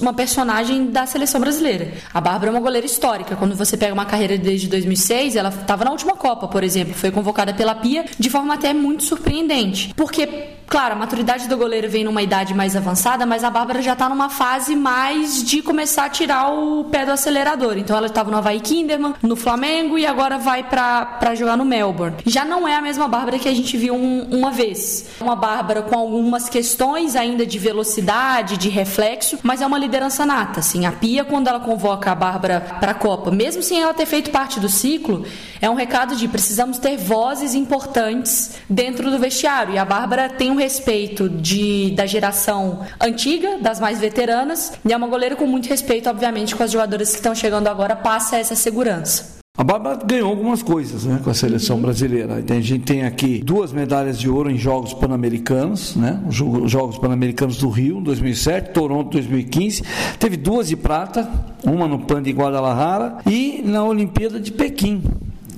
uma 0.00 0.14
personagem 0.14 0.86
da 0.86 1.04
seleção 1.04 1.38
brasileira. 1.38 1.92
A 2.14 2.18
Bárbara 2.18 2.50
é 2.50 2.54
uma 2.54 2.60
goleira 2.60 2.86
histórica. 2.86 3.36
Quando 3.36 3.54
você 3.54 3.76
pega 3.76 3.92
uma 3.92 4.06
carreira 4.06 4.38
desde 4.38 4.68
2006, 4.68 5.36
ela 5.36 5.50
estava 5.50 5.84
na 5.84 5.90
última 5.90 6.16
Copa, 6.16 6.48
por 6.48 6.64
exemplo, 6.64 6.94
foi 6.94 7.10
convocada 7.10 7.52
pela 7.52 7.74
Pia 7.74 8.06
de 8.18 8.30
forma 8.30 8.54
até 8.54 8.72
muito 8.72 9.04
surpreendente. 9.04 9.92
Porque 9.94 10.56
Claro, 10.68 10.92
a 10.92 10.98
maturidade 10.98 11.48
do 11.48 11.56
goleiro 11.56 11.88
vem 11.88 12.04
numa 12.04 12.22
idade 12.22 12.52
mais 12.52 12.76
avançada, 12.76 13.24
mas 13.24 13.42
a 13.42 13.48
Bárbara 13.48 13.80
já 13.80 13.94
está 13.94 14.06
numa 14.06 14.28
fase 14.28 14.76
mais 14.76 15.42
de 15.42 15.62
começar 15.62 16.04
a 16.04 16.10
tirar 16.10 16.52
o 16.52 16.84
pé 16.84 17.06
do 17.06 17.12
acelerador. 17.12 17.78
Então 17.78 17.96
ela 17.96 18.06
estava 18.06 18.30
no 18.30 18.36
Havaí 18.36 18.60
Kinderman, 18.60 19.14
no 19.22 19.34
Flamengo 19.34 19.96
e 19.96 20.04
agora 20.04 20.36
vai 20.36 20.62
para 20.62 21.34
jogar 21.34 21.56
no 21.56 21.64
Melbourne. 21.64 22.18
Já 22.26 22.44
não 22.44 22.68
é 22.68 22.74
a 22.74 22.82
mesma 22.82 23.08
Bárbara 23.08 23.38
que 23.38 23.48
a 23.48 23.54
gente 23.54 23.78
viu 23.78 23.94
um, 23.94 24.28
uma 24.30 24.50
vez. 24.50 25.08
Uma 25.22 25.34
Bárbara 25.34 25.80
com 25.80 25.98
algumas 25.98 26.50
questões 26.50 27.16
ainda 27.16 27.46
de 27.46 27.58
velocidade, 27.58 28.58
de 28.58 28.68
reflexo, 28.68 29.38
mas 29.42 29.62
é 29.62 29.66
uma 29.66 29.78
liderança 29.78 30.26
nata. 30.26 30.60
Assim, 30.60 30.84
a 30.84 30.92
Pia, 30.92 31.24
quando 31.24 31.48
ela 31.48 31.60
convoca 31.60 32.12
a 32.12 32.14
Bárbara 32.14 32.60
para 32.78 32.92
a 32.92 32.94
Copa, 32.94 33.30
mesmo 33.30 33.62
sem 33.62 33.80
ela 33.80 33.94
ter 33.94 34.04
feito 34.04 34.30
parte 34.30 34.60
do 34.60 34.68
ciclo, 34.68 35.24
é 35.62 35.70
um 35.70 35.74
recado 35.74 36.14
de 36.14 36.28
precisamos 36.28 36.78
ter 36.78 36.98
vozes 36.98 37.54
importantes 37.54 38.58
dentro 38.68 39.10
do 39.10 39.18
vestiário. 39.18 39.74
E 39.74 39.78
a 39.78 39.84
Bárbara 39.84 40.28
tem 40.28 40.50
um 40.50 40.57
respeito 40.58 41.28
de, 41.28 41.92
da 41.92 42.04
geração 42.04 42.84
antiga, 43.00 43.58
das 43.58 43.80
mais 43.80 43.98
veteranas, 43.98 44.74
e 44.84 44.92
é 44.92 44.96
uma 44.96 45.08
goleira 45.08 45.34
com 45.34 45.46
muito 45.46 45.68
respeito, 45.68 46.10
obviamente, 46.10 46.54
com 46.54 46.62
as 46.62 46.70
jogadoras 46.70 47.10
que 47.10 47.16
estão 47.16 47.34
chegando 47.34 47.68
agora, 47.68 47.96
passa 47.96 48.36
essa 48.36 48.54
segurança. 48.54 49.38
A 49.58 49.64
Bárbara 49.64 49.98
ganhou 50.04 50.30
algumas 50.30 50.62
coisas 50.62 51.04
né, 51.04 51.20
com 51.24 51.30
a 51.30 51.34
seleção 51.34 51.80
brasileira. 51.80 52.36
A 52.36 52.60
gente 52.60 52.84
tem 52.84 53.04
aqui 53.04 53.42
duas 53.44 53.72
medalhas 53.72 54.16
de 54.16 54.30
ouro 54.30 54.48
em 54.48 54.56
Jogos 54.56 54.94
Pan-Americanos, 54.94 55.96
né, 55.96 56.22
os 56.28 56.36
Jogos 56.70 56.96
Pan-Americanos 56.96 57.56
do 57.56 57.68
Rio, 57.68 58.00
2007, 58.00 58.70
Toronto, 58.70 59.10
2015. 59.10 59.82
Teve 60.16 60.36
duas 60.36 60.68
de 60.68 60.76
prata, 60.76 61.28
uma 61.64 61.88
no 61.88 61.98
Pan 61.98 62.22
de 62.22 62.30
Guadalajara 62.30 63.18
e 63.26 63.60
na 63.64 63.82
Olimpíada 63.84 64.38
de 64.38 64.52
Pequim, 64.52 65.02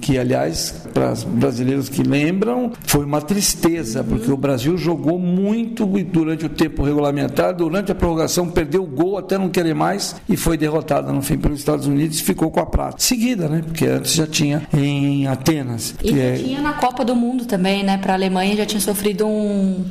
que 0.01 0.19
aliás, 0.19 0.75
para 0.93 1.13
os 1.13 1.25
brasileiros 1.25 1.89
que 1.89 2.03
lembram, 2.03 2.73
foi 2.83 3.05
uma 3.05 3.21
tristeza, 3.21 4.03
porque 4.03 4.31
o 4.31 4.37
Brasil 4.37 4.77
jogou 4.77 5.19
muito 5.19 5.87
durante 5.87 6.47
o 6.47 6.49
tempo 6.49 6.83
regulamentar, 6.83 7.55
durante 7.55 7.93
a 7.93 7.95
prorrogação 7.95 8.49
perdeu 8.49 8.83
o 8.83 8.87
gol 8.87 9.19
até 9.19 9.37
não 9.37 9.49
querer 9.49 9.75
mais 9.75 10.17
e 10.29 10.37
foi 10.37 10.57
derrotada 10.57 11.13
no 11.13 11.23
fim 11.23 11.39
pelos 11.39 11.59
Estados 11.59 11.87
Unidos 11.87 12.19
e 12.19 12.23
ficou 12.23 12.51
com 12.51 12.61
a 12.61 12.67
prata. 12.67 12.97
Seguida, 12.99 13.49
né? 13.49 13.63
Porque 13.65 13.87
antes 13.87 14.15
já 14.15 14.27
tinha 14.27 14.63
em 14.73 15.27
Atenas. 15.27 15.95
E 16.03 16.11
já 16.11 16.17
é... 16.17 16.37
tinha 16.37 16.61
na 16.61 16.73
Copa 16.75 17.05
do 17.05 17.15
Mundo 17.15 17.45
também, 17.45 17.83
né? 17.83 17.99
Para 17.99 18.13
a 18.13 18.17
Alemanha 18.17 18.57
já 18.57 18.67
tinha 18.67 18.81
sofrido 18.81 19.27
um 19.27 19.85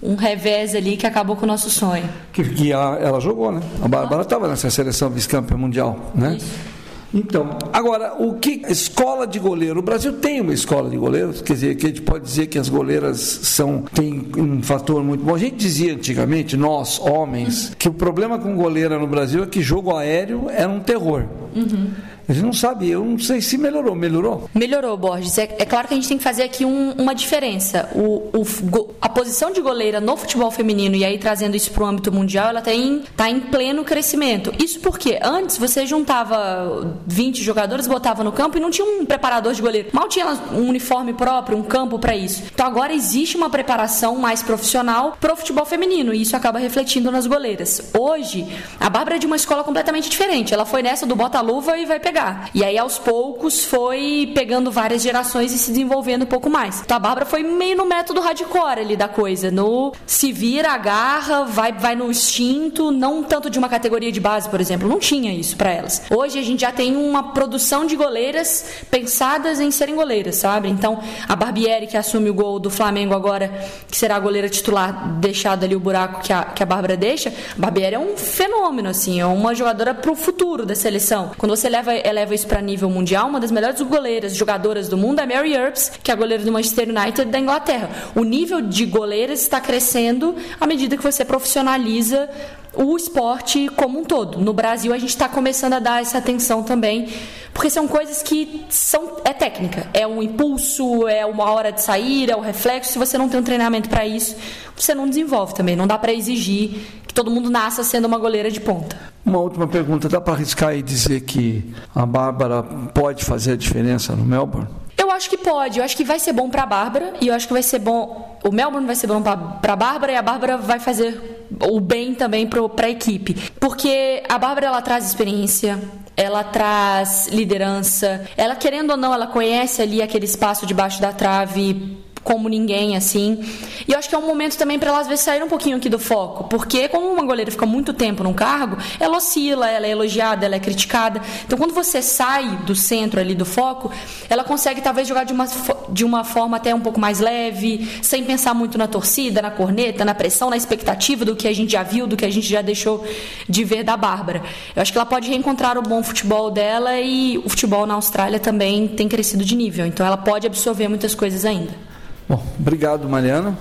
um 0.00 0.14
revés 0.14 0.76
ali 0.76 0.96
que 0.96 1.06
acabou 1.06 1.34
com 1.34 1.44
o 1.44 1.48
nosso 1.48 1.68
sonho. 1.70 2.08
Que, 2.32 2.44
que 2.44 2.72
a, 2.72 2.98
ela 3.00 3.20
jogou, 3.20 3.50
né? 3.50 3.60
A 3.82 3.88
Bárbara 3.88 4.22
estava 4.22 4.46
nessa 4.46 4.70
seleção 4.70 5.10
vice-campeã 5.10 5.56
mundial, 5.56 6.12
né? 6.14 6.36
Isso. 6.36 6.77
Então, 7.12 7.56
agora, 7.72 8.14
o 8.18 8.34
que 8.34 8.62
escola 8.68 9.26
de 9.26 9.38
goleiro? 9.38 9.80
O 9.80 9.82
Brasil 9.82 10.12
tem 10.14 10.40
uma 10.40 10.52
escola 10.52 10.90
de 10.90 10.96
goleiros, 10.96 11.40
quer 11.40 11.54
dizer, 11.54 11.74
que 11.76 11.86
a 11.86 11.88
gente 11.88 12.02
pode 12.02 12.24
dizer 12.24 12.46
que 12.48 12.58
as 12.58 12.68
goleiras 12.68 13.18
são 13.18 13.82
têm 13.94 14.28
um 14.36 14.62
fator 14.62 15.02
muito 15.02 15.24
bom. 15.24 15.34
A 15.34 15.38
gente 15.38 15.56
dizia 15.56 15.94
antigamente, 15.94 16.56
nós, 16.56 17.00
homens, 17.00 17.72
que 17.78 17.88
o 17.88 17.92
problema 17.92 18.38
com 18.38 18.54
goleira 18.54 18.98
no 18.98 19.06
Brasil 19.06 19.42
é 19.42 19.46
que 19.46 19.62
jogo 19.62 19.96
aéreo 19.96 20.50
era 20.50 20.68
um 20.68 20.80
terror. 20.80 21.24
Uhum. 21.56 21.90
A 22.28 22.32
gente 22.34 22.44
não 22.44 22.52
sabe, 22.52 22.90
eu 22.90 23.02
não 23.02 23.18
sei 23.18 23.40
se 23.40 23.56
melhorou. 23.56 23.94
Melhorou? 23.94 24.50
Melhorou, 24.52 24.94
Borges. 24.98 25.38
É, 25.38 25.44
é 25.44 25.64
claro 25.64 25.88
que 25.88 25.94
a 25.94 25.96
gente 25.96 26.06
tem 26.06 26.18
que 26.18 26.22
fazer 26.22 26.42
aqui 26.42 26.62
um, 26.62 26.92
uma 26.92 27.14
diferença. 27.14 27.88
O, 27.94 28.30
o, 28.36 28.94
a 29.00 29.08
posição 29.08 29.50
de 29.50 29.62
goleira 29.62 29.98
no 29.98 30.14
futebol 30.14 30.50
feminino, 30.50 30.94
e 30.94 31.06
aí 31.06 31.16
trazendo 31.16 31.56
isso 31.56 31.70
para 31.70 31.84
o 31.84 31.86
âmbito 31.86 32.12
mundial, 32.12 32.50
ela 32.50 32.58
está 32.58 32.74
em, 32.74 33.02
tá 33.16 33.30
em 33.30 33.40
pleno 33.40 33.82
crescimento. 33.82 34.52
Isso 34.62 34.78
porque 34.80 35.18
antes 35.22 35.56
você 35.56 35.86
juntava 35.86 36.94
20 37.06 37.42
jogadores, 37.42 37.86
botava 37.86 38.22
no 38.22 38.30
campo 38.30 38.58
e 38.58 38.60
não 38.60 38.70
tinha 38.70 38.86
um 38.86 39.06
preparador 39.06 39.54
de 39.54 39.62
goleiro. 39.62 39.88
Mal 39.94 40.06
tinha 40.06 40.26
um 40.52 40.68
uniforme 40.68 41.14
próprio, 41.14 41.56
um 41.56 41.62
campo 41.62 41.98
para 41.98 42.14
isso. 42.14 42.42
Então 42.52 42.66
agora 42.66 42.92
existe 42.92 43.38
uma 43.38 43.48
preparação 43.48 44.16
mais 44.16 44.42
profissional 44.42 45.16
para 45.18 45.32
o 45.32 45.36
futebol 45.36 45.64
feminino 45.64 46.12
e 46.12 46.20
isso 46.20 46.36
acaba 46.36 46.58
refletindo 46.58 47.10
nas 47.10 47.26
goleiras. 47.26 47.90
Hoje, 47.98 48.46
a 48.78 48.90
Bárbara 48.90 49.16
é 49.16 49.18
de 49.18 49.26
uma 49.26 49.36
escola 49.36 49.64
completamente 49.64 50.10
diferente. 50.10 50.52
Ela 50.52 50.66
foi 50.66 50.82
nessa 50.82 51.06
do 51.06 51.16
bota-luva 51.16 51.78
e 51.78 51.86
vai 51.86 51.98
pegar 51.98 52.17
pegar. 52.18 52.50
E 52.52 52.64
aí, 52.64 52.76
aos 52.76 52.98
poucos, 52.98 53.64
foi 53.64 54.32
pegando 54.34 54.70
várias 54.70 55.02
gerações 55.02 55.52
e 55.52 55.58
se 55.58 55.70
desenvolvendo 55.70 56.22
um 56.22 56.26
pouco 56.26 56.50
mais. 56.50 56.80
Então, 56.80 56.96
a 56.96 57.00
Bárbara 57.00 57.24
foi 57.24 57.42
meio 57.42 57.76
no 57.76 57.86
método 57.86 58.20
hardcore 58.20 58.80
ali 58.80 58.96
da 58.96 59.08
coisa. 59.08 59.50
No 59.50 59.92
se 60.04 60.32
vira, 60.32 60.72
agarra, 60.72 61.44
vai, 61.44 61.72
vai 61.72 61.94
no 61.94 62.10
instinto, 62.10 62.90
não 62.90 63.22
tanto 63.22 63.48
de 63.48 63.58
uma 63.58 63.68
categoria 63.68 64.10
de 64.10 64.20
base, 64.20 64.48
por 64.48 64.60
exemplo. 64.60 64.88
Não 64.88 64.98
tinha 64.98 65.32
isso 65.32 65.56
para 65.56 65.70
elas. 65.70 66.02
Hoje, 66.10 66.38
a 66.38 66.42
gente 66.42 66.60
já 66.60 66.72
tem 66.72 66.96
uma 66.96 67.32
produção 67.32 67.86
de 67.86 67.94
goleiras 67.94 68.64
pensadas 68.90 69.60
em 69.60 69.70
serem 69.70 69.94
goleiras, 69.94 70.36
sabe? 70.36 70.68
Então, 70.68 71.00
a 71.28 71.36
Barbieri, 71.36 71.86
que 71.86 71.96
assume 71.96 72.30
o 72.30 72.34
gol 72.34 72.58
do 72.58 72.70
Flamengo 72.70 73.14
agora, 73.14 73.48
que 73.88 73.96
será 73.96 74.16
a 74.16 74.20
goleira 74.20 74.48
titular, 74.48 75.18
deixado 75.20 75.64
ali 75.64 75.76
o 75.76 75.80
buraco 75.80 76.22
que 76.22 76.32
a, 76.32 76.44
que 76.44 76.62
a 76.62 76.66
Bárbara 76.66 76.96
deixa, 76.96 77.32
a 77.56 77.60
Barbieri 77.60 77.94
é 77.94 77.98
um 77.98 78.16
fenômeno, 78.16 78.88
assim, 78.88 79.20
é 79.20 79.26
uma 79.26 79.54
jogadora 79.54 79.94
pro 79.94 80.14
futuro 80.14 80.66
da 80.66 80.74
seleção. 80.74 81.30
Quando 81.38 81.54
você 81.54 81.68
leva 81.68 81.92
eleva 82.08 82.34
isso 82.34 82.46
para 82.46 82.60
nível 82.60 82.90
mundial, 82.90 83.28
uma 83.28 83.40
das 83.40 83.50
melhores 83.50 83.80
goleiras, 83.82 84.34
jogadoras 84.34 84.88
do 84.88 84.96
mundo 84.96 85.20
é 85.20 85.26
Mary 85.26 85.52
Earps, 85.52 85.92
que 86.02 86.10
é 86.10 86.14
a 86.14 86.16
goleira 86.16 86.42
do 86.44 86.50
Manchester 86.50 86.88
United 86.88 87.26
da 87.26 87.38
Inglaterra. 87.38 87.90
O 88.14 88.24
nível 88.24 88.60
de 88.60 88.86
goleiras 88.86 89.40
está 89.42 89.60
crescendo 89.60 90.34
à 90.60 90.66
medida 90.66 90.96
que 90.96 91.02
você 91.02 91.24
profissionaliza 91.24 92.28
o 92.74 92.96
esporte 92.96 93.68
como 93.68 93.98
um 93.98 94.04
todo. 94.04 94.38
No 94.38 94.52
Brasil, 94.52 94.92
a 94.92 94.98
gente 94.98 95.10
está 95.10 95.28
começando 95.28 95.74
a 95.74 95.78
dar 95.78 96.00
essa 96.00 96.18
atenção 96.18 96.62
também, 96.62 97.08
porque 97.52 97.70
são 97.70 97.88
coisas 97.88 98.22
que 98.22 98.64
são 98.68 99.16
é 99.24 99.32
técnica, 99.32 99.88
é 99.92 100.06
um 100.06 100.22
impulso, 100.22 101.06
é 101.08 101.24
uma 101.26 101.50
hora 101.50 101.72
de 101.72 101.82
sair, 101.82 102.30
é 102.30 102.36
o 102.36 102.40
reflexo. 102.40 102.92
Se 102.92 102.98
você 102.98 103.18
não 103.18 103.28
tem 103.28 103.40
um 103.40 103.42
treinamento 103.42 103.88
para 103.88 104.06
isso, 104.06 104.36
você 104.76 104.94
não 104.94 105.08
desenvolve 105.08 105.54
também. 105.54 105.74
Não 105.74 105.86
dá 105.86 105.98
para 105.98 106.12
exigir 106.12 106.86
que 107.06 107.14
todo 107.14 107.30
mundo 107.30 107.50
nasça 107.50 107.82
sendo 107.82 108.06
uma 108.06 108.18
goleira 108.18 108.50
de 108.50 108.60
ponta. 108.60 108.96
Uma 109.24 109.38
última 109.38 109.66
pergunta: 109.66 110.08
dá 110.08 110.20
para 110.20 110.34
arriscar 110.34 110.76
e 110.76 110.82
dizer 110.82 111.22
que 111.22 111.74
a 111.94 112.06
Bárbara 112.06 112.62
pode 112.62 113.24
fazer 113.24 113.52
a 113.52 113.56
diferença 113.56 114.14
no 114.14 114.24
Melbourne? 114.24 114.68
Eu 115.08 115.12
acho 115.12 115.30
que 115.30 115.38
pode, 115.38 115.78
eu 115.78 115.84
acho 115.86 115.96
que 115.96 116.04
vai 116.04 116.18
ser 116.18 116.34
bom 116.34 116.50
para 116.50 116.64
a 116.64 116.66
Bárbara 116.66 117.14
e 117.18 117.28
eu 117.28 117.34
acho 117.34 117.46
que 117.46 117.52
vai 117.54 117.62
ser 117.62 117.78
bom. 117.78 118.38
O 118.44 118.52
Melbourne 118.52 118.86
vai 118.86 118.94
ser 118.94 119.06
bom 119.06 119.22
para 119.22 119.72
a 119.72 119.76
Bárbara 119.76 120.12
e 120.12 120.16
a 120.16 120.20
Bárbara 120.20 120.58
vai 120.58 120.78
fazer 120.78 121.46
o 121.62 121.80
bem 121.80 122.14
também 122.14 122.46
para 122.46 122.86
a 122.86 122.90
equipe. 122.90 123.32
Porque 123.58 124.22
a 124.28 124.38
Bárbara 124.38 124.66
ela 124.66 124.82
traz 124.82 125.06
experiência, 125.06 125.80
ela 126.14 126.44
traz 126.44 127.26
liderança, 127.28 128.28
ela 128.36 128.54
querendo 128.54 128.90
ou 128.90 128.96
não, 128.98 129.14
ela 129.14 129.26
conhece 129.26 129.80
ali 129.80 130.02
aquele 130.02 130.26
espaço 130.26 130.66
debaixo 130.66 131.00
da 131.00 131.10
trave 131.10 131.97
como 132.28 132.46
ninguém, 132.46 132.94
assim. 132.94 133.42
E 133.88 133.92
eu 133.94 133.98
acho 133.98 134.06
que 134.06 134.14
é 134.14 134.18
um 134.18 134.26
momento 134.26 134.58
também 134.58 134.78
para 134.78 134.90
ela, 134.90 135.00
às 135.00 135.08
vezes, 135.08 135.24
sair 135.24 135.42
um 135.42 135.48
pouquinho 135.48 135.78
aqui 135.78 135.88
do 135.88 135.98
foco. 135.98 136.44
Porque, 136.44 136.86
como 136.86 137.10
uma 137.10 137.24
goleira 137.24 137.50
fica 137.50 137.64
muito 137.64 137.94
tempo 137.94 138.22
num 138.22 138.34
cargo, 138.34 138.76
ela 139.00 139.16
oscila, 139.16 139.66
ela 139.70 139.86
é 139.86 139.90
elogiada, 139.90 140.44
ela 140.44 140.54
é 140.54 140.60
criticada. 140.60 141.22
Então, 141.46 141.56
quando 141.56 141.72
você 141.72 142.02
sai 142.02 142.46
do 142.66 142.74
centro 142.74 143.18
ali 143.18 143.34
do 143.34 143.46
foco, 143.46 143.90
ela 144.28 144.44
consegue, 144.44 144.82
talvez, 144.82 145.08
jogar 145.08 145.24
de 145.24 145.32
uma, 145.32 145.46
de 145.88 146.04
uma 146.04 146.22
forma 146.22 146.58
até 146.58 146.74
um 146.74 146.80
pouco 146.80 147.00
mais 147.00 147.18
leve, 147.18 147.88
sem 148.02 148.22
pensar 148.22 148.52
muito 148.52 148.76
na 148.76 148.86
torcida, 148.86 149.40
na 149.40 149.50
corneta, 149.50 150.04
na 150.04 150.14
pressão, 150.14 150.50
na 150.50 150.56
expectativa 150.58 151.24
do 151.24 151.34
que 151.34 151.48
a 151.48 151.54
gente 151.54 151.72
já 151.72 151.82
viu, 151.82 152.06
do 152.06 152.14
que 152.14 152.26
a 152.26 152.30
gente 152.30 152.46
já 152.46 152.60
deixou 152.60 153.06
de 153.48 153.64
ver 153.64 153.82
da 153.82 153.96
Bárbara. 153.96 154.42
Eu 154.76 154.82
acho 154.82 154.92
que 154.92 154.98
ela 154.98 155.06
pode 155.06 155.30
reencontrar 155.30 155.78
o 155.78 155.82
bom 155.82 156.02
futebol 156.02 156.50
dela 156.50 157.00
e 157.00 157.38
o 157.38 157.48
futebol 157.48 157.86
na 157.86 157.94
Austrália 157.94 158.38
também 158.38 158.86
tem 158.86 159.08
crescido 159.08 159.46
de 159.46 159.56
nível. 159.56 159.86
Então, 159.86 160.04
ela 160.04 160.18
pode 160.18 160.46
absorver 160.46 160.88
muitas 160.88 161.14
coisas 161.14 161.46
ainda. 161.46 161.87
Bom, 162.28 162.42
obrigado, 162.60 163.08
Mariana. 163.08 163.56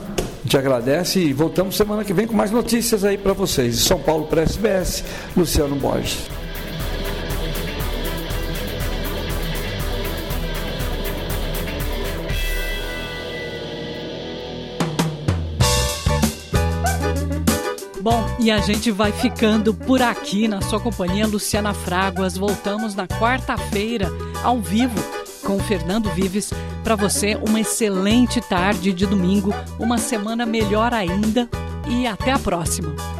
Te 0.46 0.58
agradece 0.58 1.20
e 1.20 1.34
voltamos 1.34 1.76
semana 1.76 2.04
que 2.04 2.14
vem 2.14 2.28
com 2.28 2.36
mais 2.36 2.52
notícias 2.52 3.04
aí 3.04 3.18
para 3.18 3.34
vocês. 3.34 3.80
São 3.80 4.00
Paulo 4.00 4.26
para 4.26 4.42
SBS, 4.42 5.04
Luciano 5.36 5.76
Borges. 5.76 6.20
Bom, 18.02 18.26
e 18.40 18.50
a 18.50 18.60
gente 18.60 18.90
vai 18.90 19.12
ficando 19.12 19.74
por 19.74 20.02
aqui 20.02 20.48
na 20.48 20.62
sua 20.62 20.80
companhia, 20.80 21.28
Luciana 21.28 21.74
Fraguas. 21.74 22.38
Voltamos 22.38 22.96
na 22.96 23.06
quarta-feira, 23.06 24.10
ao 24.44 24.62
vivo, 24.62 24.96
com 25.48 25.58
Fernando 25.60 26.10
Vives. 26.10 26.52
Para 26.84 26.98
você, 26.98 27.36
uma 27.36 27.62
excelente 27.62 28.42
tarde 28.42 28.92
de 28.92 29.06
domingo, 29.06 29.54
uma 29.80 29.98
semana 29.98 30.46
melhor 30.46 30.94
ainda 30.94 31.50
e 31.90 32.06
até 32.06 32.34
a 32.34 32.38
próxima. 32.38 33.17